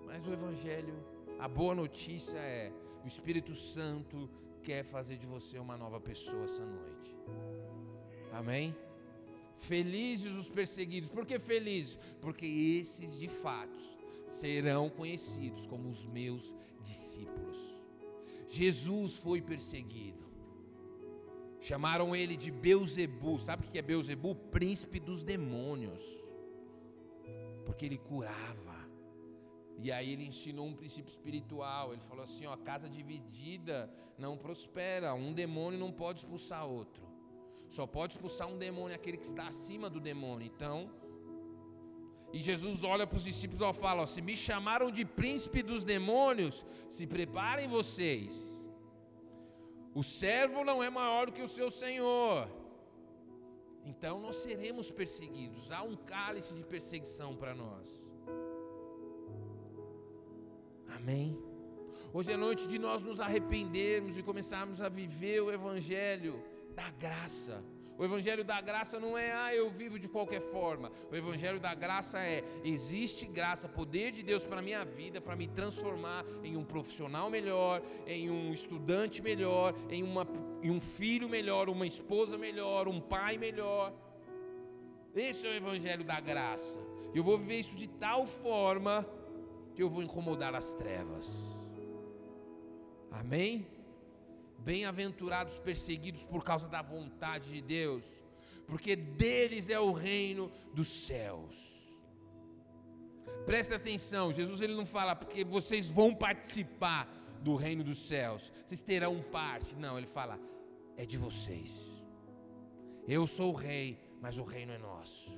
Mas 0.07 0.27
o 0.27 0.33
Evangelho, 0.33 0.95
a 1.39 1.49
boa 1.49 1.75
notícia 1.75 2.39
é: 2.39 2.73
o 3.05 3.07
Espírito 3.07 3.55
Santo 3.55 4.29
quer 4.61 4.85
fazer 4.85 5.17
de 5.17 5.27
você 5.27 5.59
uma 5.59 5.77
nova 5.77 6.01
pessoa 6.01 6.45
essa 6.45 6.65
noite. 6.65 7.17
Amém? 8.33 8.75
Felizes 9.57 10.33
os 10.33 10.49
perseguidos. 10.49 11.11
Por 11.11 11.27
que 11.27 11.39
felizes? 11.39 11.99
Porque 12.21 12.47
esses 12.47 13.19
de 13.19 13.29
fato 13.29 13.79
serão 14.29 14.89
conhecidos 14.89 15.67
como 15.67 15.89
os 15.89 16.07
meus 16.07 16.55
discípulos. 16.83 17.59
Jesus 18.49 19.17
foi 19.17 19.41
perseguido. 19.41 20.25
Chamaram 21.61 22.17
ele 22.17 22.37
de 22.37 22.51
Beuzebu. 22.51 23.39
Sabe 23.39 23.67
o 23.67 23.71
que 23.71 23.79
é 23.79 23.83
Beuzebu? 23.83 24.35
Príncipe 24.35 24.99
dos 24.99 25.23
demônios. 25.23 26.03
Porque 27.67 27.85
ele 27.85 27.99
curava. 27.99 28.70
E 29.83 29.91
aí 29.91 30.13
ele 30.13 30.25
ensinou 30.25 30.67
um 30.67 30.75
princípio 30.75 31.11
espiritual. 31.11 31.93
Ele 31.93 32.03
falou 32.03 32.25
assim: 32.25 32.47
ó, 32.47 32.57
casa 32.57 32.89
dividida 32.89 33.91
não 34.19 34.37
prospera. 34.37 35.15
Um 35.15 35.33
demônio 35.33 35.79
não 35.79 35.91
pode 35.91 36.21
expulsar 36.21 36.67
outro. 36.67 37.03
Só 37.69 37.87
pode 37.87 38.15
expulsar 38.15 38.49
um 38.49 38.59
demônio 38.59 38.95
aquele 38.95 39.17
que 39.17 39.27
está 39.27 39.47
acima 39.49 39.89
do 39.89 40.01
demônio. 40.01 40.47
Então, 40.47 40.91
e 42.33 42.39
Jesus 42.39 42.85
olha 42.85 43.07
para 43.07 43.17
os 43.17 43.25
discípulos 43.25 43.61
e 43.61 43.81
fala: 43.81 44.03
ó, 44.03 44.07
Se 44.07 44.21
me 44.21 44.37
chamaram 44.37 44.91
de 44.91 45.05
príncipe 45.05 45.63
dos 45.63 45.85
demônios, 45.85 46.65
se 46.89 47.07
preparem 47.07 47.69
vocês. 47.69 48.61
O 49.95 50.03
servo 50.05 50.65
não 50.65 50.83
é 50.83 50.89
maior 50.89 51.27
do 51.27 51.33
que 51.33 51.43
o 51.43 51.49
seu 51.49 51.71
senhor. 51.71 52.49
Então 53.85 54.21
nós 54.21 54.37
seremos 54.37 54.91
perseguidos. 54.91 55.73
Há 55.73 55.83
um 55.83 55.97
cálice 55.97 56.55
de 56.55 56.63
perseguição 56.63 57.35
para 57.35 57.55
nós. 57.55 58.01
Amém. 61.01 61.37
Hoje 62.13 62.33
é 62.33 62.37
noite 62.37 62.69
de 62.69 62.79
nós 62.79 63.03
nos 63.03 63.21
arrependermos 63.21 64.17
e 64.19 64.23
começarmos 64.23 64.81
a 64.81 64.89
viver 64.89 65.41
o 65.41 65.51
evangelho 65.51 66.43
da 66.75 66.91
graça 66.91 67.65
o 68.01 68.05
evangelho 68.07 68.43
da 68.43 68.59
graça 68.63 68.99
não 68.99 69.17
é, 69.19 69.31
ah, 69.31 69.55
eu 69.55 69.69
vivo 69.69 69.99
de 69.99 70.09
qualquer 70.09 70.41
forma. 70.41 70.91
O 71.13 71.15
evangelho 71.15 71.61
da 71.61 71.75
graça 71.75 72.19
é, 72.19 72.43
existe 72.65 73.27
graça, 73.27 73.69
poder 73.69 74.11
de 74.11 74.23
Deus 74.23 74.43
para 74.43 74.61
a 74.61 74.63
minha 74.63 74.83
vida, 74.87 75.21
para 75.21 75.37
me 75.37 75.47
transformar 75.47 76.25
em 76.43 76.57
um 76.57 76.65
profissional 76.65 77.29
melhor, 77.29 77.83
em 78.07 78.31
um 78.31 78.55
estudante 78.55 79.21
melhor, 79.21 79.75
em, 79.91 80.03
uma, 80.03 80.27
em 80.63 80.71
um 80.71 80.81
filho 80.81 81.29
melhor, 81.29 81.69
uma 81.69 81.87
esposa 81.87 82.39
melhor, 82.39 82.89
um 82.89 83.03
pai 83.03 83.37
melhor. 83.37 83.93
Esse 85.15 85.47
é 85.47 85.51
o 85.51 85.55
evangelho 85.55 86.03
da 86.03 86.19
graça. 86.21 86.79
Eu 87.15 87.23
vou 87.23 87.37
viver 87.37 87.59
isso 87.59 87.77
de 87.77 87.87
tal 87.87 88.25
forma 88.25 89.07
eu 89.83 89.91
vou 89.91 90.03
incomodar 90.03 90.55
as 90.55 90.75
trevas. 90.75 91.29
Amém? 93.11 93.67
Bem-aventurados 94.59 95.59
perseguidos 95.59 96.25
por 96.25 96.45
causa 96.45 96.69
da 96.69 96.83
vontade 96.83 97.51
de 97.51 97.61
Deus, 97.61 98.17
porque 98.67 98.95
deles 98.95 99.69
é 99.69 99.81
o 99.81 99.93
reino 99.93 100.51
dos 100.75 100.89
céus. 100.89 101.81
Presta 103.47 103.77
atenção, 103.77 104.33
Jesus 104.33 104.61
ele 104.61 104.75
não 104.75 104.87
fala 104.87 105.17
porque 105.17 105.45
vocês 105.45 105.91
vão 105.91 106.15
participar 106.15 107.09
do 107.41 107.57
reino 107.57 107.83
dos 107.83 107.99
céus, 108.07 108.53
vocês 108.67 108.83
terão 108.83 109.23
parte. 109.23 109.75
Não, 109.75 109.97
ele 109.97 110.07
fala 110.07 110.39
é 110.97 111.07
de 111.07 111.17
vocês. 111.17 111.73
Eu 113.09 113.27
sou 113.27 113.53
o 113.53 113.57
rei, 113.57 113.99
mas 114.21 114.37
o 114.37 114.45
reino 114.45 114.73
é 114.73 114.79
nosso. 114.79 115.33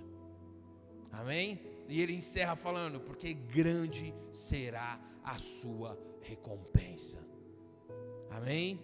Amém? 1.13 1.72
E 1.89 2.01
ele 2.01 2.15
encerra 2.15 2.57
falando: 2.57 3.01
porque 3.01 3.33
grande 3.33 4.15
será 4.33 5.01
a 5.23 5.37
sua 5.37 5.99
recompensa. 6.23 7.19
Amém? 8.31 8.81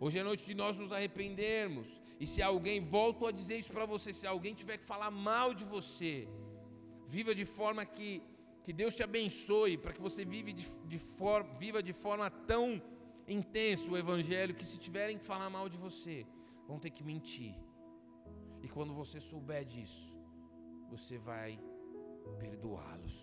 Hoje 0.00 0.18
é 0.18 0.22
noite 0.22 0.44
de 0.44 0.54
nós 0.54 0.76
nos 0.76 0.92
arrependermos. 0.92 1.88
E 2.20 2.26
se 2.26 2.40
alguém, 2.42 2.84
volto 2.84 3.26
a 3.26 3.32
dizer 3.32 3.56
isso 3.58 3.72
para 3.72 3.86
você, 3.86 4.12
se 4.12 4.26
alguém 4.26 4.54
tiver 4.54 4.76
que 4.78 4.84
falar 4.84 5.10
mal 5.10 5.54
de 5.54 5.64
você, 5.64 6.28
viva 7.06 7.34
de 7.34 7.44
forma 7.44 7.84
que, 7.84 8.22
que 8.64 8.72
Deus 8.72 8.94
te 8.94 9.02
abençoe, 9.02 9.76
para 9.76 9.92
que 9.92 10.00
você 10.00 10.24
vive 10.24 10.52
de, 10.52 10.66
de 10.86 10.98
for, 10.98 11.42
viva 11.58 11.82
de 11.82 11.92
forma 11.92 12.30
tão 12.30 12.82
intensa 13.26 13.90
o 13.90 13.96
Evangelho, 13.96 14.54
que 14.54 14.66
se 14.66 14.78
tiverem 14.78 15.18
que 15.18 15.24
falar 15.24 15.50
mal 15.50 15.68
de 15.68 15.78
você, 15.78 16.26
vão 16.66 16.78
ter 16.78 16.90
que 16.90 17.04
mentir. 17.04 17.54
E 18.62 18.68
quando 18.68 18.92
você 18.94 19.20
souber 19.20 19.64
disso, 19.64 20.12
você 20.90 21.18
vai 21.18 21.58
perdoá-los. 22.38 23.14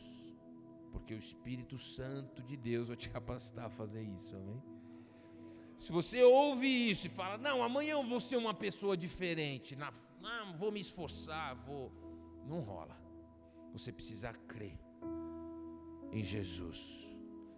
Porque 0.91 1.13
o 1.13 1.17
Espírito 1.17 1.77
Santo 1.77 2.41
de 2.43 2.55
Deus 2.55 2.87
vai 2.87 2.97
te 2.97 3.09
capacitar 3.17 3.65
a 3.65 3.69
fazer 3.69 4.01
isso, 4.01 4.35
amém? 4.35 4.61
Se 5.79 5.91
você 5.91 6.23
ouve 6.23 6.67
isso 6.67 7.07
e 7.07 7.09
fala, 7.09 7.37
não, 7.37 7.61
amanhã 7.61 7.93
eu 7.93 8.03
vou 8.03 8.19
ser 8.19 8.37
uma 8.37 8.53
pessoa 8.53 8.95
diferente, 8.95 9.75
não, 9.75 10.57
vou 10.57 10.71
me 10.71 10.79
esforçar, 10.79 11.55
vou. 11.55 11.91
Não 12.47 12.61
rola. 12.61 12.95
Você 13.73 13.91
precisa 13.91 14.31
crer 14.33 14.79
em 16.11 16.23
Jesus. 16.23 16.79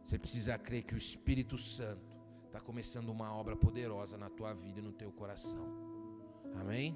Você 0.04 0.18
precisa 0.18 0.58
crer 0.58 0.84
que 0.84 0.94
o 0.94 0.98
Espírito 0.98 1.58
Santo 1.58 2.18
está 2.46 2.60
começando 2.60 3.10
uma 3.10 3.34
obra 3.34 3.56
poderosa 3.56 4.18
na 4.18 4.30
tua 4.30 4.54
vida 4.54 4.80
e 4.80 4.82
no 4.82 4.94
teu 4.94 5.12
coração. 5.12 5.68
Amém? 6.60 6.96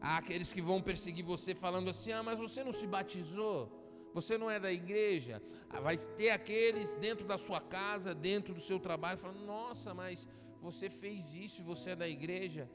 Há 0.00 0.18
aqueles 0.18 0.52
que 0.52 0.60
vão 0.60 0.80
perseguir 0.80 1.24
você 1.24 1.54
falando 1.54 1.90
assim: 1.90 2.12
ah, 2.12 2.22
mas 2.22 2.38
você 2.38 2.62
não 2.62 2.72
se 2.72 2.86
batizou, 2.86 3.70
você 4.12 4.36
não 4.38 4.50
é 4.50 4.58
da 4.58 4.72
igreja. 4.72 5.42
Ah, 5.70 5.80
vai 5.80 5.96
ter 5.96 6.30
aqueles 6.30 6.94
dentro 6.96 7.26
da 7.26 7.38
sua 7.38 7.60
casa, 7.60 8.14
dentro 8.14 8.54
do 8.54 8.60
seu 8.60 8.78
trabalho, 8.78 9.18
falando: 9.18 9.44
nossa, 9.44 9.94
mas 9.94 10.26
você 10.60 10.88
fez 10.88 11.34
isso 11.34 11.60
e 11.60 11.64
você 11.64 11.90
é 11.90 11.96
da 11.96 12.08
igreja. 12.08 12.70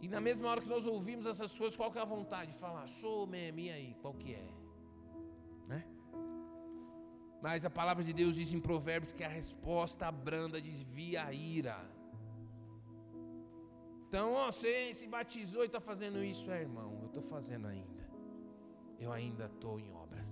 E 0.00 0.08
na 0.08 0.20
mesma 0.20 0.48
hora 0.48 0.60
que 0.60 0.68
nós 0.68 0.84
ouvimos 0.86 1.26
essas 1.26 1.56
coisas, 1.56 1.76
qual 1.76 1.90
que 1.90 1.98
é 1.98 2.02
a 2.02 2.04
vontade 2.04 2.52
de 2.52 2.58
falar? 2.58 2.86
Sou 2.86 3.26
mesmo, 3.26 3.60
e 3.60 3.70
aí, 3.70 3.96
qual 4.02 4.14
que 4.14 4.34
é? 4.34 4.48
Né? 5.66 5.84
Mas 7.40 7.64
a 7.64 7.70
palavra 7.70 8.04
de 8.04 8.12
Deus 8.12 8.36
diz 8.36 8.52
em 8.52 8.60
Provérbios 8.60 9.12
que 9.12 9.24
a 9.24 9.28
resposta 9.28 10.10
branda 10.10 10.60
desvia 10.60 11.24
a 11.24 11.32
ira. 11.32 11.95
Então, 14.08 14.34
ó, 14.34 14.52
você 14.52 14.94
se 14.94 15.06
batizou 15.06 15.62
e 15.62 15.66
está 15.66 15.80
fazendo 15.80 16.22
isso, 16.22 16.50
é 16.50 16.60
irmão, 16.60 16.98
eu 17.00 17.06
estou 17.06 17.22
fazendo 17.22 17.66
ainda. 17.66 18.08
Eu 18.98 19.12
ainda 19.12 19.46
estou 19.46 19.78
em 19.80 19.90
obras. 19.92 20.28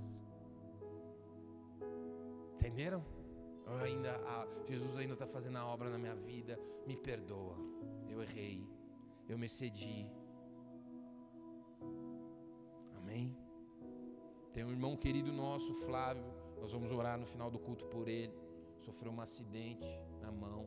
Entenderam? 2.54 3.04
Eu 3.66 3.76
ainda, 3.78 4.20
Jesus 4.66 4.96
ainda 4.96 5.14
está 5.14 5.26
fazendo 5.26 5.56
a 5.56 5.66
obra 5.66 5.90
na 5.90 5.98
minha 5.98 6.14
vida. 6.14 6.58
Me 6.86 6.96
perdoa. 6.96 7.56
Eu 8.08 8.22
errei. 8.22 8.66
Eu 9.28 9.36
me 9.36 9.48
cedi. 9.48 10.06
Amém? 12.96 13.36
Tem 14.52 14.64
um 14.64 14.70
irmão 14.70 14.96
querido 14.96 15.32
nosso, 15.32 15.74
Flávio. 15.86 16.24
Nós 16.60 16.72
vamos 16.72 16.90
orar 16.92 17.18
no 17.18 17.26
final 17.26 17.50
do 17.50 17.58
culto 17.58 17.84
por 17.86 18.06
ele. 18.06 18.32
Sofreu 18.80 19.10
um 19.10 19.20
acidente 19.20 19.98
na 20.20 20.30
mão 20.30 20.66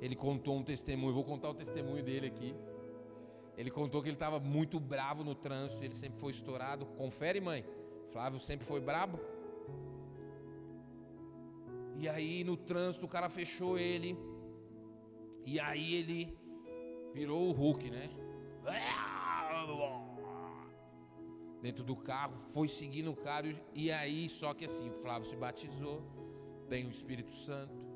ele 0.00 0.16
contou 0.16 0.56
um 0.56 0.62
testemunho, 0.62 1.12
vou 1.12 1.24
contar 1.24 1.50
o 1.50 1.54
testemunho 1.54 2.02
dele 2.02 2.26
aqui. 2.26 2.54
Ele 3.56 3.70
contou 3.70 4.02
que 4.02 4.08
ele 4.08 4.16
estava 4.16 4.40
muito 4.40 4.80
bravo 4.80 5.22
no 5.22 5.34
trânsito, 5.34 5.84
ele 5.84 5.94
sempre 5.94 6.18
foi 6.18 6.30
estourado. 6.30 6.86
Confere, 6.86 7.40
mãe. 7.40 7.64
Flávio 8.10 8.40
sempre 8.40 8.66
foi 8.66 8.80
brabo. 8.80 9.20
E 11.98 12.08
aí 12.08 12.42
no 12.42 12.56
trânsito 12.56 13.04
o 13.04 13.08
cara 13.08 13.28
fechou 13.28 13.78
ele. 13.78 14.16
E 15.44 15.60
aí 15.60 15.94
ele 15.94 16.38
virou 17.12 17.48
o 17.48 17.52
Hulk, 17.52 17.90
né? 17.90 18.08
Dentro 21.60 21.84
do 21.84 21.94
carro, 21.94 22.38
foi 22.54 22.68
seguindo 22.68 23.10
o 23.10 23.16
cara. 23.16 23.54
E 23.74 23.92
aí, 23.92 24.26
só 24.30 24.54
que 24.54 24.64
assim, 24.64 24.88
o 24.88 24.94
Flávio 24.94 25.28
se 25.28 25.36
batizou, 25.36 26.02
tem 26.70 26.86
o 26.86 26.90
Espírito 26.90 27.32
Santo. 27.32 27.89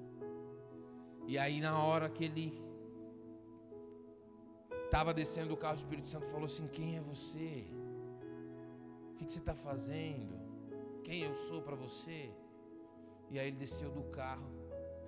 E 1.26 1.38
aí, 1.38 1.60
na 1.60 1.82
hora 1.82 2.08
que 2.08 2.24
ele 2.24 2.46
estava 4.84 5.14
descendo 5.14 5.54
o 5.54 5.56
carro, 5.56 5.74
o 5.74 5.82
Espírito 5.82 6.08
Santo 6.08 6.26
falou 6.26 6.44
assim: 6.44 6.66
Quem 6.68 6.96
é 6.96 7.00
você? 7.00 7.66
O 9.10 9.14
que, 9.16 9.24
que 9.24 9.32
você 9.32 9.38
está 9.38 9.54
fazendo? 9.54 10.34
Quem 11.02 11.22
eu 11.22 11.34
sou 11.34 11.62
para 11.62 11.76
você? 11.76 12.30
E 13.30 13.38
aí 13.38 13.48
ele 13.48 13.56
desceu 13.56 13.90
do 13.90 14.04
carro, 14.04 14.48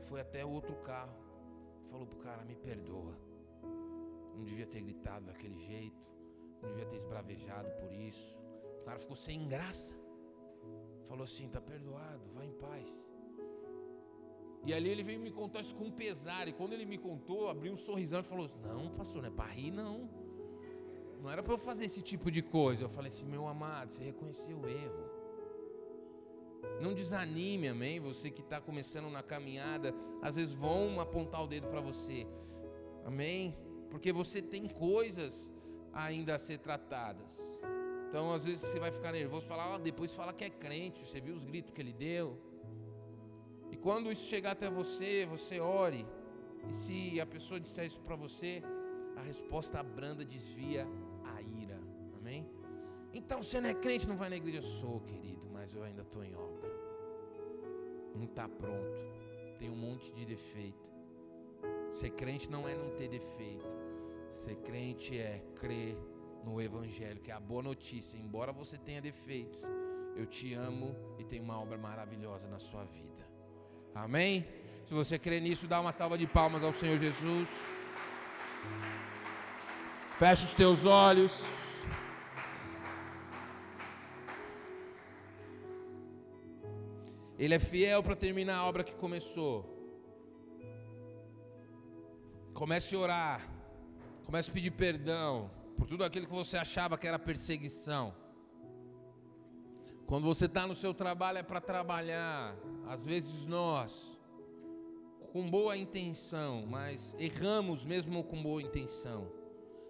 foi 0.08 0.20
até 0.20 0.44
outro 0.44 0.74
carro, 0.76 1.16
falou 1.90 2.06
pro 2.06 2.18
cara: 2.18 2.44
Me 2.44 2.56
perdoa. 2.56 3.14
Não 4.34 4.44
devia 4.44 4.66
ter 4.66 4.80
gritado 4.80 5.26
daquele 5.26 5.58
jeito, 5.58 6.02
não 6.62 6.70
devia 6.70 6.86
ter 6.86 6.96
esbravejado 6.96 7.70
por 7.80 7.92
isso. 7.92 8.36
O 8.80 8.84
cara 8.84 8.98
ficou 8.98 9.16
sem 9.16 9.46
graça. 9.48 9.94
Falou 11.08 11.24
assim: 11.24 11.48
Tá 11.48 11.60
perdoado, 11.60 12.24
vai 12.34 12.46
em 12.46 12.52
paz. 12.52 12.88
E 14.66 14.74
ali 14.74 14.88
ele 14.88 15.04
veio 15.04 15.20
me 15.20 15.30
contar 15.30 15.60
isso 15.60 15.74
com 15.76 15.90
pesar. 15.90 16.48
E 16.48 16.52
quando 16.52 16.72
ele 16.72 16.84
me 16.84 16.98
contou, 16.98 17.48
abriu 17.48 17.72
um 17.72 17.76
sorrisão 17.76 18.20
e 18.20 18.24
falou: 18.24 18.50
Não, 18.64 18.90
pastor, 18.90 19.22
não 19.22 19.28
é 19.28 19.32
para 19.32 19.46
rir, 19.46 19.70
não. 19.70 20.10
Não 21.22 21.30
era 21.30 21.40
para 21.42 21.54
eu 21.54 21.58
fazer 21.58 21.84
esse 21.84 22.02
tipo 22.02 22.30
de 22.30 22.42
coisa. 22.42 22.82
Eu 22.82 22.88
falei 22.88 23.08
assim: 23.08 23.24
Meu 23.24 23.46
amado, 23.46 23.92
você 23.92 24.02
reconheceu 24.02 24.58
o 24.58 24.68
erro. 24.68 25.04
Não 26.80 26.92
desanime, 26.92 27.68
amém? 27.68 28.00
Você 28.00 28.28
que 28.28 28.40
está 28.40 28.60
começando 28.60 29.08
na 29.08 29.22
caminhada, 29.22 29.94
às 30.20 30.34
vezes 30.34 30.52
vão 30.52 31.00
apontar 31.00 31.44
o 31.44 31.46
dedo 31.46 31.68
para 31.68 31.80
você, 31.80 32.26
amém? 33.04 33.56
Porque 33.88 34.12
você 34.12 34.42
tem 34.42 34.66
coisas 34.68 35.52
ainda 35.92 36.34
a 36.34 36.38
ser 36.38 36.58
tratadas. 36.58 37.24
Então, 38.08 38.32
às 38.32 38.44
vezes 38.44 38.62
você 38.62 38.80
vai 38.80 38.90
ficar 38.90 39.12
nervoso, 39.12 39.46
falar, 39.46 39.74
ah, 39.74 39.78
depois 39.78 40.12
fala 40.12 40.32
que 40.32 40.44
é 40.44 40.50
crente. 40.50 41.06
Você 41.06 41.20
viu 41.20 41.34
os 41.34 41.44
gritos 41.44 41.72
que 41.72 41.80
ele 41.80 41.92
deu? 41.92 42.36
E 43.76 43.78
quando 43.78 44.10
isso 44.10 44.26
chegar 44.26 44.52
até 44.52 44.70
você, 44.70 45.26
você 45.26 45.60
ore. 45.60 46.06
E 46.70 46.74
se 46.74 47.20
a 47.20 47.26
pessoa 47.26 47.60
disser 47.60 47.84
isso 47.84 48.00
para 48.00 48.16
você, 48.16 48.62
a 49.16 49.20
resposta 49.20 49.82
branda 49.82 50.24
desvia 50.24 50.86
a 51.22 51.42
ira. 51.42 51.78
Amém? 52.16 52.48
Então 53.12 53.42
você 53.42 53.60
não 53.60 53.68
é 53.68 53.74
crente, 53.74 54.08
não 54.08 54.16
vai 54.16 54.30
na 54.30 54.36
igreja. 54.36 54.58
Eu 54.58 54.62
sou, 54.62 55.00
querido, 55.00 55.46
mas 55.52 55.74
eu 55.74 55.82
ainda 55.82 56.00
estou 56.00 56.24
em 56.24 56.34
obra. 56.34 56.70
Não 58.14 58.24
está 58.24 58.48
pronto. 58.48 58.98
Tem 59.58 59.68
um 59.68 59.76
monte 59.76 60.10
de 60.14 60.24
defeito. 60.24 60.86
Ser 61.92 62.10
crente 62.10 62.50
não 62.50 62.66
é 62.66 62.74
não 62.74 62.88
ter 62.96 63.08
defeito. 63.08 63.68
Ser 64.32 64.56
crente 64.56 65.18
é 65.18 65.42
crer 65.56 65.98
no 66.44 66.62
Evangelho, 66.62 67.20
que 67.20 67.30
é 67.30 67.34
a 67.34 67.40
boa 67.40 67.62
notícia. 67.62 68.16
Embora 68.16 68.52
você 68.52 68.78
tenha 68.78 69.02
defeitos, 69.02 69.60
eu 70.16 70.24
te 70.24 70.54
amo 70.54 70.96
e 71.18 71.24
tenho 71.24 71.44
uma 71.44 71.60
obra 71.60 71.76
maravilhosa 71.76 72.48
na 72.48 72.58
sua 72.58 72.84
vida. 72.84 73.15
Amém? 74.04 74.46
Se 74.86 74.92
você 74.92 75.18
crê 75.18 75.40
nisso, 75.40 75.66
dá 75.66 75.80
uma 75.80 75.90
salva 75.90 76.18
de 76.18 76.26
palmas 76.26 76.62
ao 76.62 76.70
Senhor 76.70 76.98
Jesus. 76.98 77.48
Feche 80.18 80.44
os 80.44 80.52
teus 80.52 80.84
olhos. 80.84 81.42
Ele 87.38 87.54
é 87.54 87.58
fiel 87.58 88.02
para 88.02 88.14
terminar 88.14 88.56
a 88.58 88.64
obra 88.66 88.84
que 88.84 88.94
começou. 88.94 89.56
Comece 92.52 92.94
a 92.94 92.98
orar. 92.98 93.48
Comece 94.26 94.50
a 94.50 94.52
pedir 94.52 94.72
perdão 94.72 95.50
por 95.78 95.86
tudo 95.86 96.04
aquilo 96.04 96.26
que 96.26 96.32
você 96.34 96.58
achava 96.58 96.98
que 96.98 97.06
era 97.06 97.18
perseguição. 97.18 98.14
Quando 100.06 100.24
você 100.24 100.46
está 100.46 100.68
no 100.68 100.74
seu 100.74 100.94
trabalho 100.94 101.38
é 101.38 101.42
para 101.42 101.60
trabalhar. 101.60 102.56
Às 102.86 103.04
vezes 103.04 103.44
nós, 103.44 104.16
com 105.32 105.50
boa 105.50 105.76
intenção, 105.76 106.64
mas 106.64 107.16
erramos 107.18 107.84
mesmo 107.84 108.22
com 108.22 108.40
boa 108.40 108.62
intenção. 108.62 109.26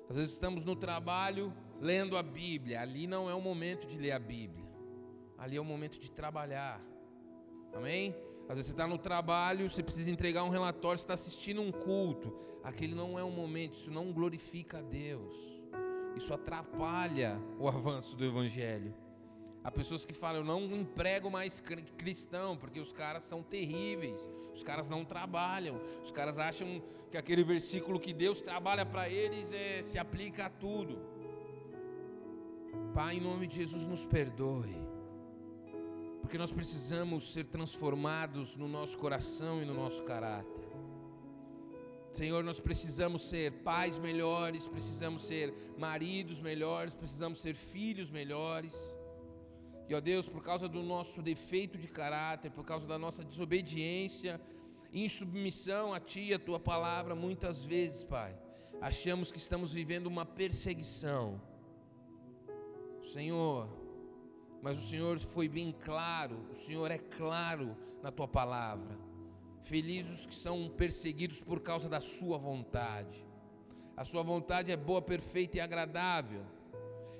Às 0.08 0.16
vezes 0.16 0.32
estamos 0.32 0.64
no 0.64 0.74
trabalho 0.74 1.52
lendo 1.82 2.16
a 2.16 2.22
Bíblia. 2.22 2.80
Ali 2.80 3.06
não 3.06 3.28
é 3.28 3.34
o 3.34 3.42
momento 3.42 3.86
de 3.86 3.98
ler 3.98 4.12
a 4.12 4.18
Bíblia. 4.18 4.64
Ali 5.36 5.58
é 5.58 5.60
o 5.60 5.64
momento 5.64 5.98
de 5.98 6.10
trabalhar. 6.10 6.80
Amém? 7.74 8.16
Às 8.48 8.56
vezes 8.56 8.66
você 8.66 8.72
está 8.72 8.86
no 8.86 8.96
trabalho, 8.96 9.68
você 9.68 9.82
precisa 9.82 10.10
entregar 10.10 10.44
um 10.44 10.48
relatório, 10.48 10.98
você 10.98 11.04
está 11.04 11.14
assistindo 11.14 11.60
um 11.60 11.70
culto. 11.70 12.34
Aquele 12.64 12.94
não 12.94 13.18
é 13.18 13.22
um 13.22 13.30
momento, 13.30 13.74
isso 13.74 13.90
não 13.90 14.14
glorifica 14.14 14.78
a 14.78 14.82
Deus. 14.82 15.36
Isso 16.16 16.32
atrapalha 16.32 17.38
o 17.58 17.68
avanço 17.68 18.16
do 18.16 18.24
Evangelho. 18.24 18.94
Há 19.66 19.70
pessoas 19.72 20.04
que 20.04 20.14
falam, 20.14 20.42
eu 20.42 20.44
não 20.44 20.62
emprego 20.76 21.28
mais 21.28 21.60
cristão, 21.98 22.56
porque 22.56 22.78
os 22.78 22.92
caras 22.92 23.24
são 23.24 23.42
terríveis, 23.42 24.30
os 24.54 24.62
caras 24.62 24.88
não 24.88 25.04
trabalham, 25.04 25.80
os 26.04 26.12
caras 26.12 26.38
acham 26.38 26.80
que 27.10 27.18
aquele 27.18 27.42
versículo 27.42 27.98
que 27.98 28.12
Deus 28.12 28.40
trabalha 28.40 28.86
para 28.86 29.10
eles 29.10 29.52
é, 29.52 29.82
se 29.82 29.98
aplica 29.98 30.46
a 30.46 30.48
tudo. 30.48 31.00
Pai, 32.94 33.16
em 33.16 33.20
nome 33.20 33.48
de 33.48 33.56
Jesus, 33.56 33.84
nos 33.84 34.06
perdoe, 34.06 34.76
porque 36.20 36.38
nós 36.38 36.52
precisamos 36.52 37.32
ser 37.32 37.46
transformados 37.46 38.54
no 38.54 38.68
nosso 38.68 38.96
coração 38.96 39.60
e 39.60 39.64
no 39.64 39.74
nosso 39.74 40.04
caráter. 40.04 40.68
Senhor, 42.12 42.44
nós 42.44 42.60
precisamos 42.60 43.28
ser 43.28 43.50
pais 43.64 43.98
melhores, 43.98 44.68
precisamos 44.68 45.26
ser 45.26 45.52
maridos 45.76 46.40
melhores, 46.40 46.94
precisamos 46.94 47.40
ser 47.40 47.54
filhos 47.54 48.12
melhores. 48.12 48.95
E 49.88 49.94
ó 49.94 50.00
Deus, 50.00 50.28
por 50.28 50.42
causa 50.42 50.68
do 50.68 50.82
nosso 50.82 51.22
defeito 51.22 51.78
de 51.78 51.86
caráter, 51.86 52.50
por 52.50 52.64
causa 52.64 52.86
da 52.86 52.98
nossa 52.98 53.24
desobediência, 53.24 54.40
insubmissão 54.92 55.94
a 55.94 56.00
Ti 56.00 56.34
a 56.34 56.38
Tua 56.38 56.58
palavra, 56.58 57.14
muitas 57.14 57.64
vezes, 57.64 58.02
Pai, 58.02 58.36
achamos 58.80 59.30
que 59.30 59.38
estamos 59.38 59.72
vivendo 59.72 60.06
uma 60.06 60.26
perseguição. 60.26 61.40
Senhor, 63.04 63.68
mas 64.60 64.76
o 64.78 64.88
Senhor 64.88 65.20
foi 65.20 65.48
bem 65.48 65.70
claro, 65.70 66.44
o 66.50 66.56
Senhor 66.56 66.90
é 66.90 66.98
claro 66.98 67.76
na 68.02 68.10
Tua 68.10 68.26
palavra. 68.26 68.98
Felizes 69.62 70.20
os 70.20 70.26
que 70.26 70.34
são 70.34 70.68
perseguidos 70.68 71.40
por 71.40 71.60
causa 71.60 71.88
da 71.88 72.00
Sua 72.00 72.38
vontade. 72.38 73.24
A 73.96 74.04
Sua 74.04 74.22
vontade 74.22 74.72
é 74.72 74.76
boa, 74.76 75.00
perfeita 75.00 75.58
e 75.58 75.60
agradável. 75.60 76.44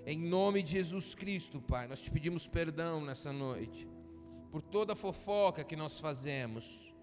Em 0.09 0.21
nome 0.21 0.63
de 0.63 0.71
Jesus 0.71 1.17
Cristo, 1.17 1.61
Pai, 1.61 1.89
nós 1.89 2.01
te 2.01 2.13
pedimos 2.13 2.47
perdão 2.47 3.01
nessa 3.05 3.33
noite 3.33 3.89
por 4.53 4.63
toda 4.63 4.93
a 4.93 4.97
fofoca 4.97 5.65
que 5.65 5.75
nós 5.75 5.99
fazemos. 5.99 6.95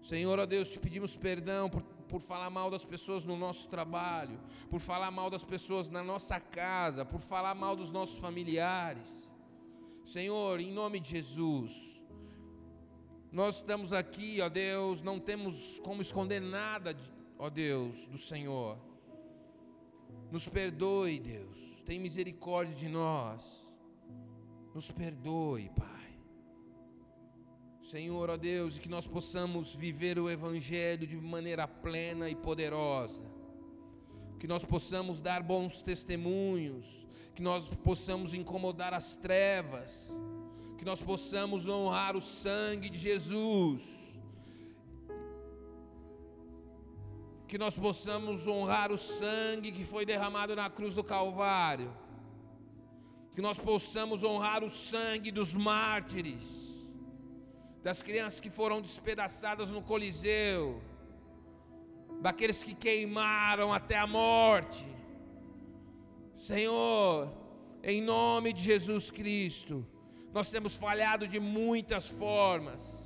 Senhor, 0.00 0.38
ó 0.38 0.46
Deus, 0.46 0.70
te 0.70 0.78
pedimos 0.78 1.16
perdão 1.16 1.68
por, 1.68 1.82
por 1.82 2.20
falar 2.20 2.50
mal 2.50 2.70
das 2.70 2.84
pessoas 2.84 3.24
no 3.24 3.36
nosso 3.36 3.66
trabalho, 3.66 4.38
por 4.70 4.78
falar 4.78 5.10
mal 5.10 5.28
das 5.28 5.44
pessoas 5.44 5.88
na 5.88 6.04
nossa 6.04 6.38
casa, 6.38 7.04
por 7.04 7.18
falar 7.18 7.56
mal 7.56 7.74
dos 7.74 7.90
nossos 7.90 8.18
familiares. 8.20 9.28
Senhor, 10.04 10.60
em 10.60 10.70
nome 10.70 11.00
de 11.00 11.10
Jesus, 11.10 11.72
nós 13.32 13.56
estamos 13.56 13.92
aqui, 13.92 14.40
ó 14.40 14.48
Deus, 14.48 15.02
não 15.02 15.18
temos 15.18 15.80
como 15.80 16.00
esconder 16.00 16.40
nada, 16.40 16.96
ó 17.36 17.50
Deus, 17.50 18.06
do 18.06 18.18
Senhor. 18.18 18.78
Nos 20.30 20.46
perdoe, 20.48 21.18
Deus 21.18 21.71
tem 21.92 22.00
misericórdia 22.00 22.74
de 22.74 22.88
nós. 22.88 23.44
Nos 24.74 24.90
perdoe, 24.90 25.68
Pai. 25.76 26.18
Senhor, 27.82 28.30
ó 28.30 28.36
Deus, 28.38 28.78
que 28.78 28.88
nós 28.88 29.06
possamos 29.06 29.74
viver 29.74 30.18
o 30.18 30.30
Evangelho 30.30 31.06
de 31.06 31.18
maneira 31.18 31.68
plena 31.68 32.30
e 32.30 32.34
poderosa. 32.34 33.22
Que 34.40 34.46
nós 34.46 34.64
possamos 34.64 35.20
dar 35.20 35.42
bons 35.42 35.82
testemunhos. 35.82 37.06
Que 37.34 37.42
nós 37.42 37.68
possamos 37.84 38.32
incomodar 38.32 38.94
as 38.94 39.14
trevas. 39.14 40.10
Que 40.78 40.86
nós 40.86 41.02
possamos 41.02 41.68
honrar 41.68 42.16
o 42.16 42.22
sangue 42.22 42.88
de 42.88 42.98
Jesus 42.98 44.01
que 47.52 47.58
nós 47.58 47.76
possamos 47.76 48.46
honrar 48.46 48.90
o 48.90 48.96
sangue 48.96 49.72
que 49.72 49.84
foi 49.84 50.06
derramado 50.06 50.56
na 50.56 50.70
cruz 50.70 50.94
do 50.94 51.04
Calvário, 51.04 51.94
que 53.34 53.42
nós 53.42 53.58
possamos 53.58 54.24
honrar 54.24 54.64
o 54.64 54.70
sangue 54.70 55.30
dos 55.30 55.52
mártires, 55.52 56.42
das 57.82 58.00
crianças 58.02 58.40
que 58.40 58.48
foram 58.48 58.80
despedaçadas 58.80 59.68
no 59.68 59.82
Coliseu, 59.82 60.80
daqueles 62.22 62.64
que 62.64 62.72
queimaram 62.72 63.70
até 63.70 63.98
a 63.98 64.06
morte. 64.06 64.86
Senhor, 66.38 67.30
em 67.82 68.00
nome 68.00 68.54
de 68.54 68.62
Jesus 68.62 69.10
Cristo, 69.10 69.86
nós 70.32 70.48
temos 70.48 70.74
falhado 70.74 71.28
de 71.28 71.38
muitas 71.38 72.08
formas 72.08 73.01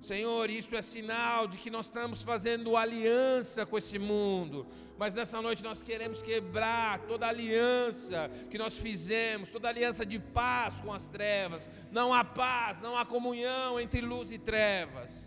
Senhor, 0.00 0.50
isso 0.50 0.76
é 0.76 0.82
sinal 0.82 1.48
de 1.48 1.58
que 1.58 1.70
nós 1.70 1.86
estamos 1.86 2.22
fazendo 2.22 2.76
aliança 2.76 3.66
com 3.66 3.76
esse 3.76 3.98
mundo. 3.98 4.66
Mas 4.98 5.14
nessa 5.14 5.42
noite 5.42 5.62
nós 5.62 5.82
queremos 5.82 6.22
quebrar 6.22 7.00
toda 7.00 7.26
aliança 7.26 8.30
que 8.50 8.56
nós 8.56 8.78
fizemos, 8.78 9.50
toda 9.50 9.68
aliança 9.68 10.06
de 10.06 10.18
paz 10.18 10.80
com 10.80 10.92
as 10.92 11.08
trevas. 11.08 11.68
Não 11.90 12.14
há 12.14 12.24
paz, 12.24 12.80
não 12.80 12.96
há 12.96 13.04
comunhão 13.04 13.78
entre 13.78 14.00
luz 14.00 14.30
e 14.30 14.38
trevas. 14.38 15.26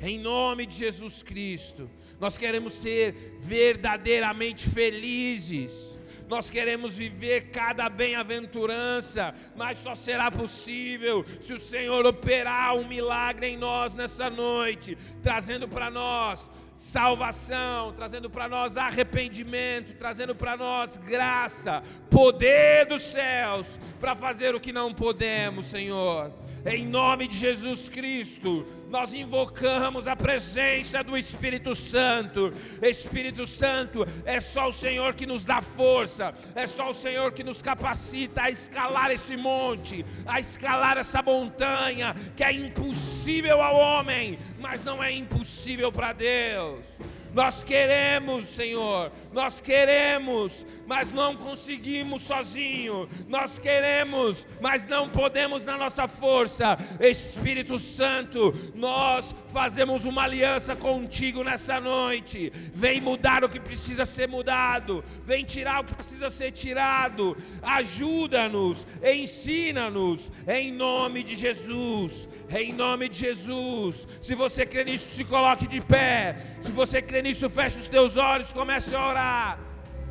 Em 0.00 0.18
nome 0.18 0.64
de 0.64 0.74
Jesus 0.74 1.22
Cristo, 1.22 1.90
nós 2.18 2.38
queremos 2.38 2.72
ser 2.72 3.36
verdadeiramente 3.38 4.68
felizes 4.68 5.89
nós 6.30 6.48
queremos 6.48 6.96
viver 6.96 7.50
cada 7.50 7.88
bem-aventurança, 7.88 9.34
mas 9.56 9.78
só 9.78 9.96
será 9.96 10.30
possível 10.30 11.26
se 11.40 11.52
o 11.52 11.58
Senhor 11.58 12.06
operar 12.06 12.76
um 12.76 12.86
milagre 12.86 13.48
em 13.48 13.56
nós 13.56 13.94
nessa 13.94 14.30
noite, 14.30 14.96
trazendo 15.20 15.66
para 15.66 15.90
nós 15.90 16.48
salvação, 16.72 17.92
trazendo 17.92 18.30
para 18.30 18.48
nós 18.48 18.76
arrependimento, 18.76 19.92
trazendo 19.98 20.32
para 20.34 20.56
nós 20.56 20.96
graça, 20.96 21.82
poder 22.08 22.86
dos 22.86 23.02
céus 23.02 23.78
para 23.98 24.14
fazer 24.14 24.54
o 24.54 24.60
que 24.60 24.72
não 24.72 24.94
podemos, 24.94 25.66
Senhor. 25.66 26.32
Em 26.66 26.84
nome 26.84 27.26
de 27.26 27.36
Jesus 27.36 27.88
Cristo, 27.88 28.66
nós 28.88 29.14
invocamos 29.14 30.06
a 30.06 30.14
presença 30.14 31.02
do 31.02 31.16
Espírito 31.16 31.74
Santo. 31.74 32.52
Espírito 32.82 33.46
Santo, 33.46 34.06
é 34.24 34.40
só 34.40 34.68
o 34.68 34.72
Senhor 34.72 35.14
que 35.14 35.26
nos 35.26 35.44
dá 35.44 35.62
força, 35.62 36.34
é 36.54 36.66
só 36.66 36.90
o 36.90 36.94
Senhor 36.94 37.32
que 37.32 37.42
nos 37.42 37.62
capacita 37.62 38.42
a 38.42 38.50
escalar 38.50 39.10
esse 39.10 39.36
monte, 39.36 40.04
a 40.26 40.38
escalar 40.38 40.98
essa 40.98 41.22
montanha 41.22 42.14
que 42.36 42.44
é 42.44 42.52
impossível 42.52 43.62
ao 43.62 43.76
homem, 43.76 44.38
mas 44.58 44.84
não 44.84 45.02
é 45.02 45.10
impossível 45.10 45.90
para 45.90 46.12
Deus. 46.12 46.84
Nós 47.32 47.62
queremos, 47.62 48.46
Senhor, 48.46 49.12
nós 49.32 49.60
queremos, 49.60 50.66
mas 50.86 51.12
não 51.12 51.36
conseguimos 51.36 52.22
sozinho. 52.22 53.08
Nós 53.28 53.58
queremos, 53.58 54.46
mas 54.60 54.86
não 54.86 55.08
podemos 55.08 55.64
na 55.64 55.76
nossa 55.76 56.08
força. 56.08 56.78
Espírito 57.00 57.78
Santo, 57.78 58.52
nós 58.74 59.34
fazemos 59.48 60.04
uma 60.04 60.22
aliança 60.22 60.74
contigo 60.74 61.44
nessa 61.44 61.80
noite. 61.80 62.52
Vem 62.72 63.00
mudar 63.00 63.44
o 63.44 63.48
que 63.48 63.60
precisa 63.60 64.04
ser 64.04 64.28
mudado, 64.28 65.04
vem 65.24 65.44
tirar 65.44 65.80
o 65.80 65.84
que 65.84 65.94
precisa 65.94 66.28
ser 66.30 66.50
tirado. 66.50 67.36
Ajuda-nos, 67.62 68.86
ensina-nos, 69.02 70.30
em 70.48 70.72
nome 70.72 71.22
de 71.22 71.36
Jesus. 71.36 72.28
Em 72.50 72.72
nome 72.72 73.08
de 73.08 73.16
Jesus. 73.18 74.08
Se 74.20 74.34
você 74.34 74.66
crê 74.66 74.84
nisso, 74.84 75.14
se 75.14 75.24
coloque 75.24 75.68
de 75.68 75.80
pé. 75.80 76.36
Se 76.60 76.72
você 76.72 77.00
crê 77.00 77.22
nisso, 77.22 77.48
feche 77.48 77.78
os 77.78 77.86
teus 77.86 78.16
olhos, 78.16 78.52
comece 78.52 78.94
a 78.94 79.06
orar. 79.06 79.58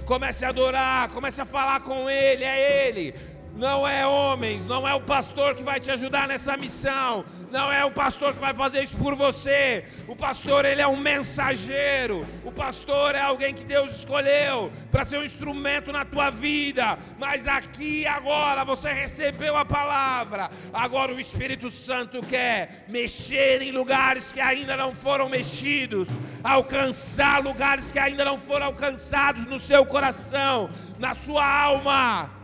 Comece 0.05 0.43
a 0.43 0.49
adorar, 0.49 1.09
comece 1.09 1.39
a 1.39 1.45
falar 1.45 1.81
com 1.81 2.09
Ele, 2.09 2.43
é 2.43 2.87
Ele. 2.87 3.13
Não 3.55 3.87
é 3.87 4.05
homens, 4.07 4.65
não 4.65 4.87
é 4.87 4.93
o 4.93 5.01
pastor 5.01 5.55
que 5.55 5.63
vai 5.63 5.79
te 5.79 5.91
ajudar 5.91 6.27
nessa 6.27 6.55
missão, 6.55 7.25
não 7.51 7.71
é 7.71 7.83
o 7.83 7.91
pastor 7.91 8.33
que 8.33 8.39
vai 8.39 8.53
fazer 8.53 8.83
isso 8.83 8.95
por 8.97 9.15
você. 9.15 9.83
O 10.07 10.15
pastor, 10.15 10.65
ele 10.65 10.81
é 10.81 10.87
um 10.87 10.95
mensageiro. 10.95 12.25
O 12.45 12.51
pastor 12.51 13.15
é 13.15 13.21
alguém 13.21 13.53
que 13.53 13.63
Deus 13.63 13.95
escolheu 13.95 14.71
para 14.91 15.03
ser 15.03 15.17
um 15.17 15.23
instrumento 15.23 15.91
na 15.91 16.05
tua 16.05 16.29
vida. 16.29 16.97
Mas 17.17 17.47
aqui 17.47 18.05
agora 18.05 18.63
você 18.63 18.93
recebeu 18.93 19.57
a 19.57 19.65
palavra. 19.65 20.49
Agora 20.71 21.13
o 21.13 21.19
Espírito 21.19 21.71
Santo 21.71 22.21
quer 22.21 22.85
mexer 22.87 23.61
em 23.61 23.71
lugares 23.71 24.31
que 24.31 24.39
ainda 24.39 24.77
não 24.77 24.93
foram 24.93 25.27
mexidos, 25.27 26.07
alcançar 26.43 27.43
lugares 27.43 27.91
que 27.91 27.99
ainda 27.99 28.23
não 28.23 28.37
foram 28.37 28.67
alcançados 28.67 29.45
no 29.45 29.57
seu 29.57 29.85
coração, 29.85 30.69
na 30.99 31.15
sua 31.15 31.45
alma. 31.45 32.38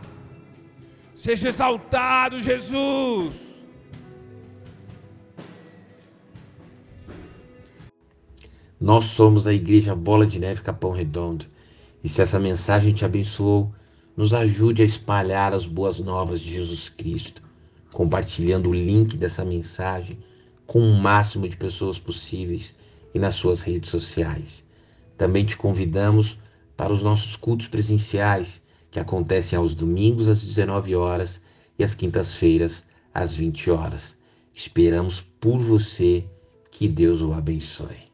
Seja 1.26 1.48
exaltado, 1.48 2.40
Jesus. 2.40 3.34
Nós 8.80 9.06
somos 9.06 9.48
a 9.48 9.52
Igreja 9.52 9.92
Bola 9.96 10.24
de 10.24 10.38
Neve 10.38 10.62
Capão 10.62 10.92
Redondo. 10.92 11.46
E 12.04 12.08
se 12.08 12.22
essa 12.22 12.38
mensagem 12.38 12.94
te 12.94 13.04
abençoou, 13.04 13.74
nos 14.16 14.32
ajude 14.32 14.82
a 14.82 14.84
espalhar 14.84 15.52
as 15.52 15.66
boas 15.66 15.98
novas 15.98 16.40
de 16.40 16.52
Jesus 16.52 16.88
Cristo, 16.88 17.42
compartilhando 17.92 18.70
o 18.70 18.72
link 18.72 19.16
dessa 19.16 19.44
mensagem 19.44 20.20
com 20.64 20.78
o 20.78 20.94
máximo 20.94 21.48
de 21.48 21.56
pessoas 21.56 21.98
possíveis 21.98 22.76
e 23.12 23.18
nas 23.18 23.34
suas 23.34 23.62
redes 23.62 23.90
sociais. 23.90 24.64
Também 25.18 25.44
te 25.44 25.56
convidamos 25.56 26.38
para 26.76 26.92
os 26.92 27.02
nossos 27.02 27.34
cultos 27.34 27.66
presenciais, 27.66 28.62
que 28.96 29.00
acontecem 29.00 29.58
aos 29.58 29.74
domingos 29.74 30.26
às 30.26 30.42
19 30.42 30.96
horas 30.96 31.42
e 31.78 31.84
às 31.84 31.94
quintas-feiras 31.94 32.82
às 33.12 33.36
20 33.36 33.70
horas. 33.70 34.16
Esperamos 34.54 35.20
por 35.20 35.58
você. 35.58 36.24
Que 36.70 36.88
Deus 36.88 37.20
o 37.20 37.34
abençoe. 37.34 38.05